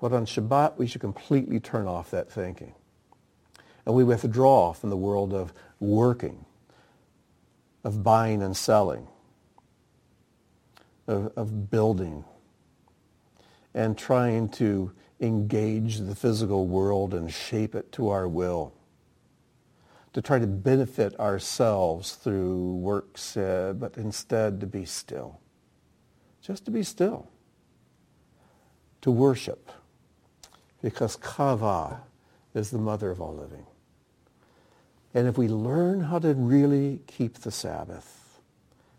But 0.06 0.14
on 0.14 0.28
Shabbat, 0.28 0.78
we 0.78 0.86
should 0.86 1.02
completely 1.02 1.60
turn 1.60 1.88
off 1.88 2.12
that 2.12 2.32
thinking. 2.32 2.76
And 3.88 3.96
we 3.96 4.04
withdraw 4.04 4.72
from 4.72 4.92
the 4.92 4.96
world 4.96 5.34
of 5.34 5.52
working, 5.80 6.46
of 7.84 8.04
buying 8.04 8.44
and 8.44 8.56
selling, 8.56 9.08
of, 11.08 11.34
of 11.36 11.72
building, 11.72 12.24
and 13.74 13.98
trying 13.98 14.50
to 14.50 14.92
engage 15.20 15.98
the 15.98 16.14
physical 16.14 16.68
world 16.68 17.16
and 17.16 17.34
shape 17.34 17.74
it 17.74 17.92
to 17.94 18.10
our 18.10 18.28
will, 18.28 18.76
to 20.14 20.22
try 20.22 20.38
to 20.38 20.46
benefit 20.46 21.20
ourselves 21.20 22.14
through 22.14 22.76
works, 22.76 23.36
uh, 23.38 23.74
but 23.76 23.98
instead 23.98 24.60
to 24.60 24.68
be 24.68 24.86
still, 24.86 25.40
just 26.44 26.64
to 26.66 26.70
be 26.70 26.84
still, 26.84 27.28
to 29.02 29.10
worship, 29.10 29.72
because 30.86 31.18
chava 31.18 31.98
is 32.54 32.70
the 32.70 32.78
mother 32.78 33.10
of 33.10 33.20
all 33.20 33.34
living. 33.34 33.66
And 35.16 35.28
if 35.28 35.36
we 35.36 35.48
learn 35.48 36.00
how 36.00 36.20
to 36.20 36.36
really 36.36 37.02
keep 37.08 37.40
the 37.40 37.50
Sabbath 37.50 38.40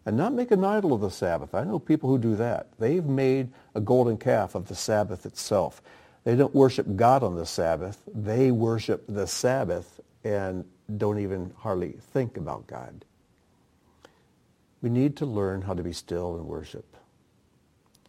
and 0.04 0.16
not 0.16 0.32
make 0.32 0.50
an 0.50 0.64
idol 0.64 0.94
of 0.94 1.00
the 1.00 1.12
Sabbath, 1.12 1.54
I 1.54 1.62
know 1.62 1.78
people 1.78 2.10
who 2.10 2.18
do 2.18 2.34
that. 2.34 2.66
They've 2.80 3.04
made 3.04 3.52
a 3.76 3.80
golden 3.80 4.16
calf 4.18 4.56
of 4.56 4.66
the 4.66 4.74
Sabbath 4.74 5.26
itself. 5.26 5.80
They 6.24 6.34
don't 6.34 6.52
worship 6.52 6.96
God 6.96 7.22
on 7.22 7.36
the 7.36 7.46
Sabbath. 7.46 8.02
They 8.12 8.50
worship 8.50 9.04
the 9.08 9.28
Sabbath 9.28 10.00
and 10.24 10.64
don't 10.96 11.20
even 11.20 11.52
hardly 11.56 11.92
think 12.00 12.36
about 12.36 12.66
God. 12.66 13.04
We 14.82 14.90
need 14.90 15.16
to 15.18 15.24
learn 15.24 15.62
how 15.62 15.74
to 15.74 15.84
be 15.84 15.92
still 15.92 16.34
and 16.34 16.46
worship. 16.46 16.96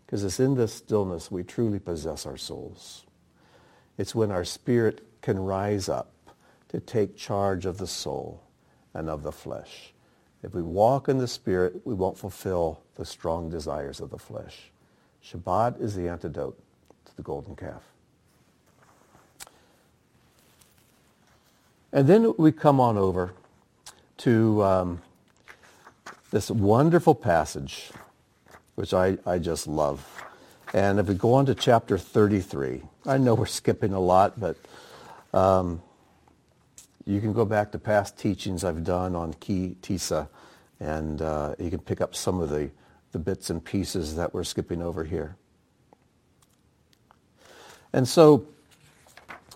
Because 0.04 0.24
it's 0.24 0.40
in 0.40 0.56
this 0.56 0.74
stillness 0.74 1.30
we 1.30 1.44
truly 1.44 1.78
possess 1.78 2.26
our 2.26 2.38
souls. 2.38 3.04
It's 3.98 4.14
when 4.14 4.32
our 4.32 4.46
spirit 4.46 5.04
can 5.22 5.40
rise 5.40 5.90
up 5.90 6.12
to 6.70 6.80
take 6.80 7.18
charge 7.18 7.66
of 7.66 7.78
the 7.78 7.88
soul 7.88 8.42
and 8.94 9.10
of 9.10 9.24
the 9.24 9.32
flesh. 9.32 9.94
If 10.44 10.54
we 10.54 10.62
walk 10.62 11.10
in 11.10 11.18
the 11.18 11.28
Spirit, 11.28 11.82
we 11.86 11.94
won't 11.94 12.18
fulfill 12.18 12.82
the 12.96 13.06
strong 13.06 13.50
desires 13.50 14.00
of 14.00 14.10
the 14.10 14.20
flesh. 14.20 14.72
Shabbat 15.24 15.82
is 15.82 15.96
the 15.96 16.08
antidote 16.08 16.58
to 17.06 17.16
the 17.16 17.24
golden 17.24 17.56
calf. 17.56 17.84
And 21.92 22.08
then 22.08 22.34
we 22.38 22.52
come 22.52 22.80
on 22.80 22.98
over 22.98 23.34
to 24.18 24.64
um, 24.64 25.02
this 26.32 26.52
wonderful 26.52 27.16
passage, 27.16 27.92
which 28.76 28.94
I, 28.94 29.18
I 29.26 29.40
just 29.40 29.68
love. 29.68 30.06
And 30.74 31.00
if 31.00 31.08
we 31.08 31.16
go 31.16 31.34
on 31.34 31.46
to 31.48 31.56
chapter 31.56 31.98
33, 31.98 32.84
I 33.08 33.18
know 33.18 33.36
we're 33.36 33.46
skipping 33.46 33.94
a 33.94 34.00
lot, 34.02 34.38
but 34.38 34.58
um, 35.34 35.82
you 37.06 37.22
can 37.22 37.32
go 37.32 37.46
back 37.46 37.72
to 37.72 37.80
past 37.80 38.18
teachings 38.18 38.66
I've 38.66 38.84
done 38.84 39.16
on 39.16 39.34
Ki 39.36 39.78
Tisa, 39.82 40.28
and 40.82 41.22
uh, 41.22 41.56
you 41.58 41.70
can 41.70 41.80
pick 41.80 42.02
up 42.02 42.16
some 42.16 42.42
of 42.42 42.50
the, 42.50 42.70
the 43.14 43.20
bits 43.20 43.50
and 43.50 43.64
pieces 43.64 44.18
that 44.18 44.34
we're 44.34 44.44
skipping 44.44 44.82
over 44.82 45.06
here. 45.06 45.38
And 47.94 48.06
so, 48.06 48.46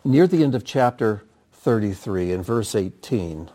near 0.06 0.28
the 0.28 0.44
end 0.44 0.56
of 0.56 0.64
chapter 0.64 1.26
33, 1.52 2.32
in 2.32 2.42
verse 2.42 2.74
18, 2.74 3.52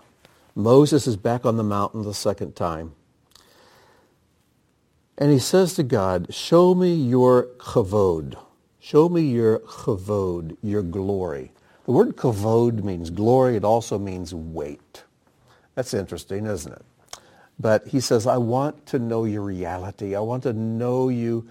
Moses 0.55 1.07
is 1.07 1.17
back 1.17 1.47
on 1.47 1.57
the 1.57 1.65
mountain 1.65 2.03
the 2.03 2.13
second 2.13 2.55
time. 2.55 2.93
And 5.17 5.33
he 5.33 5.39
says 5.39 5.73
to 5.75 5.83
God, 5.83 6.35
show 6.35 6.75
me 6.75 6.95
your 6.95 7.45
kavod. 7.57 8.37
Show 8.87 9.09
me 9.09 9.23
your 9.23 9.59
kavod, 9.59 10.57
your 10.63 10.85
glory. 10.85 11.51
The 11.87 11.91
word 11.91 12.15
kavod 12.15 12.85
means 12.85 13.11
glory. 13.11 13.57
It 13.57 13.65
also 13.65 13.99
means 13.99 14.33
weight. 14.33 15.03
That's 15.75 15.93
interesting, 15.93 16.47
isn't 16.47 16.73
it? 16.73 16.85
But 17.59 17.89
he 17.89 17.99
says, 17.99 18.29
I 18.29 18.37
want 18.37 18.87
to 18.87 19.01
know 19.01 19.25
your 19.25 19.43
reality. 19.43 20.15
I 20.15 20.21
want 20.21 20.45
to 20.45 20.53
know 20.53 21.09
you 21.09 21.49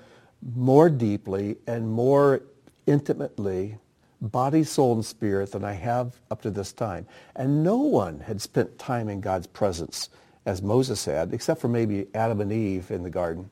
more 0.55 0.89
deeply 0.89 1.57
and 1.67 1.89
more 1.89 2.41
intimately, 2.87 3.79
body, 4.21 4.63
soul, 4.63 4.93
and 4.93 5.05
spirit 5.05 5.51
than 5.51 5.65
I 5.65 5.73
have 5.73 6.15
up 6.31 6.41
to 6.43 6.49
this 6.49 6.71
time. 6.71 7.05
And 7.35 7.65
no 7.65 7.75
one 7.75 8.21
had 8.21 8.41
spent 8.41 8.79
time 8.79 9.09
in 9.09 9.19
God's 9.19 9.47
presence 9.47 10.07
as 10.45 10.61
Moses 10.61 11.03
had, 11.03 11.33
except 11.33 11.59
for 11.59 11.67
maybe 11.67 12.07
Adam 12.15 12.39
and 12.39 12.53
Eve 12.53 12.91
in 12.91 13.03
the 13.03 13.09
garden. 13.09 13.49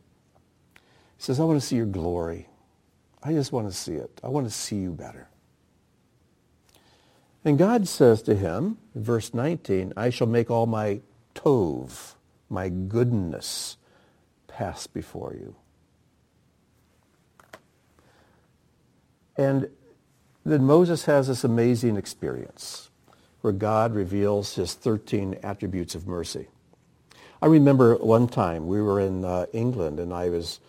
He 1.18 1.24
says, 1.24 1.38
I 1.38 1.44
want 1.44 1.60
to 1.60 1.68
see 1.68 1.76
your 1.76 1.86
glory. 1.86 2.48
I 3.24 3.34
just 3.34 3.52
want 3.52 3.68
to 3.68 3.74
see 3.74 3.94
it. 3.94 4.20
I 4.24 4.28
want 4.28 4.48
to 4.48 4.54
see 4.54 4.78
you 4.78 4.92
better. 4.92 5.30
And 7.46 7.58
God 7.58 7.88
says 7.88 8.22
to 8.24 8.36
him, 8.36 8.78
verse 8.96 9.34
19, 9.34 9.94
I 9.98 10.10
shall 10.10 10.28
make 10.28 10.50
all 10.50 10.66
my 10.66 11.02
tov, 11.36 12.16
my 12.50 12.70
goodness, 12.70 13.78
pass 14.48 14.88
before 14.88 15.36
you. 15.38 15.56
And 19.36 19.70
then 20.46 20.64
Moses 20.64 21.06
has 21.06 21.28
this 21.28 21.44
amazing 21.44 21.98
experience 21.98 22.90
where 23.42 23.54
God 23.54 23.94
reveals 23.94 24.56
his 24.56 24.74
13 24.74 25.40
attributes 25.44 25.96
of 25.96 26.08
mercy. 26.08 26.48
I 27.42 27.48
remember 27.48 27.96
one 27.96 28.28
time 28.28 28.68
we 28.68 28.82
were 28.82 29.02
in 29.02 29.26
uh, 29.26 29.48
England 29.52 30.00
and 30.00 30.14
I 30.14 30.30
was 30.30 30.60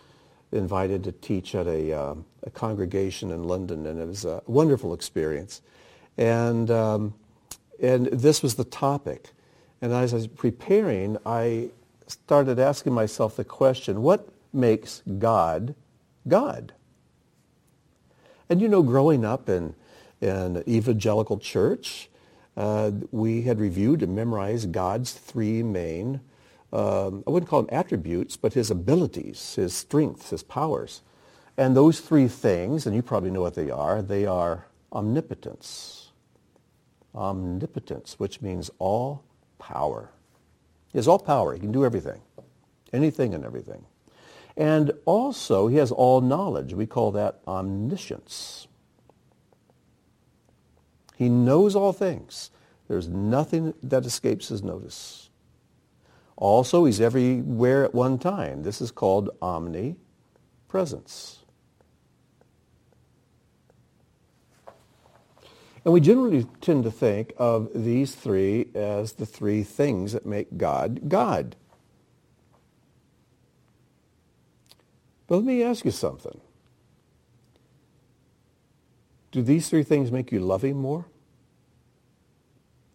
invited 0.51 1.03
to 1.03 1.11
teach 1.11 1.55
at 1.55 1.67
a, 1.67 1.91
uh, 1.91 2.15
a 2.43 2.49
congregation 2.51 3.31
in 3.31 3.45
London 3.45 3.85
and 3.85 3.99
it 3.99 4.07
was 4.07 4.25
a 4.25 4.41
wonderful 4.47 4.93
experience. 4.93 5.61
And, 6.17 6.71
um, 6.71 7.13
and 7.81 8.07
this 8.07 8.41
was 8.41 8.55
the 8.55 8.63
topic. 8.63 9.29
And 9.81 9.91
as 9.93 10.13
I 10.13 10.17
was 10.17 10.27
preparing, 10.27 11.17
I 11.25 11.69
started 12.07 12.59
asking 12.59 12.93
myself 12.93 13.35
the 13.35 13.43
question, 13.43 14.01
what 14.01 14.27
makes 14.53 15.01
God 15.17 15.75
God? 16.27 16.73
And 18.49 18.61
you 18.61 18.67
know, 18.67 18.83
growing 18.83 19.25
up 19.25 19.49
in, 19.49 19.75
in 20.21 20.63
evangelical 20.67 21.37
church, 21.37 22.09
uh, 22.57 22.91
we 23.11 23.41
had 23.43 23.59
reviewed 23.59 24.01
and 24.01 24.15
memorized 24.15 24.71
God's 24.71 25.13
three 25.13 25.61
main, 25.61 26.21
um, 26.75 27.23
I 27.25 27.29
wouldn't 27.31 27.49
call 27.49 27.61
them 27.61 27.69
attributes, 27.71 28.35
but 28.35 28.53
his 28.53 28.69
abilities, 28.69 29.55
his 29.55 29.73
strengths, 29.73 30.31
his 30.31 30.43
powers. 30.43 31.01
And 31.57 31.73
those 31.73 32.01
three 32.01 32.27
things, 32.27 32.85
and 32.85 32.93
you 32.93 33.01
probably 33.01 33.31
know 33.31 33.41
what 33.41 33.55
they 33.55 33.71
are, 33.71 34.01
they 34.01 34.25
are 34.25 34.67
omnipotence, 34.91 36.11
omnipotence, 37.15 38.19
which 38.19 38.41
means 38.41 38.69
all 38.77 39.23
power. 39.57 40.11
He 40.91 40.97
has 40.97 41.07
all 41.07 41.19
power. 41.19 41.53
He 41.53 41.61
can 41.61 41.71
do 41.71 41.85
everything, 41.85 42.21
anything 42.91 43.33
and 43.33 43.45
everything. 43.45 43.85
And 44.57 44.91
also, 45.05 45.67
he 45.67 45.77
has 45.77 45.93
all 45.93 46.19
knowledge. 46.19 46.73
We 46.73 46.87
call 46.87 47.11
that 47.11 47.39
omniscience. 47.47 48.67
He 51.15 51.29
knows 51.29 51.73
all 51.73 51.93
things. 51.93 52.51
There's 52.89 53.07
nothing 53.07 53.73
that 53.81 54.05
escapes 54.05 54.49
his 54.49 54.61
notice. 54.61 55.24
Also, 56.37 56.85
he's 56.85 56.99
everywhere 56.99 57.85
at 57.85 57.95
one 57.95 58.17
time. 58.19 58.63
This 58.63 58.81
is 58.81 58.91
called 58.91 59.29
omnipresence. 59.41 61.39
And 65.85 65.93
we 65.93 66.01
generally 66.01 66.47
tend 66.61 66.83
to 66.83 66.91
think 66.91 67.33
of 67.37 67.69
these 67.73 68.15
three 68.15 68.69
as 68.73 69.13
the 69.13 69.25
three 69.25 69.63
things 69.63 70.13
that 70.13 70.25
make 70.25 70.57
God 70.57 71.07
God. 71.07 71.55
But 75.27 75.37
let 75.37 75.45
me 75.45 75.63
ask 75.63 75.85
you 75.85 75.91
something. 75.91 76.41
Do 79.31 79.41
these 79.41 79.69
three 79.69 79.83
things 79.83 80.11
make 80.11 80.31
you 80.31 80.39
love 80.39 80.63
him 80.63 80.77
more? 80.77 81.05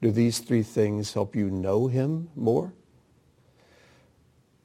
Do 0.00 0.10
these 0.10 0.38
three 0.38 0.62
things 0.62 1.12
help 1.12 1.36
you 1.36 1.50
know 1.50 1.86
him 1.86 2.30
more? 2.34 2.72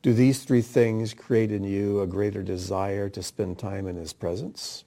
Do 0.05 0.13
these 0.13 0.43
three 0.43 0.61
things 0.61 1.15
create 1.15 1.51
in 1.51 1.63
you 1.63 1.99
a 1.99 2.05
greater 2.05 2.43
desire 2.43 3.09
to 3.09 3.23
spend 3.23 3.57
time 3.57 3.87
in 3.87 3.95
his 3.95 4.13
presence? 4.13 4.83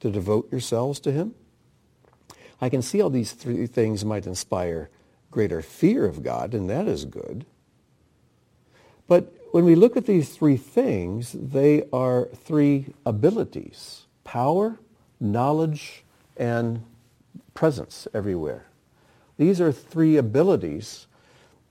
To 0.00 0.10
devote 0.10 0.50
yourselves 0.50 0.98
to 0.98 1.12
him? 1.12 1.36
I 2.60 2.68
can 2.68 2.82
see 2.82 2.98
how 2.98 3.08
these 3.08 3.30
three 3.30 3.68
things 3.68 4.04
might 4.04 4.26
inspire 4.26 4.90
greater 5.30 5.62
fear 5.62 6.06
of 6.06 6.24
God, 6.24 6.54
and 6.54 6.68
that 6.68 6.88
is 6.88 7.04
good. 7.04 7.46
But 9.06 9.32
when 9.52 9.64
we 9.64 9.76
look 9.76 9.96
at 9.96 10.06
these 10.06 10.30
three 10.30 10.56
things, 10.56 11.30
they 11.30 11.84
are 11.92 12.24
three 12.34 12.94
abilities 13.04 14.06
power, 14.24 14.80
knowledge, 15.20 16.04
and 16.36 16.82
presence 17.54 18.08
everywhere. 18.12 18.66
These 19.38 19.60
are 19.60 19.70
three 19.70 20.16
abilities, 20.16 21.06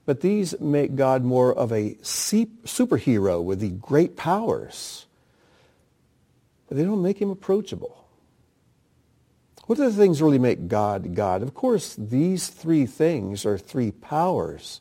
but 0.06 0.20
these 0.20 0.58
make 0.60 0.94
God 0.94 1.24
more 1.24 1.52
of 1.52 1.72
a 1.72 1.96
superhero 2.00 3.42
with 3.42 3.58
the 3.58 3.70
great 3.70 4.16
powers. 4.16 5.06
They 6.70 6.84
don't 6.84 7.02
make 7.02 7.20
him 7.20 7.30
approachable. 7.30 8.04
What 9.66 9.78
the 9.78 9.92
things 9.92 10.22
really 10.22 10.38
make 10.38 10.68
God 10.68 11.16
God? 11.16 11.42
Of 11.42 11.54
course, 11.54 11.96
these 11.98 12.48
three 12.48 12.86
things 12.86 13.44
are 13.44 13.58
three 13.58 13.90
powers, 13.90 14.80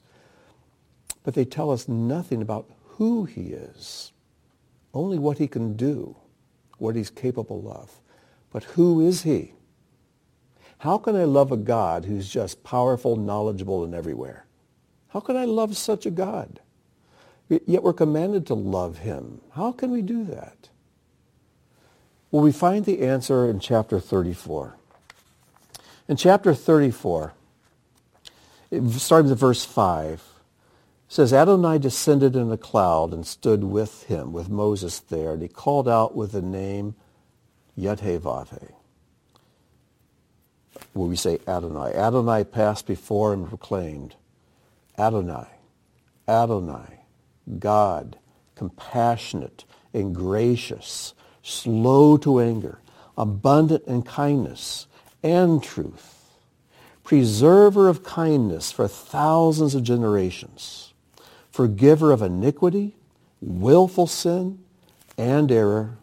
but 1.24 1.34
they 1.34 1.46
tell 1.46 1.72
us 1.72 1.88
nothing 1.88 2.42
about 2.44 2.70
who 2.84 3.26
he 3.26 3.48
is, 3.48 4.12
only 4.94 5.18
what 5.18 5.40
he 5.40 5.48
can 5.48 5.76
do, 5.76 6.16
what 6.78 6.96
he's 6.96 7.10
capable 7.10 7.72
of. 7.72 8.00
But 8.52 8.64
who 8.64 9.02
is 9.02 9.24
he? 9.24 9.54
How 10.78 11.00
can 11.00 11.16
I 11.16 11.24
love 11.24 11.52
a 11.52 11.58
God 11.58 12.06
who's 12.06 12.30
just 12.30 12.64
powerful, 12.64 13.16
knowledgeable, 13.16 13.84
and 13.84 13.96
everywhere? 13.96 14.45
How 15.16 15.22
can 15.22 15.38
I 15.38 15.46
love 15.46 15.78
such 15.78 16.06
a 16.06 16.12
God? 16.12 16.60
Yet 17.48 17.84
we're 17.84 17.94
commanded 17.94 18.46
to 18.48 18.54
love 18.54 18.98
him. 18.98 19.40
How 19.52 19.72
can 19.72 19.90
we 19.90 20.02
do 20.02 20.26
that? 20.26 20.68
Well, 22.32 22.44
we 22.44 22.52
find 22.52 22.84
the 22.84 23.02
answer 23.02 23.50
in 23.50 23.62
chapter 23.62 24.02
34. 24.02 24.76
In 26.10 26.18
chapter 26.18 26.54
34, 26.54 27.34
starting 28.98 29.30
with 29.30 29.40
verse 29.40 29.64
5, 29.64 30.12
it 30.16 30.22
says, 31.08 31.32
Adonai 31.32 31.80
descended 31.80 32.36
in 32.36 32.52
a 32.52 32.58
cloud 32.58 33.14
and 33.14 33.26
stood 33.26 33.64
with 33.64 34.04
him, 34.08 34.34
with 34.34 34.50
Moses 34.50 35.00
there, 35.00 35.32
and 35.32 35.42
he 35.42 35.48
called 35.48 35.88
out 35.88 36.14
with 36.14 36.34
the 36.34 36.42
name 36.42 36.94
Yud 37.80 38.02
He 38.02 38.18
Vav 38.18 38.50
He. 38.60 38.68
Where 40.92 41.08
we 41.08 41.16
say 41.16 41.40
Adonai. 41.48 41.94
Adonai 41.94 42.44
passed 42.44 42.86
before 42.86 43.32
and 43.32 43.48
proclaimed, 43.48 44.16
Adonai, 44.98 45.48
Adonai, 46.28 47.02
God, 47.60 48.18
compassionate 48.56 49.66
and 49.94 50.16
gracious, 50.16 51.14
slow 51.44 52.18
to 52.18 52.40
anger, 52.40 52.80
abundant 53.18 53.84
in 53.86 54.02
kindness 54.04 54.88
and 55.24 55.62
truth, 55.62 56.32
preserver 57.04 57.88
of 57.90 58.04
kindness 58.04 58.72
for 58.72 58.88
thousands 58.88 59.76
of 59.76 59.84
generations, 59.84 60.94
forgiver 61.52 62.12
of 62.12 62.22
iniquity, 62.22 62.96
willful 63.42 64.08
sin, 64.08 64.60
and 65.18 65.52
error, 65.52 65.98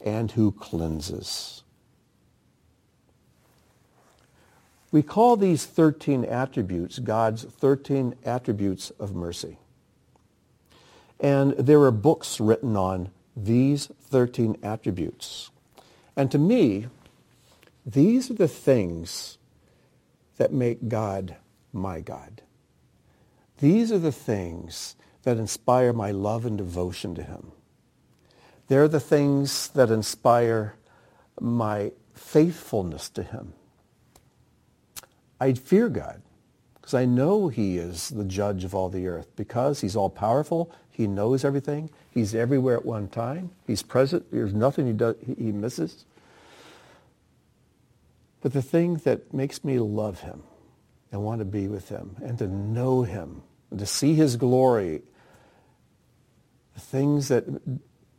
and 0.00 0.32
who 0.32 0.52
cleanses. 0.52 1.59
We 4.92 5.02
call 5.02 5.36
these 5.36 5.66
13 5.66 6.24
attributes 6.24 6.98
God's 6.98 7.44
13 7.44 8.16
attributes 8.24 8.90
of 8.90 9.14
mercy. 9.14 9.58
And 11.20 11.52
there 11.52 11.80
are 11.82 11.90
books 11.90 12.40
written 12.40 12.76
on 12.76 13.10
these 13.36 13.86
13 13.86 14.56
attributes. 14.62 15.50
And 16.16 16.30
to 16.30 16.38
me, 16.38 16.86
these 17.86 18.30
are 18.30 18.34
the 18.34 18.48
things 18.48 19.38
that 20.38 20.52
make 20.52 20.88
God 20.88 21.36
my 21.72 22.00
God. 22.00 22.42
These 23.58 23.92
are 23.92 23.98
the 23.98 24.12
things 24.12 24.96
that 25.22 25.36
inspire 25.36 25.92
my 25.92 26.10
love 26.10 26.46
and 26.46 26.56
devotion 26.56 27.14
to 27.14 27.22
him. 27.22 27.52
They're 28.68 28.88
the 28.88 29.00
things 29.00 29.68
that 29.68 29.90
inspire 29.90 30.74
my 31.38 31.92
faithfulness 32.14 33.10
to 33.10 33.22
him. 33.22 33.52
I 35.40 35.54
fear 35.54 35.88
God 35.88 36.20
because 36.74 36.94
I 36.94 37.06
know 37.06 37.48
he 37.48 37.78
is 37.78 38.10
the 38.10 38.24
judge 38.24 38.64
of 38.64 38.74
all 38.74 38.88
the 38.88 39.06
earth 39.08 39.28
because 39.36 39.80
he's 39.80 39.96
all 39.96 40.10
powerful. 40.10 40.70
He 40.90 41.06
knows 41.06 41.44
everything. 41.44 41.90
He's 42.10 42.34
everywhere 42.34 42.76
at 42.76 42.84
one 42.84 43.08
time. 43.08 43.50
He's 43.66 43.82
present. 43.82 44.30
There's 44.30 44.52
nothing 44.52 44.86
he, 44.86 44.92
does, 44.92 45.16
he 45.24 45.52
misses. 45.52 46.04
But 48.42 48.52
the 48.52 48.62
thing 48.62 48.96
that 48.96 49.32
makes 49.32 49.64
me 49.64 49.78
love 49.78 50.20
him 50.20 50.42
and 51.12 51.22
want 51.22 51.40
to 51.40 51.44
be 51.44 51.68
with 51.68 51.88
him 51.88 52.16
and 52.22 52.38
to 52.38 52.46
know 52.46 53.02
him 53.02 53.42
and 53.70 53.78
to 53.78 53.86
see 53.86 54.14
his 54.14 54.36
glory, 54.36 55.02
the 56.74 56.80
things 56.80 57.28
that, 57.28 57.44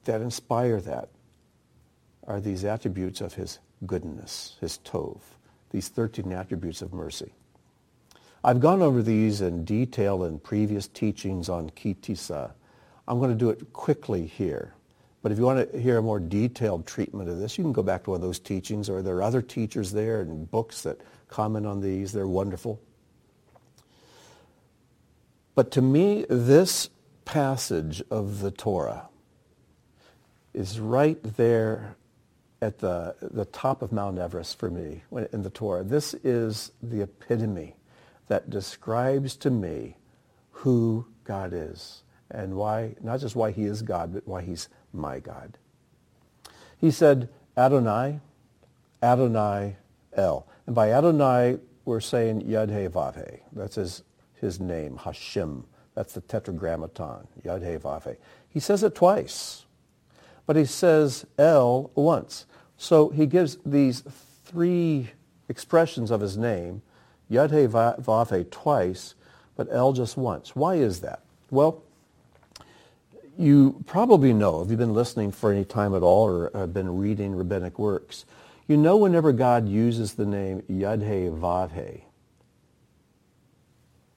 that 0.05 0.22
inspire 0.22 0.80
that 0.82 1.09
are 2.28 2.39
these 2.39 2.63
attributes 2.63 3.22
of 3.22 3.34
his 3.34 3.59
goodness, 3.86 4.55
his 4.61 4.80
tov, 4.86 5.19
these 5.72 5.88
13 5.88 6.32
attributes 6.32 6.82
of 6.82 6.93
mercy. 6.93 7.34
I've 8.43 8.59
gone 8.59 8.82
over 8.82 9.03
these 9.03 9.41
in 9.41 9.65
detail 9.65 10.24
in 10.24 10.39
previous 10.39 10.88
teachings 10.88 11.47
on 11.47 11.69
Ki 11.72 11.95
Tisa. 11.95 12.51
I'm 13.07 13.19
going 13.19 13.32
to 13.32 13.36
do 13.38 13.49
it 13.49 13.72
quickly 13.74 14.26
here. 14.26 14.74
But 15.22 15.32
if 15.32 15.38
you 15.38 15.43
want 15.43 15.72
to 15.72 15.80
hear 15.80 15.97
a 15.99 16.01
more 16.01 16.19
detailed 16.19 16.88
treatment 16.88 17.30
of 17.30 17.39
this, 17.39 17.57
you 17.57 17.63
can 17.63 17.74
go 17.74 17.84
back 17.84 18.03
to 18.05 18.11
one 18.11 18.17
of 18.17 18.22
those 18.24 18.39
teachings, 18.39 18.89
or 18.89 19.03
there 19.03 19.15
are 19.17 19.24
other 19.24 19.41
teachers 19.41 19.91
there 19.91 20.22
and 20.22 20.49
books 20.49 20.82
that 20.82 20.99
comment 21.28 21.67
on 21.67 21.82
these. 21.82 22.11
They're 22.11 22.28
wonderful. 22.28 22.82
But 25.53 25.69
to 25.72 25.82
me, 25.82 26.26
this 26.28 26.89
passage 27.26 28.01
of 28.09 28.39
the 28.39 28.49
Torah 28.49 29.09
is 30.53 30.80
right 30.80 31.19
there 31.38 31.95
at 32.62 32.78
the, 32.80 33.16
the 33.22 33.45
top 33.45 33.82
of 33.82 33.91
Mount 33.91 34.20
Everest 34.20 34.59
for 34.59 34.70
me 34.70 35.03
in 35.32 35.41
the 35.41 35.49
Torah. 35.49 35.84
This 35.84 36.14
is 36.24 36.72
the 36.82 37.01
epitome 37.01 37.76
that 38.28 38.49
describes 38.49 39.36
to 39.38 39.49
me 39.49 39.97
who 40.51 41.05
God 41.24 41.53
is 41.53 42.03
and 42.30 42.55
why, 42.55 42.95
not 43.01 43.20
just 43.20 43.36
why 43.36 43.51
he 43.51 43.66
is 43.66 43.82
God, 43.82 44.14
but 44.14 44.28
why 44.28 44.41
he's 44.41 44.70
my 44.93 45.20
God. 45.20 45.57
He 46.78 46.91
said, 46.91 47.30
Adonai, 47.57 48.20
Adonai 49.03 49.78
El. 50.14 50.47
And 50.66 50.76
by 50.76 50.91
Adonai, 50.91 51.57
we're 51.86 51.99
saying 51.99 52.43
Yud 52.43 52.70
He 52.70 52.88
Vav. 52.88 53.39
That's 53.51 53.76
his, 53.76 54.03
his 54.36 54.59
name, 54.59 54.97
Hashem. 54.97 55.66
That's 55.95 56.14
the 56.14 56.22
tetragrammaton, 56.22 57.28
Yud 57.43 57.62
He 57.70 57.78
Vav 57.78 58.09
He. 58.09 58.16
He 58.49 58.59
says 58.59 58.84
it 58.84 58.95
twice, 58.95 59.66
but 60.45 60.55
he 60.55 60.66
says 60.66 61.26
El 61.38 61.91
once. 61.95 62.45
So 62.82 63.10
he 63.10 63.28
gives 63.28 63.60
these 63.64 64.02
three 64.44 65.12
expressions 65.48 66.10
of 66.10 66.20
his 66.20 66.36
name, 66.36 66.82
Yud 67.30 67.52
He 67.52 67.68
Vav 67.68 68.36
He 68.36 68.44
twice, 68.46 69.14
but 69.56 69.68
El 69.70 69.94
just 69.94 70.18
once. 70.18 70.56
Why 70.56 70.78
is 70.78 71.02
that? 71.02 71.22
Well, 71.52 71.84
you 73.38 73.84
probably 73.86 74.34
know, 74.34 74.64
if 74.64 74.72
you've 74.72 74.80
been 74.80 74.96
listening 74.96 75.32
for 75.32 75.52
any 75.52 75.64
time 75.64 75.94
at 75.94 76.02
all 76.02 76.28
or 76.28 76.50
have 76.56 76.74
been 76.74 76.98
reading 76.98 77.36
rabbinic 77.36 77.78
works, 77.78 78.26
you 78.68 78.78
know 78.78 78.98
whenever 78.98 79.32
God 79.32 79.70
uses 79.70 80.16
the 80.16 80.26
name 80.26 80.64
Yud 80.64 81.04
He 81.04 81.30
Vav 81.30 81.74
He, 81.74 82.06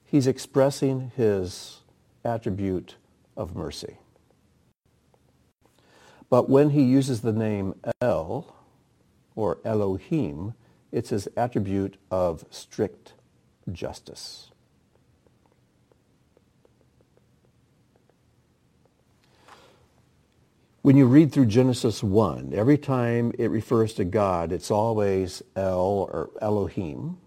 he's 0.05 0.25
expressing 0.25 1.11
his 1.15 1.81
attribute 2.23 2.95
of 3.37 3.55
mercy. 3.55 3.97
But 6.35 6.49
when 6.49 6.71
he 6.71 6.83
uses 6.83 7.21
the 7.21 7.31
name 7.31 7.75
El 8.01 8.53
or 9.37 9.59
Elohim, 9.63 10.53
it's 10.91 11.07
his 11.07 11.29
attribute 11.37 11.95
of 12.11 12.43
strict 12.49 13.13
justice. 13.71 14.51
When 20.81 20.97
you 20.97 21.05
read 21.05 21.31
through 21.31 21.45
Genesis 21.45 22.03
1, 22.03 22.51
every 22.53 22.77
time 22.77 23.31
it 23.39 23.47
refers 23.47 23.93
to 23.93 24.03
God, 24.03 24.51
it's 24.51 24.69
always 24.69 25.41
El 25.55 26.09
or 26.11 26.31
Elohim. 26.41 27.17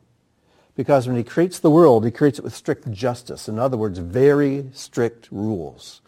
Because 0.74 1.06
when 1.06 1.16
he 1.16 1.24
creates 1.24 1.58
the 1.58 1.70
world, 1.70 2.04
he 2.04 2.10
creates 2.10 2.38
it 2.38 2.44
with 2.44 2.54
strict 2.54 2.90
justice. 2.90 3.48
In 3.48 3.58
other 3.58 3.78
words, 3.78 4.00
very 4.00 4.68
strict 4.74 5.28
rules. 5.30 6.02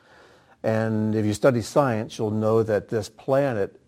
And 0.63 1.15
if 1.15 1.25
you 1.25 1.33
study 1.33 1.63
science, 1.63 2.19
you'll 2.19 2.31
know 2.31 2.63
that 2.63 2.89
this 2.89 3.09
planet, 3.09 3.81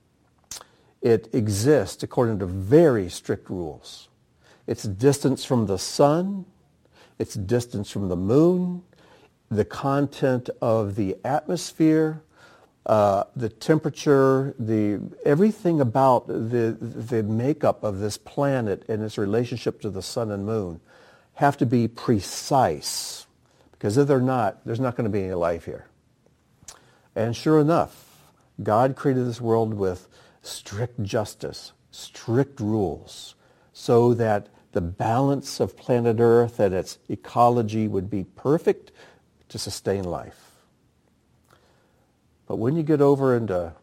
it 1.01 1.29
exists 1.35 2.03
according 2.03 2.39
to 2.39 2.47
very 2.47 3.09
strict 3.09 3.51
rules. 3.51 4.09
Its 4.67 4.85
distance 4.85 5.45
from 5.45 5.67
the 5.67 5.79
sun, 5.79 6.47
its 7.19 7.35
distance 7.35 7.91
from 7.91 8.09
the 8.09 8.17
moon, 8.17 8.83
the 9.51 9.65
content 9.65 10.49
of 10.63 10.95
the 10.95 11.17
atmosphere, 11.25 12.23
uh, 12.87 13.25
the 13.37 13.49
temperature, 13.49 14.55
the 14.59 15.01
everything 15.25 15.81
about 15.81 16.27
the 16.27 16.77
the 16.81 17.23
makeup 17.23 17.85
of 17.85 17.99
this 17.99 18.17
planet 18.17 18.85
and 18.89 19.03
its 19.03 19.19
relationship 19.19 19.81
to 19.83 19.91
the 19.91 20.03
sun 20.03 20.31
and 20.31 20.47
moon 20.47 20.81
have 21.35 21.57
to 21.57 21.67
be 21.67 21.87
precise 21.87 23.27
because 23.73 23.97
if 23.97 24.09
they're 24.09 24.21
not, 24.21 24.65
there's 24.65 24.81
not 24.81 24.97
going 24.97 25.05
to 25.05 25.11
be 25.11 25.25
any 25.25 25.35
life 25.35 25.65
here. 25.65 25.87
And 27.15 27.37
sure 27.37 27.61
enough, 27.61 28.23
God 28.63 28.97
created 28.97 29.27
this 29.27 29.41
world 29.41 29.75
with 29.75 30.09
strict 30.43 31.03
justice, 31.03 31.73
strict 31.91 32.61
rules, 32.61 33.35
so 33.73 34.15
that 34.15 34.49
the 34.73 34.81
balance 34.81 35.61
of 35.61 35.77
planet 35.77 36.17
Earth 36.19 36.59
and 36.59 36.75
its 36.75 36.99
ecology 37.09 37.87
would 37.87 38.09
be 38.09 38.25
perfect 38.25 38.91
to 39.49 39.59
sustain 39.59 40.05
life. 40.05 40.53
But 42.47 42.57
when 42.57 42.77
you 42.77 42.83
get 42.83 43.01
over 43.01 43.37
into 43.37 43.75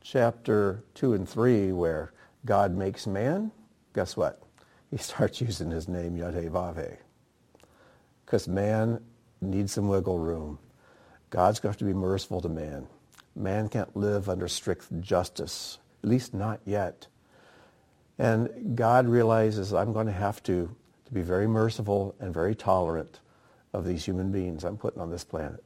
chapter 0.00 0.84
2 0.94 1.14
and 1.14 1.28
3 1.28 1.72
where 1.72 2.12
God 2.44 2.76
makes 2.76 3.06
man, 3.06 3.50
guess 3.92 4.16
what? 4.16 4.40
He 4.90 4.96
starts 4.98 5.40
using 5.40 5.70
his 5.70 5.88
name 5.88 6.16
Yahweh 6.16 6.96
Because 8.24 8.46
man 8.46 9.00
needs 9.40 9.72
some 9.72 9.88
wiggle 9.88 10.18
room. 10.18 10.58
God's 11.30 11.60
going 11.60 11.70
to 11.70 11.72
have 11.74 11.78
to 11.78 11.84
be 11.84 11.94
merciful 11.94 12.40
to 12.40 12.48
man. 12.48 12.86
Man 13.34 13.68
can't 13.68 13.94
live 13.96 14.28
under 14.28 14.48
strict 14.48 15.00
justice, 15.00 15.78
at 16.02 16.08
least 16.08 16.32
not 16.32 16.60
yet. 16.64 17.06
And 18.18 18.76
God 18.76 19.06
realizes 19.06 19.74
I'm 19.74 19.92
going 19.92 20.06
to 20.06 20.12
have 20.12 20.42
to, 20.44 20.74
to 21.04 21.14
be 21.14 21.22
very 21.22 21.46
merciful 21.46 22.14
and 22.20 22.32
very 22.32 22.54
tolerant 22.54 23.20
of 23.72 23.84
these 23.84 24.04
human 24.04 24.32
beings 24.32 24.64
I'm 24.64 24.78
putting 24.78 25.02
on 25.02 25.10
this 25.10 25.24
planet. 25.24 25.62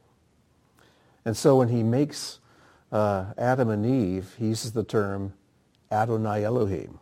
And 1.23 1.37
so 1.37 1.55
when 1.57 1.69
he 1.69 1.83
makes 1.83 2.39
uh, 2.91 3.33
Adam 3.37 3.69
and 3.69 3.85
Eve, 3.85 4.35
he 4.37 4.47
uses 4.47 4.73
the 4.73 4.83
term 4.83 5.33
Adonai 5.91 6.43
Elohim. 6.43 6.99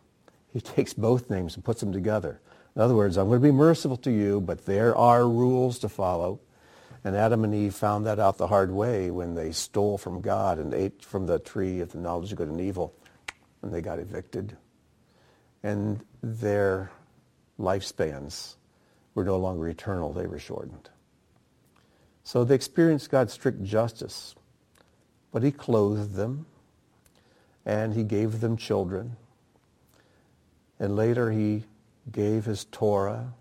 He 0.52 0.60
takes 0.60 0.92
both 0.94 1.30
names 1.30 1.56
and 1.56 1.64
puts 1.64 1.80
them 1.80 1.92
together. 1.92 2.40
In 2.76 2.82
other 2.82 2.94
words, 2.94 3.16
I'm 3.16 3.28
going 3.28 3.40
to 3.40 3.44
be 3.44 3.52
merciful 3.52 3.96
to 3.98 4.10
you, 4.10 4.40
but 4.40 4.66
there 4.66 4.94
are 4.94 5.28
rules 5.28 5.78
to 5.80 5.88
follow. 5.88 6.40
And 7.02 7.16
Adam 7.16 7.44
and 7.44 7.54
Eve 7.54 7.74
found 7.74 8.04
that 8.06 8.18
out 8.18 8.36
the 8.36 8.48
hard 8.48 8.70
way 8.70 9.10
when 9.10 9.34
they 9.34 9.52
stole 9.52 9.96
from 9.96 10.20
God 10.20 10.58
and 10.58 10.74
ate 10.74 11.02
from 11.02 11.26
the 11.26 11.38
tree 11.38 11.80
of 11.80 11.92
the 11.92 11.98
knowledge 11.98 12.32
of 12.32 12.38
good 12.38 12.48
and 12.48 12.60
evil, 12.60 12.94
and 13.62 13.72
they 13.72 13.80
got 13.80 13.98
evicted. 13.98 14.56
And 15.62 16.04
their 16.22 16.90
lifespans 17.58 18.56
were 19.14 19.24
no 19.24 19.38
longer 19.38 19.68
eternal, 19.68 20.12
they 20.12 20.26
were 20.26 20.38
shortened. 20.38 20.90
So 22.22 22.44
they 22.44 22.54
experienced 22.54 23.10
God's 23.10 23.32
strict 23.32 23.62
justice, 23.62 24.34
but 25.32 25.42
he 25.42 25.50
clothed 25.50 26.14
them, 26.14 26.46
and 27.64 27.94
he 27.94 28.04
gave 28.04 28.40
them 28.40 28.56
children. 28.56 29.16
And 30.78 30.96
later 30.96 31.30
he 31.30 31.64
gave 32.10 32.44
his 32.44 32.64
Torah. 32.66 33.34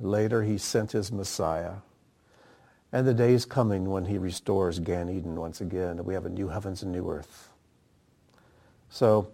Later 0.00 0.42
he 0.42 0.58
sent 0.58 0.92
his 0.92 1.10
Messiah. 1.10 1.76
And 2.94 3.08
the 3.08 3.12
day 3.12 3.32
is 3.34 3.44
coming 3.44 3.90
when 3.90 4.04
he 4.04 4.18
restores 4.18 4.78
Gan 4.78 5.10
Eden 5.10 5.34
once 5.34 5.60
again, 5.60 5.98
and 5.98 6.06
we 6.06 6.14
have 6.14 6.26
a 6.26 6.30
new 6.30 6.46
heavens 6.46 6.84
and 6.84 6.92
new 6.92 7.10
earth. 7.10 7.50
So 8.88 9.32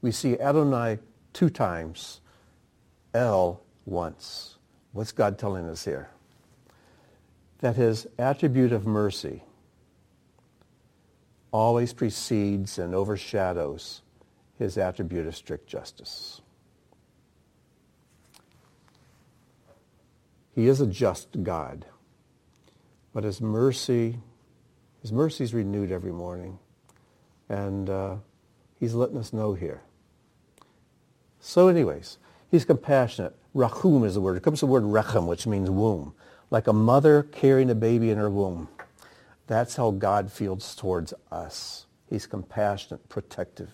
we 0.00 0.10
see 0.10 0.38
Adonai 0.40 1.00
two 1.34 1.50
times, 1.50 2.22
El 3.12 3.60
once. 3.84 4.56
What's 4.92 5.12
God 5.12 5.38
telling 5.38 5.68
us 5.68 5.84
here? 5.84 6.08
That 7.58 7.76
his 7.76 8.06
attribute 8.18 8.72
of 8.72 8.86
mercy 8.86 9.42
always 11.50 11.92
precedes 11.92 12.78
and 12.78 12.94
overshadows 12.94 14.00
his 14.58 14.78
attribute 14.78 15.26
of 15.26 15.36
strict 15.36 15.66
justice. 15.66 16.41
He 20.54 20.68
is 20.68 20.80
a 20.80 20.86
just 20.86 21.42
God. 21.42 21.86
But 23.12 23.24
his 23.24 23.40
mercy, 23.40 24.18
his 25.00 25.12
mercy 25.12 25.44
is 25.44 25.54
renewed 25.54 25.92
every 25.92 26.12
morning. 26.12 26.58
And 27.48 27.88
uh, 27.90 28.16
he's 28.78 28.94
letting 28.94 29.18
us 29.18 29.32
know 29.32 29.54
here. 29.54 29.82
So 31.40 31.68
anyways, 31.68 32.18
he's 32.50 32.64
compassionate. 32.64 33.34
Rachum 33.54 34.04
is 34.06 34.14
the 34.14 34.20
word. 34.20 34.36
It 34.36 34.42
comes 34.42 34.60
from 34.60 34.68
the 34.68 34.72
word 34.72 34.84
rechem, 34.84 35.26
which 35.26 35.46
means 35.46 35.68
womb. 35.68 36.14
Like 36.50 36.66
a 36.66 36.72
mother 36.72 37.24
carrying 37.24 37.70
a 37.70 37.74
baby 37.74 38.10
in 38.10 38.18
her 38.18 38.30
womb. 38.30 38.68
That's 39.46 39.76
how 39.76 39.90
God 39.90 40.30
feels 40.32 40.74
towards 40.74 41.12
us. 41.30 41.86
He's 42.08 42.26
compassionate, 42.26 43.08
protective. 43.08 43.70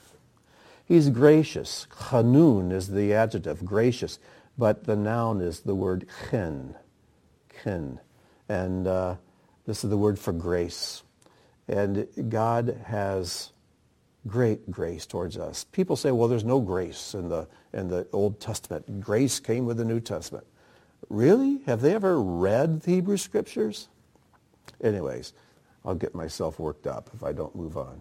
He's 0.85 1.11
gracious. 1.11 1.87
Chanun 2.09 2.73
is 2.73 2.89
the 2.89 3.13
adjective, 3.13 3.65
gracious 3.65 4.19
but 4.59 4.85
the 4.85 4.97
noun 4.97 5.41
is 5.41 5.61
the 5.61 5.75
word 5.75 6.07
chen, 6.31 6.75
chen. 7.63 8.01
And 8.49 8.87
uh, 8.87 9.17
this 9.67 9.85
is 9.85 9.91
the 9.91 9.97
word 9.97 10.19
for 10.19 10.33
grace. 10.33 11.03
And 11.69 12.09
God 12.29 12.81
has 12.87 13.53
great 14.27 14.71
grace 14.71 15.07
towards 15.07 15.39
us. 15.39 15.65
People 15.65 15.97
say, 15.97 16.11
well, 16.11 16.29
there's 16.29 16.45
no 16.45 16.61
grace 16.61 17.15
in 17.15 17.29
the, 17.29 17.47
in 17.73 17.89
the 17.89 18.07
Old 18.13 18.41
Testament. 18.41 19.01
Grace 19.01 19.39
came 19.39 19.65
with 19.65 19.77
the 19.77 19.85
New 19.85 20.01
Testament. 20.01 20.47
Really? 21.09 21.61
Have 21.67 21.81
they 21.81 21.95
ever 21.95 22.21
read 22.21 22.83
the 22.83 22.93
Hebrew 22.93 23.17
Scriptures? 23.17 23.89
Anyways, 24.83 25.33
I'll 25.85 25.95
get 25.95 26.15
myself 26.15 26.59
worked 26.59 26.87
up 26.87 27.11
if 27.15 27.23
I 27.23 27.33
don't 27.33 27.55
move 27.55 27.77
on. 27.77 28.01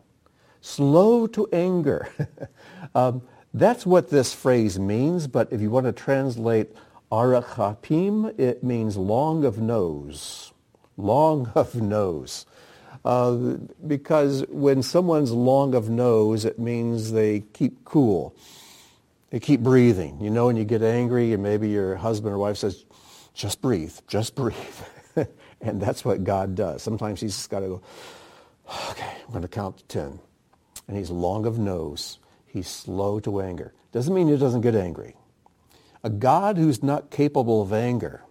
Slow 0.62 1.28
to 1.28 1.48
anger. 1.54 2.10
um, 2.96 3.22
that's 3.54 3.86
what 3.86 4.10
this 4.10 4.34
phrase 4.34 4.80
means, 4.80 5.28
but 5.28 5.52
if 5.52 5.62
you 5.62 5.70
want 5.70 5.86
to 5.86 5.92
translate 5.92 6.76
arachapim, 7.12 8.38
it 8.40 8.64
means 8.64 8.98
long 8.98 9.46
of 9.46 9.58
nose. 9.58 10.52
Long 10.98 11.52
of 11.56 11.76
nose. 11.76 12.46
Uh, 13.06 13.58
because 13.86 14.46
when 14.50 14.84
someone's 14.84 15.32
long 15.32 15.74
of 15.74 15.90
nose, 15.90 16.44
it 16.44 16.60
means 16.60 17.12
they 17.14 17.42
keep 17.54 17.86
cool. 17.86 18.36
They 19.30 19.40
keep 19.40 19.62
breathing. 19.62 20.20
You 20.22 20.30
know, 20.30 20.48
when 20.48 20.58
you 20.58 20.66
get 20.66 20.82
angry 20.82 21.34
and 21.34 21.42
maybe 21.42 21.70
your 21.70 21.96
husband 21.96 22.34
or 22.34 22.38
wife 22.38 22.58
says, 22.58 22.86
just 23.34 23.62
breathe, 23.62 23.96
just 24.08 24.36
breathe. 24.36 24.58
and 25.62 25.82
that's 25.82 26.04
what 26.04 26.24
God 26.24 26.56
does. 26.56 26.82
Sometimes 26.84 27.22
he's 27.22 27.36
just 27.36 27.50
got 27.50 27.62
to 27.62 27.68
go, 27.68 27.82
okay, 28.90 29.18
I'm 29.26 29.32
going 29.32 29.42
to 29.42 29.48
count 29.48 29.78
to 29.78 29.86
10. 29.86 30.20
And 30.88 30.98
he's 30.98 31.10
long 31.10 31.46
of 31.46 31.58
nose. 31.60 32.20
He's 32.58 32.68
slow 32.68 33.20
to 33.20 33.40
anger. 33.40 33.72
Doesn't 33.92 34.16
mean 34.16 34.28
he 34.28 34.36
doesn't 34.36 34.62
get 34.62 34.74
angry. 34.74 35.16
A 36.04 36.10
God 36.10 36.58
who's 36.58 36.82
not 36.82 37.12
capable 37.12 37.62
of 37.62 37.72
anger 37.72 38.24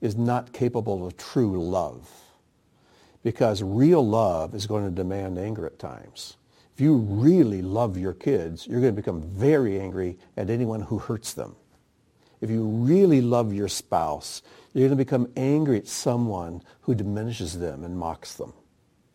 is 0.00 0.16
not 0.16 0.52
capable 0.52 1.06
of 1.06 1.16
true 1.16 1.62
love. 1.62 2.10
Because 3.22 3.62
real 3.62 4.04
love 4.04 4.52
is 4.52 4.66
going 4.66 4.84
to 4.84 4.90
demand 4.90 5.38
anger 5.38 5.64
at 5.64 5.78
times. 5.78 6.36
If 6.74 6.80
you 6.80 6.96
really 6.96 7.62
love 7.62 7.96
your 7.96 8.14
kids, 8.14 8.66
you're 8.66 8.80
going 8.80 8.96
to 8.96 9.00
become 9.00 9.22
very 9.22 9.78
angry 9.78 10.18
at 10.36 10.50
anyone 10.50 10.80
who 10.80 10.98
hurts 10.98 11.34
them. 11.34 11.54
If 12.40 12.50
you 12.50 12.64
really 12.64 13.20
love 13.20 13.52
your 13.52 13.68
spouse, 13.68 14.42
you're 14.72 14.88
going 14.88 14.98
to 14.98 15.04
become 15.04 15.28
angry 15.36 15.78
at 15.78 15.86
someone 15.86 16.64
who 16.80 16.96
diminishes 16.96 17.60
them 17.60 17.84
and 17.84 17.96
mocks 17.96 18.34
them. 18.34 18.52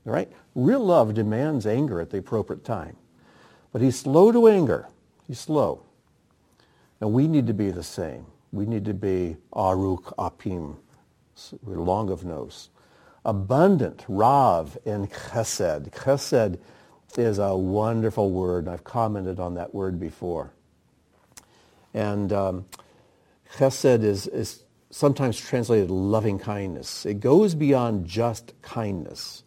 All 0.07 0.13
right? 0.13 0.31
Real 0.55 0.85
love 0.85 1.13
demands 1.13 1.67
anger 1.67 1.99
at 1.99 2.11
the 2.11 2.19
appropriate 2.19 2.63
time. 2.63 2.95
But 3.71 3.81
he's 3.81 3.99
slow 3.99 4.31
to 4.31 4.47
anger. 4.47 4.87
He's 5.27 5.39
slow. 5.39 5.83
And 6.99 7.13
we 7.13 7.27
need 7.27 7.47
to 7.47 7.53
be 7.53 7.71
the 7.71 7.83
same. 7.83 8.25
We 8.51 8.65
need 8.65 8.85
to 8.85 8.93
be 8.93 9.37
aruk 9.53 10.13
apim. 10.17 10.77
We're 11.63 11.77
long 11.77 12.09
of 12.09 12.25
nose. 12.25 12.69
Abundant, 13.23 14.05
rav, 14.07 14.77
and 14.85 15.11
chesed. 15.11 15.91
Chesed 15.91 16.59
is 17.17 17.37
a 17.37 17.55
wonderful 17.55 18.31
word. 18.31 18.67
I've 18.67 18.83
commented 18.83 19.39
on 19.39 19.55
that 19.55 19.73
word 19.73 19.99
before. 19.99 20.51
And 21.93 22.33
um, 22.33 22.65
chesed 23.55 24.03
is, 24.03 24.27
is 24.27 24.63
sometimes 24.89 25.37
translated 25.37 25.91
loving 25.91 26.39
kindness. 26.39 27.05
It 27.05 27.19
goes 27.19 27.55
beyond 27.55 28.07
just 28.07 28.53
kindness. 28.61 29.43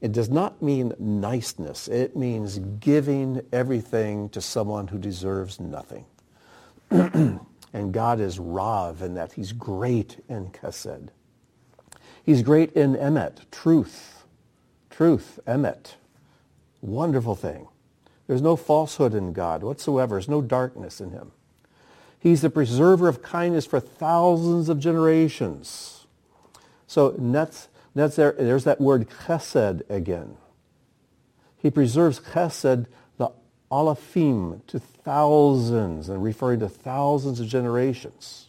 It 0.00 0.12
does 0.12 0.30
not 0.30 0.62
mean 0.62 0.94
niceness. 0.98 1.88
It 1.88 2.16
means 2.16 2.58
giving 2.58 3.42
everything 3.52 4.30
to 4.30 4.40
someone 4.40 4.88
who 4.88 4.98
deserves 4.98 5.60
nothing. 5.60 6.06
and 6.90 7.92
God 7.92 8.20
is 8.20 8.38
Rav 8.38 9.02
in 9.02 9.14
that 9.14 9.32
he's 9.32 9.52
great 9.52 10.22
in 10.28 10.50
Chesed. 10.50 11.08
He's 12.24 12.42
great 12.42 12.72
in 12.72 12.94
Emet, 12.94 13.50
truth. 13.50 14.24
Truth, 14.88 15.38
Emet. 15.46 15.94
Wonderful 16.80 17.34
thing. 17.34 17.68
There's 18.26 18.42
no 18.42 18.56
falsehood 18.56 19.14
in 19.14 19.32
God 19.32 19.62
whatsoever. 19.62 20.14
There's 20.14 20.28
no 20.28 20.40
darkness 20.40 21.00
in 21.00 21.10
him. 21.10 21.32
He's 22.18 22.42
the 22.42 22.50
preserver 22.50 23.08
of 23.08 23.22
kindness 23.22 23.66
for 23.66 23.80
thousands 23.80 24.68
of 24.68 24.78
generations. 24.78 26.06
So 26.86 27.10
that's 27.10 27.68
that's 27.94 28.16
there, 28.16 28.34
there's 28.38 28.64
that 28.64 28.80
word 28.80 29.08
chesed 29.26 29.82
again. 29.90 30.36
He 31.58 31.70
preserves 31.70 32.20
chesed, 32.20 32.86
the 33.16 33.30
alafim, 33.70 34.64
to 34.68 34.78
thousands, 34.78 36.08
and 36.08 36.22
referring 36.22 36.60
to 36.60 36.68
thousands 36.68 37.40
of 37.40 37.48
generations. 37.48 38.48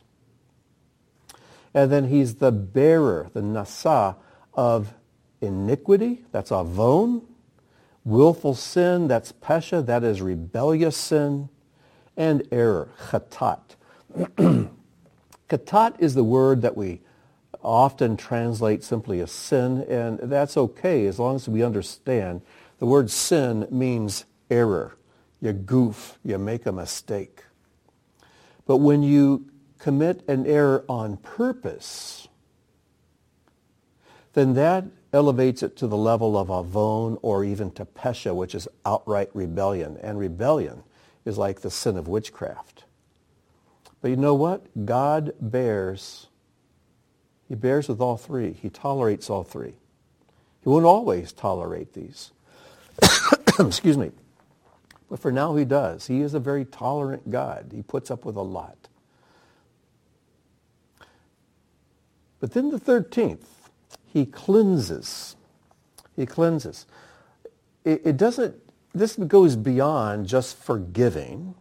And 1.74 1.92
then 1.92 2.08
he's 2.08 2.36
the 2.36 2.52
bearer, 2.52 3.30
the 3.34 3.42
nasa, 3.42 4.16
of 4.54 4.94
iniquity, 5.40 6.24
that's 6.32 6.52
avon, 6.52 7.22
willful 8.04 8.54
sin, 8.54 9.08
that's 9.08 9.32
pesha, 9.32 9.86
that 9.86 10.04
is 10.04 10.22
rebellious 10.22 10.98
sin, 10.98 11.50
and 12.18 12.46
error, 12.52 12.90
chatat. 13.10 13.76
chatat 15.50 16.00
is 16.00 16.14
the 16.16 16.24
word 16.24 16.62
that 16.62 16.76
we 16.76 17.02
often 17.64 18.18
translate 18.18 18.84
simply 18.84 19.20
as 19.20 19.32
sin, 19.32 19.86
and 19.90 20.20
that's 20.20 20.58
okay 20.58 21.06
as 21.06 21.20
long 21.20 21.36
as 21.36 21.48
we 21.48 21.64
understand 21.64 22.42
the 22.82 22.88
word 22.88 23.12
sin 23.12 23.68
means 23.70 24.26
error, 24.50 24.98
you 25.40 25.54
goof, 25.54 26.18
you 26.24 26.40
make 26.40 26.66
a 26.66 26.72
mistake. 26.72 27.44
But 28.66 28.78
when 28.78 29.04
you 29.04 29.52
commit 29.78 30.28
an 30.28 30.48
error 30.48 30.84
on 30.90 31.18
purpose, 31.18 32.28
then 34.34 34.56
that 34.56 34.86
elevates 35.14 35.62
it 35.62 35.76
to 35.78 35.86
the 35.86 35.98
level 35.98 36.36
of 36.36 36.50
avon 36.50 37.20
or 37.22 37.44
even 37.44 37.70
to 37.74 37.86
pesha, 37.86 38.34
which 38.34 38.56
is 38.56 38.68
outright 38.84 39.30
rebellion. 39.36 39.98
And 40.02 40.18
rebellion 40.18 40.84
is 41.24 41.38
like 41.38 41.62
the 41.62 41.70
sin 41.70 41.98
of 41.98 42.08
witchcraft. 42.08 42.86
But 44.02 44.10
you 44.10 44.18
know 44.18 44.34
what? 44.34 44.86
God 44.88 45.34
bears. 45.40 46.28
He 47.52 47.56
bears 47.56 47.90
with 47.90 48.00
all 48.00 48.16
three. 48.16 48.54
He 48.54 48.70
tolerates 48.70 49.30
all 49.30 49.44
three. 49.44 49.74
He 50.64 50.70
won't 50.70 50.86
always 50.86 51.34
tolerate 51.34 51.92
these. 51.92 52.32
Excuse 53.60 53.98
me. 53.98 54.12
But 55.10 55.20
for 55.20 55.34
now 55.34 55.58
he 55.58 55.66
does. 55.66 56.08
He 56.08 56.22
is 56.22 56.34
a 56.34 56.40
very 56.40 56.64
tolerant 56.64 57.30
God. 57.30 57.74
He 57.76 57.82
puts 57.82 58.10
up 58.10 58.24
with 58.24 58.38
a 58.38 58.42
lot. 58.42 58.78
But 62.40 62.54
then 62.54 62.70
the 62.70 62.80
13th, 62.80 63.44
he 64.08 64.26
cleanses. 64.26 65.36
He 66.16 66.26
cleanses. 66.26 66.86
It, 67.84 68.02
it 68.06 68.16
doesn't, 68.16 68.56
this 68.94 69.18
goes 69.18 69.58
beyond 69.58 70.26
just 70.26 70.56
forgiving. 70.56 71.54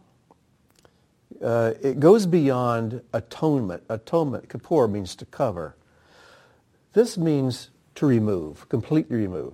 Uh, 1.43 1.73
it 1.81 1.99
goes 1.99 2.25
beyond 2.25 3.01
atonement. 3.11 3.83
Atonement, 3.89 4.47
kippur, 4.47 4.87
means 4.87 5.17
to 5.17 5.25
cover. 5.25 5.75
This 6.93 7.17
means 7.17 7.69
to 7.95 8.05
remove, 8.05 8.67
completely 8.69 9.17
remove. 9.17 9.53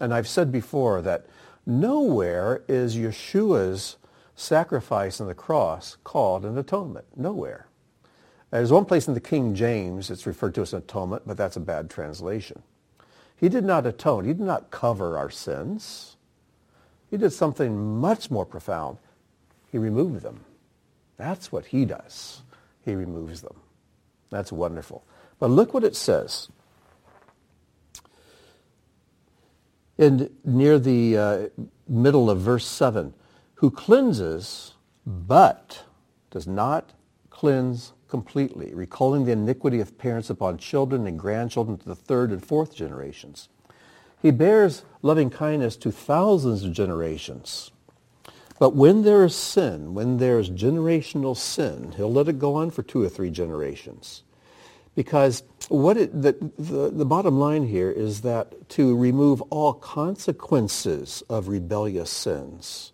And 0.00 0.12
I've 0.12 0.28
said 0.28 0.50
before 0.50 1.02
that 1.02 1.26
nowhere 1.66 2.62
is 2.68 2.96
Yeshua's 2.96 3.96
sacrifice 4.34 5.20
on 5.20 5.26
the 5.26 5.34
cross 5.34 5.96
called 6.04 6.44
an 6.44 6.58
atonement. 6.58 7.06
Nowhere. 7.16 7.66
There's 8.50 8.72
one 8.72 8.84
place 8.84 9.08
in 9.08 9.14
the 9.14 9.20
King 9.20 9.54
James 9.54 10.10
it's 10.10 10.26
referred 10.26 10.54
to 10.56 10.62
as 10.62 10.72
an 10.72 10.80
atonement, 10.80 11.22
but 11.26 11.36
that's 11.36 11.56
a 11.56 11.60
bad 11.60 11.88
translation. 11.88 12.62
He 13.36 13.48
did 13.48 13.64
not 13.64 13.86
atone. 13.86 14.24
He 14.24 14.32
did 14.32 14.40
not 14.40 14.70
cover 14.70 15.16
our 15.16 15.30
sins. 15.30 16.16
He 17.10 17.16
did 17.16 17.32
something 17.32 17.98
much 17.98 18.30
more 18.30 18.46
profound. 18.46 18.98
He 19.70 19.78
removed 19.78 20.22
them. 20.22 20.44
That's 21.16 21.50
what 21.50 21.66
he 21.66 21.84
does. 21.84 22.42
He 22.84 22.94
removes 22.94 23.40
them. 23.40 23.56
That's 24.30 24.52
wonderful. 24.52 25.04
But 25.42 25.50
look 25.50 25.74
what 25.74 25.82
it 25.82 25.96
says. 25.96 26.50
In 29.98 30.30
near 30.44 30.78
the 30.78 31.18
uh, 31.18 31.48
middle 31.88 32.30
of 32.30 32.38
verse 32.38 32.64
7, 32.64 33.12
who 33.54 33.68
cleanses 33.68 34.74
but 35.04 35.82
does 36.30 36.46
not 36.46 36.92
cleanse 37.28 37.92
completely, 38.06 38.72
recalling 38.72 39.24
the 39.24 39.32
iniquity 39.32 39.80
of 39.80 39.98
parents 39.98 40.30
upon 40.30 40.58
children 40.58 41.08
and 41.08 41.18
grandchildren 41.18 41.76
to 41.76 41.86
the 41.86 41.96
third 41.96 42.30
and 42.30 42.46
fourth 42.46 42.72
generations. 42.72 43.48
He 44.22 44.30
bears 44.30 44.84
loving 45.02 45.28
kindness 45.28 45.74
to 45.78 45.90
thousands 45.90 46.62
of 46.62 46.72
generations. 46.72 47.72
But 48.60 48.76
when 48.76 49.02
there 49.02 49.24
is 49.24 49.34
sin, 49.34 49.92
when 49.92 50.18
there 50.18 50.38
is 50.38 50.50
generational 50.50 51.36
sin, 51.36 51.94
he'll 51.96 52.12
let 52.12 52.28
it 52.28 52.38
go 52.38 52.54
on 52.54 52.70
for 52.70 52.84
two 52.84 53.02
or 53.02 53.08
three 53.08 53.30
generations. 53.30 54.22
Because 54.94 55.42
what 55.68 55.96
it, 55.96 56.12
the, 56.12 56.36
the, 56.58 56.90
the 56.90 57.04
bottom 57.06 57.38
line 57.38 57.66
here 57.66 57.90
is 57.90 58.20
that 58.22 58.68
to 58.70 58.96
remove 58.96 59.40
all 59.42 59.72
consequences 59.72 61.22
of 61.30 61.48
rebellious 61.48 62.10
sins 62.10 62.92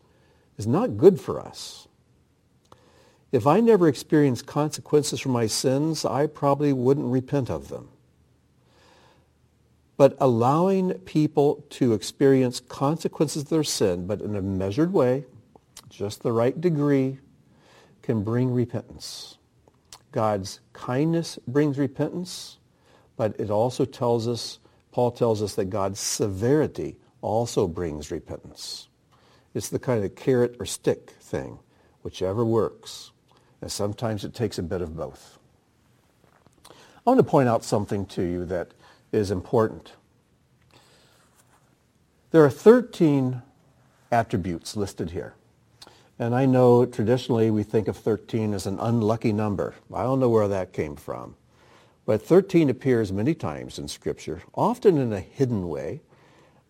is 0.57 0.66
not 0.66 0.96
good 0.96 1.20
for 1.20 1.40
us. 1.40 1.88
If 3.32 3.46
I 3.46 3.61
never 3.61 3.88
experienced 3.88 4.46
consequences 4.46 5.20
for 5.20 5.28
my 5.28 5.46
sins, 5.46 6.05
I 6.05 6.26
probably 6.26 6.72
wouldn't 6.72 7.11
repent 7.11 7.51
of 7.51 7.68
them. 7.68 7.88
But 9.96 10.16
allowing 10.20 10.94
people 11.01 11.64
to 11.70 11.92
experience 11.92 12.61
consequences 12.61 13.42
of 13.42 13.49
their 13.49 13.64
sin, 13.64 14.07
but 14.07 14.20
in 14.20 14.36
a 14.36 14.42
measured 14.42 14.92
way, 14.92 15.24
just 15.90 16.22
the 16.22 16.32
right 16.32 16.59
degree, 16.59 17.18
can 18.03 18.22
bring 18.22 18.53
repentance. 18.53 19.38
God's 20.18 20.58
kindness 20.72 21.38
brings 21.46 21.78
repentance, 21.78 22.58
but 23.16 23.38
it 23.38 23.50
also 23.50 23.84
tells 23.84 24.26
us, 24.26 24.58
Paul 24.90 25.12
tells 25.12 25.40
us 25.44 25.54
that 25.54 25.66
God's 25.66 26.00
severity 26.00 26.96
also 27.22 27.68
brings 27.68 28.10
repentance. 28.10 28.88
It's 29.54 29.68
the 29.68 29.78
kind 29.78 30.04
of 30.04 30.16
carrot 30.16 30.56
or 30.58 30.66
stick 30.66 31.10
thing, 31.20 31.60
whichever 32.02 32.44
works. 32.44 33.12
And 33.60 33.70
sometimes 33.70 34.24
it 34.24 34.34
takes 34.34 34.58
a 34.58 34.62
bit 34.64 34.82
of 34.82 34.96
both. 34.96 35.38
I 36.68 36.72
want 37.04 37.18
to 37.18 37.22
point 37.22 37.48
out 37.48 37.62
something 37.62 38.04
to 38.06 38.22
you 38.24 38.44
that 38.46 38.72
is 39.12 39.30
important. 39.30 39.92
There 42.32 42.44
are 42.44 42.50
13 42.50 43.40
attributes 44.10 44.76
listed 44.76 45.12
here. 45.12 45.34
And 46.18 46.34
I 46.34 46.46
know 46.46 46.84
traditionally 46.84 47.50
we 47.50 47.62
think 47.62 47.86
of 47.86 47.96
13 47.96 48.52
as 48.52 48.66
an 48.66 48.78
unlucky 48.80 49.32
number. 49.32 49.74
I 49.94 50.02
don't 50.02 50.18
know 50.18 50.28
where 50.28 50.48
that 50.48 50.72
came 50.72 50.96
from. 50.96 51.36
But 52.06 52.22
13 52.22 52.70
appears 52.70 53.12
many 53.12 53.34
times 53.34 53.78
in 53.78 53.86
Scripture, 53.86 54.42
often 54.54 54.98
in 54.98 55.12
a 55.12 55.20
hidden 55.20 55.68
way. 55.68 56.00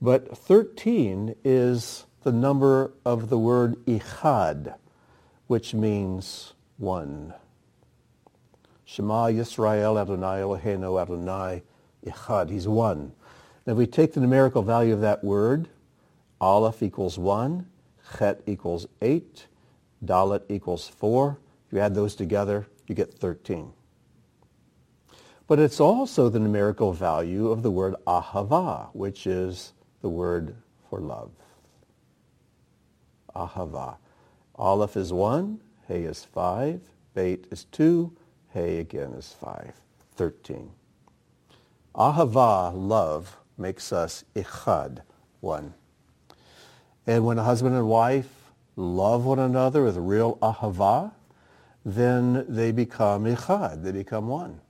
But 0.02 0.36
13 0.36 1.34
is 1.44 2.04
the 2.24 2.32
number 2.32 2.92
of 3.04 3.30
the 3.30 3.38
word 3.38 3.76
echad, 3.86 4.74
which 5.46 5.72
means 5.72 6.52
one. 6.76 7.32
Shema 8.84 9.26
Yisrael 9.26 10.00
Adonai 10.00 10.40
Eloheinu 10.40 11.00
Adonai 11.00 11.62
Echad. 12.04 12.50
He's 12.50 12.68
one. 12.68 13.12
And 13.64 13.72
if 13.72 13.76
we 13.76 13.86
take 13.86 14.12
the 14.12 14.20
numerical 14.20 14.62
value 14.62 14.92
of 14.92 15.00
that 15.00 15.24
word, 15.24 15.68
Aleph 16.40 16.82
equals 16.82 17.18
one, 17.18 17.66
Chet 18.16 18.42
equals 18.46 18.86
eight, 19.02 19.46
Dalet 20.04 20.42
equals 20.48 20.88
four. 20.88 21.38
If 21.66 21.74
you 21.74 21.80
add 21.80 21.94
those 21.94 22.14
together, 22.14 22.66
you 22.86 22.94
get 22.94 23.12
13. 23.12 23.72
But 25.46 25.58
it's 25.58 25.80
also 25.80 26.28
the 26.28 26.38
numerical 26.38 26.92
value 26.92 27.50
of 27.50 27.62
the 27.62 27.70
word 27.70 27.94
ahava, 28.06 28.88
which 28.92 29.26
is 29.26 29.72
the 30.02 30.08
word 30.08 30.54
for 30.88 31.00
love. 31.00 31.30
Ahava. 33.34 33.96
Aleph 34.56 34.96
is 34.96 35.12
one, 35.12 35.60
Hey 35.88 36.02
is 36.02 36.22
5. 36.22 36.82
Beit 37.14 37.46
is 37.50 37.64
2. 37.64 38.14
Hey 38.50 38.78
again 38.80 39.12
is 39.12 39.34
5. 39.40 39.72
13. 40.16 40.70
Ahava, 41.94 42.72
love, 42.74 43.38
makes 43.56 43.90
us 43.90 44.24
echad, 44.36 45.00
one. 45.40 45.72
And 47.08 47.24
when 47.24 47.38
a 47.38 47.42
husband 47.42 47.74
and 47.74 47.88
wife 47.88 48.28
love 48.76 49.24
one 49.24 49.38
another 49.38 49.82
with 49.82 49.96
real 49.96 50.36
ahava, 50.42 51.12
then 51.82 52.44
they 52.46 52.70
become 52.70 53.24
echad, 53.24 53.82
they 53.82 53.92
become 53.92 54.28
one. 54.28 54.60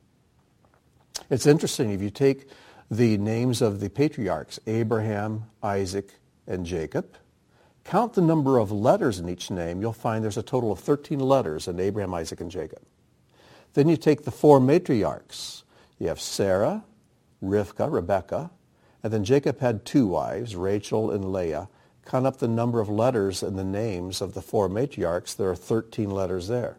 It's 1.30 1.46
interesting, 1.46 1.90
if 1.90 2.00
you 2.00 2.10
take 2.10 2.48
the 2.88 3.18
names 3.18 3.60
of 3.60 3.80
the 3.80 3.90
patriarchs, 3.90 4.60
Abraham, 4.68 5.46
Isaac, 5.64 6.14
and 6.46 6.64
Jacob, 6.64 7.16
count 7.82 8.14
the 8.14 8.22
number 8.22 8.58
of 8.58 8.70
letters 8.70 9.18
in 9.18 9.28
each 9.28 9.50
name, 9.50 9.80
you'll 9.80 9.92
find 9.92 10.22
there's 10.22 10.36
a 10.36 10.42
total 10.42 10.70
of 10.70 10.78
13 10.78 11.18
letters 11.18 11.66
in 11.66 11.80
Abraham, 11.80 12.14
Isaac, 12.14 12.40
and 12.40 12.52
Jacob. 12.52 12.82
Then 13.74 13.88
you 13.88 13.96
take 13.96 14.22
the 14.22 14.30
four 14.30 14.60
matriarchs. 14.60 15.64
You 15.98 16.06
have 16.06 16.20
Sarah, 16.20 16.84
Rivka, 17.42 17.92
Rebecca, 17.92 18.52
and 19.02 19.12
then 19.12 19.24
Jacob 19.24 19.58
had 19.58 19.84
two 19.84 20.06
wives, 20.06 20.54
Rachel 20.54 21.10
and 21.10 21.32
Leah. 21.32 21.68
Count 22.08 22.26
up 22.26 22.38
the 22.38 22.48
number 22.48 22.80
of 22.80 22.88
letters 22.88 23.42
in 23.42 23.56
the 23.56 23.64
names 23.64 24.22
of 24.22 24.32
the 24.32 24.40
four 24.40 24.66
matriarchs. 24.70 25.36
There 25.36 25.50
are 25.50 25.54
13 25.54 26.10
letters 26.10 26.48
there. 26.48 26.78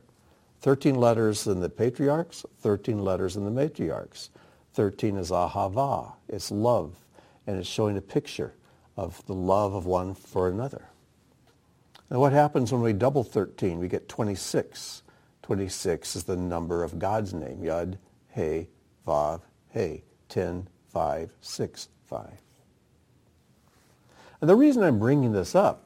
13 0.61 0.95
letters 0.95 1.45
in 1.45 1.59
the 1.59 1.69
patriarchs, 1.69 2.47
13 2.61 3.03
letters 3.03 3.38
in 3.38 3.45
the 3.45 3.51
matriarchs. 3.51 4.30
13 4.73 5.17
is 5.17 5.30
ahava, 5.30 6.13
it's 6.27 6.49
love, 6.49 6.95
and 7.45 7.59
it's 7.59 7.69
showing 7.69 7.95
a 7.95 8.01
picture 8.01 8.55
of 8.97 9.23
the 9.27 9.36
love 9.36 9.75
of 9.75 9.86
one 9.86 10.15
for 10.15 10.49
another. 10.49 10.89
Now 12.09 12.19
what 12.19 12.34
happens 12.34 12.71
when 12.71 12.82
we 12.82 12.91
double 12.91 13.23
13? 13.23 13.77
We 13.77 13.88
get 13.88 14.09
26. 14.09 15.03
26 15.43 16.15
is 16.15 16.23
the 16.23 16.38
number 16.38 16.84
of 16.84 16.97
God's 16.97 17.36
name. 17.36 17.61
Yud, 17.61 17.99
He, 18.34 18.67
Vav, 19.07 19.41
He. 19.71 20.03
10, 20.30 20.67
5, 20.91 21.34
6, 21.39 21.88
5. 22.07 22.48
And 24.41 24.49
the 24.49 24.55
reason 24.55 24.83
I'm 24.83 24.99
bringing 24.99 25.31
this 25.31 25.55
up 25.55 25.85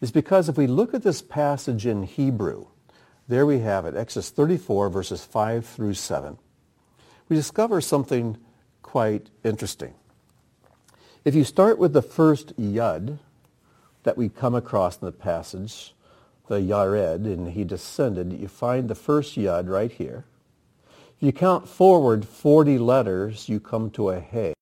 is 0.00 0.10
because 0.10 0.48
if 0.48 0.56
we 0.56 0.66
look 0.66 0.94
at 0.94 1.02
this 1.02 1.22
passage 1.22 1.86
in 1.86 2.02
Hebrew, 2.02 2.66
there 3.28 3.46
we 3.46 3.60
have 3.60 3.86
it, 3.86 3.96
Exodus 3.96 4.30
34, 4.30 4.90
verses 4.90 5.24
5 5.24 5.64
through 5.64 5.94
7. 5.94 6.38
We 7.28 7.36
discover 7.36 7.80
something 7.80 8.36
quite 8.82 9.30
interesting. 9.44 9.94
If 11.24 11.34
you 11.34 11.44
start 11.44 11.78
with 11.78 11.92
the 11.92 12.02
first 12.02 12.56
Yud, 12.60 13.18
that 14.02 14.16
we 14.16 14.28
come 14.28 14.54
across 14.54 15.00
in 15.00 15.06
the 15.06 15.12
passage, 15.12 15.94
the 16.48 16.56
Yared, 16.56 17.24
and 17.24 17.50
he 17.50 17.64
descended, 17.64 18.32
you 18.32 18.48
find 18.48 18.88
the 18.88 18.94
first 18.94 19.36
Yud 19.36 19.68
right 19.68 19.92
here. 19.92 20.24
If 21.16 21.22
you 21.22 21.32
count 21.32 21.68
forward 21.68 22.26
40 22.26 22.78
letters, 22.78 23.48
you 23.48 23.60
come 23.60 23.90
to 23.92 24.10
a 24.10 24.20
Hey. 24.20 24.54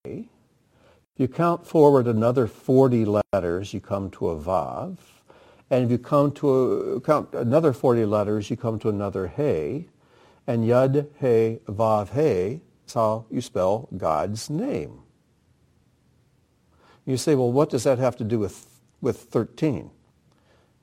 You 1.21 1.29
count 1.29 1.67
forward 1.67 2.07
another 2.07 2.47
40 2.47 3.05
letters, 3.05 3.75
you 3.75 3.81
come 3.83 4.11
to 4.13 4.31
a 4.31 4.41
Vav. 4.41 4.97
And 5.69 5.85
if 5.85 5.91
you 5.91 5.99
come 5.99 6.33
to 6.33 6.49
a, 6.49 7.01
count 7.03 7.35
another 7.35 7.75
40 7.75 8.07
letters, 8.07 8.49
you 8.49 8.57
come 8.57 8.79
to 8.79 8.89
another 8.89 9.27
Hey. 9.27 9.89
And 10.47 10.65
Yud, 10.65 11.09
Hey, 11.19 11.61
Vav, 11.67 12.09
Hey 12.09 12.63
is 12.87 12.95
how 12.95 13.27
you 13.31 13.43
spell 13.43 13.91
God's 13.95 14.49
name. 14.49 15.03
You 17.05 17.19
say, 17.19 17.35
well, 17.35 17.53
what 17.53 17.69
does 17.69 17.85
that 17.85 17.99
have 17.99 18.17
to 18.17 18.25
do 18.25 18.39
with, 18.39 18.81
with 19.03 19.21
13? 19.25 19.91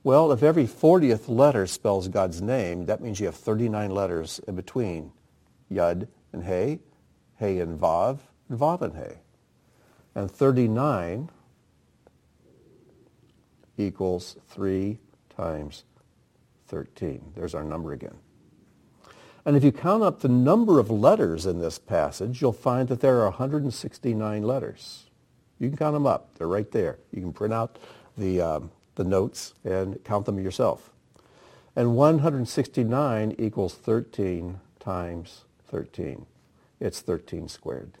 Well, 0.04 0.30
if 0.30 0.44
every 0.44 0.68
40th 0.68 1.28
letter 1.28 1.66
spells 1.66 2.06
God's 2.06 2.40
name, 2.40 2.86
that 2.86 3.00
means 3.00 3.18
you 3.18 3.26
have 3.26 3.34
39 3.34 3.90
letters 3.90 4.40
in 4.46 4.54
between 4.54 5.10
Yud 5.68 6.06
and 6.32 6.44
Hey, 6.44 6.78
Hey 7.38 7.58
and 7.58 7.76
Vav, 7.76 8.20
and 8.48 8.56
Vav 8.56 8.82
and 8.82 8.94
Hey. 8.94 9.18
And 10.18 10.28
39 10.28 11.30
equals 13.76 14.36
3 14.48 14.98
times 15.36 15.84
13. 16.66 17.34
There's 17.36 17.54
our 17.54 17.62
number 17.62 17.92
again. 17.92 18.16
And 19.44 19.56
if 19.56 19.62
you 19.62 19.70
count 19.70 20.02
up 20.02 20.18
the 20.18 20.28
number 20.28 20.80
of 20.80 20.90
letters 20.90 21.46
in 21.46 21.60
this 21.60 21.78
passage, 21.78 22.42
you'll 22.42 22.52
find 22.52 22.88
that 22.88 22.98
there 22.98 23.20
are 23.20 23.30
169 23.30 24.42
letters. 24.42 25.04
You 25.60 25.68
can 25.68 25.78
count 25.78 25.94
them 25.94 26.04
up. 26.04 26.34
They're 26.36 26.48
right 26.48 26.72
there. 26.72 26.98
You 27.12 27.20
can 27.20 27.32
print 27.32 27.54
out 27.54 27.78
the, 28.16 28.40
um, 28.40 28.72
the 28.96 29.04
notes 29.04 29.54
and 29.62 30.02
count 30.02 30.26
them 30.26 30.42
yourself. 30.42 30.90
And 31.76 31.94
169 31.94 33.36
equals 33.38 33.74
13 33.74 34.58
times 34.80 35.44
13. 35.68 36.26
It's 36.80 37.02
13 37.02 37.46
squared. 37.46 37.98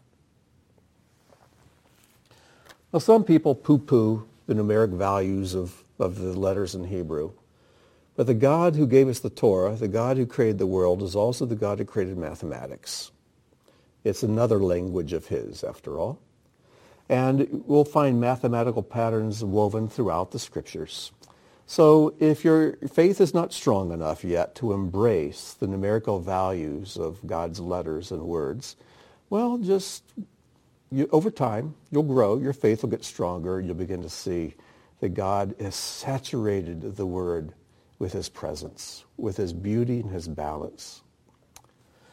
Now, 2.92 2.98
some 3.00 3.24
people 3.24 3.54
poo-poo 3.54 4.26
the 4.46 4.54
numeric 4.54 4.90
values 4.90 5.54
of, 5.54 5.84
of 5.98 6.18
the 6.18 6.38
letters 6.38 6.74
in 6.74 6.84
Hebrew. 6.84 7.32
But 8.16 8.26
the 8.26 8.34
God 8.34 8.74
who 8.74 8.86
gave 8.86 9.08
us 9.08 9.20
the 9.20 9.30
Torah, 9.30 9.76
the 9.76 9.88
God 9.88 10.16
who 10.16 10.26
created 10.26 10.58
the 10.58 10.66
world, 10.66 11.02
is 11.02 11.14
also 11.14 11.44
the 11.44 11.54
God 11.54 11.78
who 11.78 11.84
created 11.84 12.16
mathematics. 12.16 13.12
It's 14.04 14.22
another 14.22 14.58
language 14.58 15.12
of 15.12 15.26
his, 15.26 15.62
after 15.62 15.98
all. 15.98 16.18
And 17.08 17.62
we'll 17.66 17.84
find 17.84 18.20
mathematical 18.20 18.82
patterns 18.82 19.44
woven 19.44 19.88
throughout 19.88 20.30
the 20.30 20.38
scriptures. 20.38 21.12
So 21.66 22.14
if 22.18 22.44
your 22.44 22.76
faith 22.90 23.20
is 23.20 23.34
not 23.34 23.52
strong 23.52 23.92
enough 23.92 24.24
yet 24.24 24.54
to 24.56 24.72
embrace 24.72 25.54
the 25.60 25.66
numerical 25.66 26.20
values 26.20 26.96
of 26.96 27.24
God's 27.26 27.60
letters 27.60 28.10
and 28.10 28.22
words, 28.22 28.76
well, 29.28 29.58
just 29.58 30.02
you, 30.90 31.08
over 31.12 31.30
time, 31.30 31.74
you'll 31.90 32.02
grow. 32.02 32.38
Your 32.38 32.52
faith 32.52 32.82
will 32.82 32.90
get 32.90 33.04
stronger. 33.04 33.60
You'll 33.60 33.74
begin 33.74 34.02
to 34.02 34.10
see 34.10 34.54
that 35.00 35.10
God 35.10 35.54
has 35.60 35.74
saturated 35.74 36.96
the 36.96 37.06
word 37.06 37.52
with 37.98 38.12
his 38.12 38.28
presence, 38.28 39.04
with 39.16 39.36
his 39.36 39.52
beauty 39.52 40.00
and 40.00 40.10
his 40.10 40.28
balance. 40.28 41.02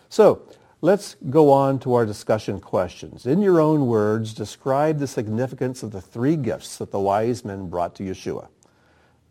So 0.09 0.47
let's 0.81 1.15
go 1.29 1.51
on 1.51 1.79
to 1.79 1.93
our 1.93 2.05
discussion 2.05 2.59
questions. 2.59 3.25
In 3.25 3.41
your 3.41 3.59
own 3.59 3.87
words, 3.87 4.33
describe 4.33 4.99
the 4.99 5.07
significance 5.07 5.83
of 5.83 5.91
the 5.91 6.01
three 6.01 6.35
gifts 6.35 6.77
that 6.77 6.91
the 6.91 6.99
wise 6.99 7.45
men 7.45 7.69
brought 7.69 7.95
to 7.95 8.03
Yeshua. 8.03 8.47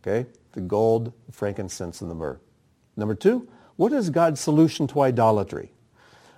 Okay? 0.03 0.29
The 0.53 0.61
gold, 0.61 1.13
frankincense, 1.31 2.01
and 2.01 2.11
the 2.11 2.15
myrrh. 2.15 2.41
Number 2.97 3.15
two, 3.15 3.49
what 3.77 3.93
is 3.93 4.11
God's 4.11 4.41
solution 4.41 4.87
to 4.89 5.01
idolatry? 5.01 5.74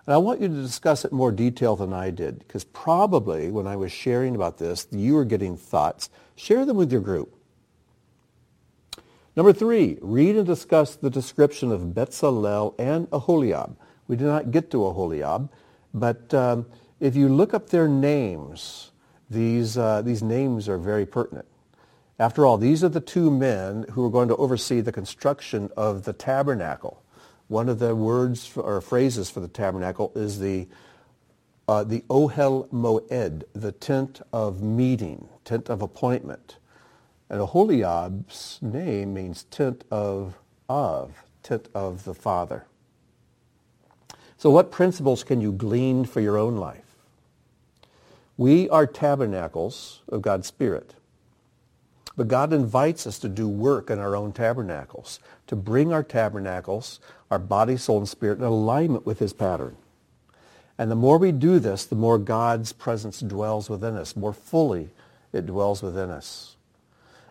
And 0.07 0.15
I 0.15 0.19
want 0.19 0.41
you 0.41 0.49
to 0.49 0.63
discuss 0.63 1.05
it 1.05 1.13
more 1.13 1.33
detail 1.33 1.75
than 1.75 1.93
I 1.93 2.11
did, 2.11 2.39
because 2.39 2.63
probably 2.63 3.51
when 3.51 3.67
I 3.67 3.75
was 3.75 3.91
sharing 3.91 4.37
about 4.37 4.59
this, 4.59 4.87
you 4.93 5.15
were 5.15 5.25
getting 5.25 5.57
thoughts. 5.57 6.11
Share 6.37 6.65
them 6.65 6.77
with 6.77 6.93
your 6.93 7.01
group. 7.01 7.35
Number 9.35 9.53
three, 9.53 9.99
read 10.01 10.37
and 10.37 10.47
discuss 10.47 10.97
the 10.97 11.11
description 11.11 11.73
of 11.73 11.81
Betzalel 11.93 12.75
and 12.79 13.09
Aholiab. 13.13 13.77
We 14.09 14.17
did 14.17 14.27
not 14.29 14.51
get 14.51 14.71
to 14.71 14.87
Aholiab, 14.87 15.51
but 15.93 16.33
um, 16.33 16.67
if 17.01 17.17
you 17.17 17.29
look 17.29 17.53
up 17.53 17.69
their 17.69 17.89
names, 17.89 18.93
these, 19.29 19.77
uh, 19.77 20.03
these 20.03 20.23
names 20.23 20.69
are 20.69 20.79
very 20.79 21.05
pertinent. 21.05 21.47
After 22.19 22.47
all, 22.47 22.57
these 22.57 22.83
are 22.83 22.89
the 22.89 23.01
two 23.01 23.31
men 23.31 23.85
who 23.91 24.07
are 24.07 24.11
going 24.11 24.29
to 24.29 24.37
oversee 24.37 24.81
the 24.81 24.93
construction 24.93 25.71
of 25.77 26.05
the 26.05 26.13
tabernacle. 26.13 27.03
One 27.49 27.69
of 27.69 27.79
the 27.79 27.95
words 27.95 28.47
for, 28.47 28.63
or 28.63 28.81
phrases 28.81 29.31
for 29.31 29.41
the 29.41 29.49
tabernacle 29.49 30.13
is 30.15 30.41
the, 30.41 30.67
uh, 31.69 31.85
the 31.85 32.01
Ohel 32.09 32.69
Moed, 32.71 33.45
the 33.53 33.73
tent 33.73 34.21
of 34.33 34.63
meeting, 34.63 35.29
tent 35.45 35.69
of 35.69 35.83
appointment. 35.83 36.57
And 37.31 37.41
Aholiab's 37.41 38.59
name 38.63 39.15
means 39.15 39.45
tent 39.45 39.85
of 39.91 40.39
of, 40.69 41.25
tent 41.43 41.69
of 41.75 42.05
the 42.05 42.15
Father. 42.15 42.67
So 44.37 44.51
what 44.51 44.71
principles 44.71 45.25
can 45.25 45.41
you 45.41 45.53
glean 45.53 46.05
for 46.05 46.21
your 46.21 46.37
own 46.37 46.57
life? 46.57 46.83
We 48.37 48.69
are 48.69 48.87
tabernacles 48.87 50.03
of 50.09 50.23
God's 50.23 50.47
Spirit. 50.47 50.95
But 52.17 52.29
God 52.29 52.53
invites 52.53 53.07
us 53.07 53.19
to 53.21 53.29
do 53.29 53.47
work 53.47 53.91
in 53.91 53.99
our 53.99 54.17
own 54.17 54.33
tabernacles, 54.33 55.21
to 55.47 55.57
bring 55.57 55.93
our 55.93 56.03
tabernacles, 56.03 56.99
our 57.31 57.39
body, 57.39 57.77
soul, 57.77 57.99
and 57.99 58.09
spirit 58.09 58.39
in 58.39 58.45
alignment 58.45 59.05
with 59.05 59.19
his 59.19 59.35
pattern. 59.35 59.77
And 60.79 60.91
the 60.91 60.97
more 60.97 61.19
we 61.19 61.33
do 61.33 61.59
this, 61.59 61.85
the 61.85 61.95
more 61.95 62.19
God's 62.19 62.73
presence 62.73 63.21
dwells 63.21 63.69
within 63.69 63.97
us. 63.97 64.17
More 64.17 64.33
fully 64.33 64.91
it 65.33 65.47
dwells 65.47 65.83
within 65.83 66.11
us. 66.11 66.57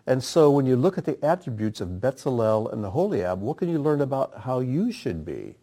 And 0.07 0.23
so 0.23 0.51
when 0.51 0.67
you 0.67 0.75
look 0.75 0.97
at 0.97 1.05
the 1.05 1.23
attributes 1.25 1.81
of 1.81 1.99
Betzalel 1.99 2.71
and 2.71 2.85
Aholiab, 2.85 3.41
what 3.41 3.57
can 3.57 3.69
you 3.69 3.79
learn 3.79 4.01
about 4.01 4.41
how 4.41 4.59
you 4.59 4.91
should 4.91 5.25
be 5.25 5.55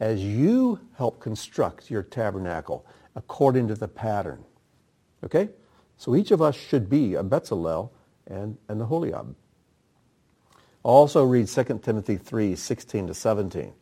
as 0.00 0.22
you 0.22 0.80
help 0.96 1.20
construct 1.20 1.90
your 1.90 2.02
tabernacle 2.02 2.84
according 3.14 3.68
to 3.68 3.76
the 3.76 3.86
pattern? 3.88 4.44
Okay? 5.24 5.50
So 5.96 6.16
each 6.16 6.32
of 6.32 6.42
us 6.42 6.56
should 6.56 6.90
be 6.90 7.14
a 7.14 7.22
Betzalel 7.22 7.90
and, 8.26 8.56
and 8.68 8.80
Aholiab. 8.80 9.34
Also 10.82 11.24
read 11.24 11.48
2 11.48 11.80
Timothy 11.82 12.16
3, 12.16 12.54
16 12.54 13.08
to 13.08 13.14
17. 13.14 13.72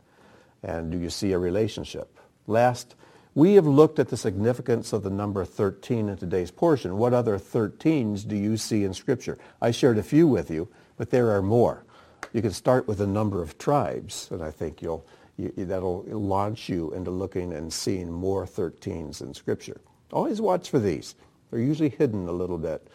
And 0.63 0.91
do 0.91 0.99
you 0.99 1.11
see 1.11 1.33
a 1.33 1.39
relationship? 1.39 2.19
Last, 2.47 2.95
we 3.35 3.55
have 3.55 3.67
looked 3.67 3.99
at 3.99 4.09
the 4.09 4.17
significance 4.17 4.93
of 4.93 5.03
the 5.03 5.11
number 5.11 5.45
13 5.45 6.09
in 6.09 6.17
today's 6.17 6.51
portion. 6.51 6.97
What 6.97 7.13
other 7.13 7.39
13s 7.39 8.27
do 8.27 8.37
you 8.37 8.57
see 8.57 8.85
in 8.85 8.95
Scripture? 8.95 9.39
I 9.61 9.71
shared 9.71 9.99
a 9.99 10.03
few 10.03 10.27
with 10.27 10.51
you, 10.51 10.69
but 10.97 11.11
there 11.11 11.31
are 11.33 11.43
more. 11.43 11.85
You 12.33 12.41
can 12.41 12.53
start 12.53 12.89
with 12.89 12.99
the 12.99 13.07
number 13.07 13.43
of 13.43 13.59
tribes, 13.59 14.29
and 14.31 14.43
I 14.43 14.51
think 14.51 14.81
you'll, 14.81 15.05
you, 15.37 15.53
that'll 15.57 16.05
launch 16.07 16.69
you 16.69 16.93
into 16.93 17.11
looking 17.11 17.53
and 17.53 17.73
seeing 17.73 18.11
more 18.11 18.47
13s 18.47 19.21
in 19.21 19.35
Scripture. 19.35 19.81
Always 20.13 20.41
watch 20.41 20.71
for 20.71 20.79
these. 20.79 21.17
They're 21.51 21.61
usually 21.61 21.91
hidden 21.91 22.29
a 22.29 22.33
little 22.33 22.59
bit. 22.59 22.87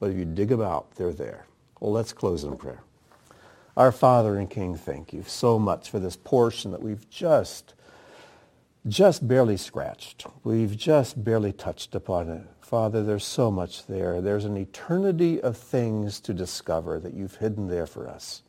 But 0.00 0.10
if 0.10 0.16
you 0.16 0.24
dig 0.24 0.52
about, 0.52 0.94
they're 0.94 1.12
there. 1.12 1.46
Well, 1.80 1.92
let's 1.92 2.12
close 2.12 2.44
in 2.44 2.56
prayer. 2.56 2.82
Our 3.76 3.92
Father 3.92 4.36
and 4.36 4.50
King, 4.50 4.76
thank 4.76 5.12
you 5.12 5.22
so 5.26 5.58
much 5.58 5.90
for 5.90 6.00
this 6.00 6.16
portion 6.16 6.72
that 6.72 6.82
we've 6.82 7.08
just, 7.08 7.74
just 8.86 9.26
barely 9.26 9.56
scratched. 9.56 10.26
We've 10.42 10.76
just 10.76 11.22
barely 11.22 11.52
touched 11.52 11.94
upon 11.94 12.28
it. 12.28 12.42
Father, 12.60 13.02
there's 13.02 13.24
so 13.24 13.50
much 13.50 13.86
there. 13.86 14.20
There's 14.20 14.44
an 14.44 14.56
eternity 14.56 15.40
of 15.40 15.56
things 15.56 16.20
to 16.20 16.34
discover 16.34 16.98
that 17.00 17.14
you've 17.14 17.36
hidden 17.36 17.68
there 17.68 17.86
for 17.86 18.08
us. 18.08 18.42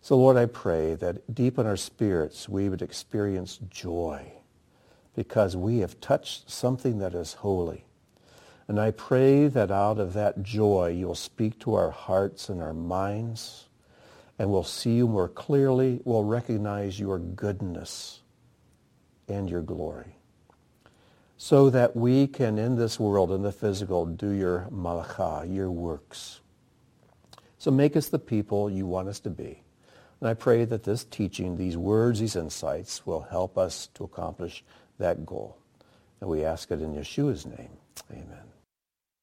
So 0.00 0.16
Lord, 0.16 0.36
I 0.36 0.46
pray 0.46 0.94
that 0.96 1.34
deep 1.34 1.58
in 1.58 1.66
our 1.66 1.76
spirits 1.76 2.48
we 2.48 2.68
would 2.68 2.82
experience 2.82 3.58
joy 3.68 4.32
because 5.16 5.56
we 5.56 5.78
have 5.78 6.00
touched 6.00 6.50
something 6.50 6.98
that 6.98 7.14
is 7.14 7.32
holy 7.32 7.84
and 8.68 8.78
I 8.78 8.90
pray 8.90 9.48
that 9.48 9.70
out 9.70 9.98
of 9.98 10.12
that 10.12 10.42
joy, 10.42 10.94
you'll 10.96 11.14
speak 11.14 11.58
to 11.60 11.74
our 11.74 11.90
hearts 11.90 12.50
and 12.50 12.62
our 12.62 12.74
minds, 12.74 13.66
and 14.38 14.50
we'll 14.50 14.62
see 14.62 14.96
you 14.96 15.08
more 15.08 15.28
clearly. 15.28 16.00
We'll 16.04 16.24
recognize 16.24 17.00
your 17.00 17.18
goodness 17.18 18.20
and 19.26 19.48
your 19.48 19.62
glory. 19.62 20.16
So 21.38 21.70
that 21.70 21.96
we 21.96 22.26
can, 22.26 22.58
in 22.58 22.76
this 22.76 23.00
world, 23.00 23.32
in 23.32 23.42
the 23.42 23.52
physical, 23.52 24.04
do 24.04 24.30
your 24.30 24.68
malacha, 24.70 25.52
your 25.52 25.70
works. 25.70 26.40
So 27.58 27.70
make 27.70 27.96
us 27.96 28.08
the 28.08 28.18
people 28.18 28.68
you 28.68 28.86
want 28.86 29.08
us 29.08 29.20
to 29.20 29.30
be. 29.30 29.62
And 30.20 30.28
I 30.28 30.34
pray 30.34 30.64
that 30.64 30.82
this 30.82 31.04
teaching, 31.04 31.56
these 31.56 31.76
words, 31.76 32.20
these 32.20 32.36
insights 32.36 33.06
will 33.06 33.22
help 33.22 33.56
us 33.56 33.88
to 33.94 34.04
accomplish 34.04 34.64
that 34.98 35.24
goal. 35.24 35.56
And 36.20 36.28
we 36.28 36.44
ask 36.44 36.70
it 36.70 36.82
in 36.82 36.94
Yeshua's 36.94 37.46
name. 37.46 37.70
Amen. 38.10 38.47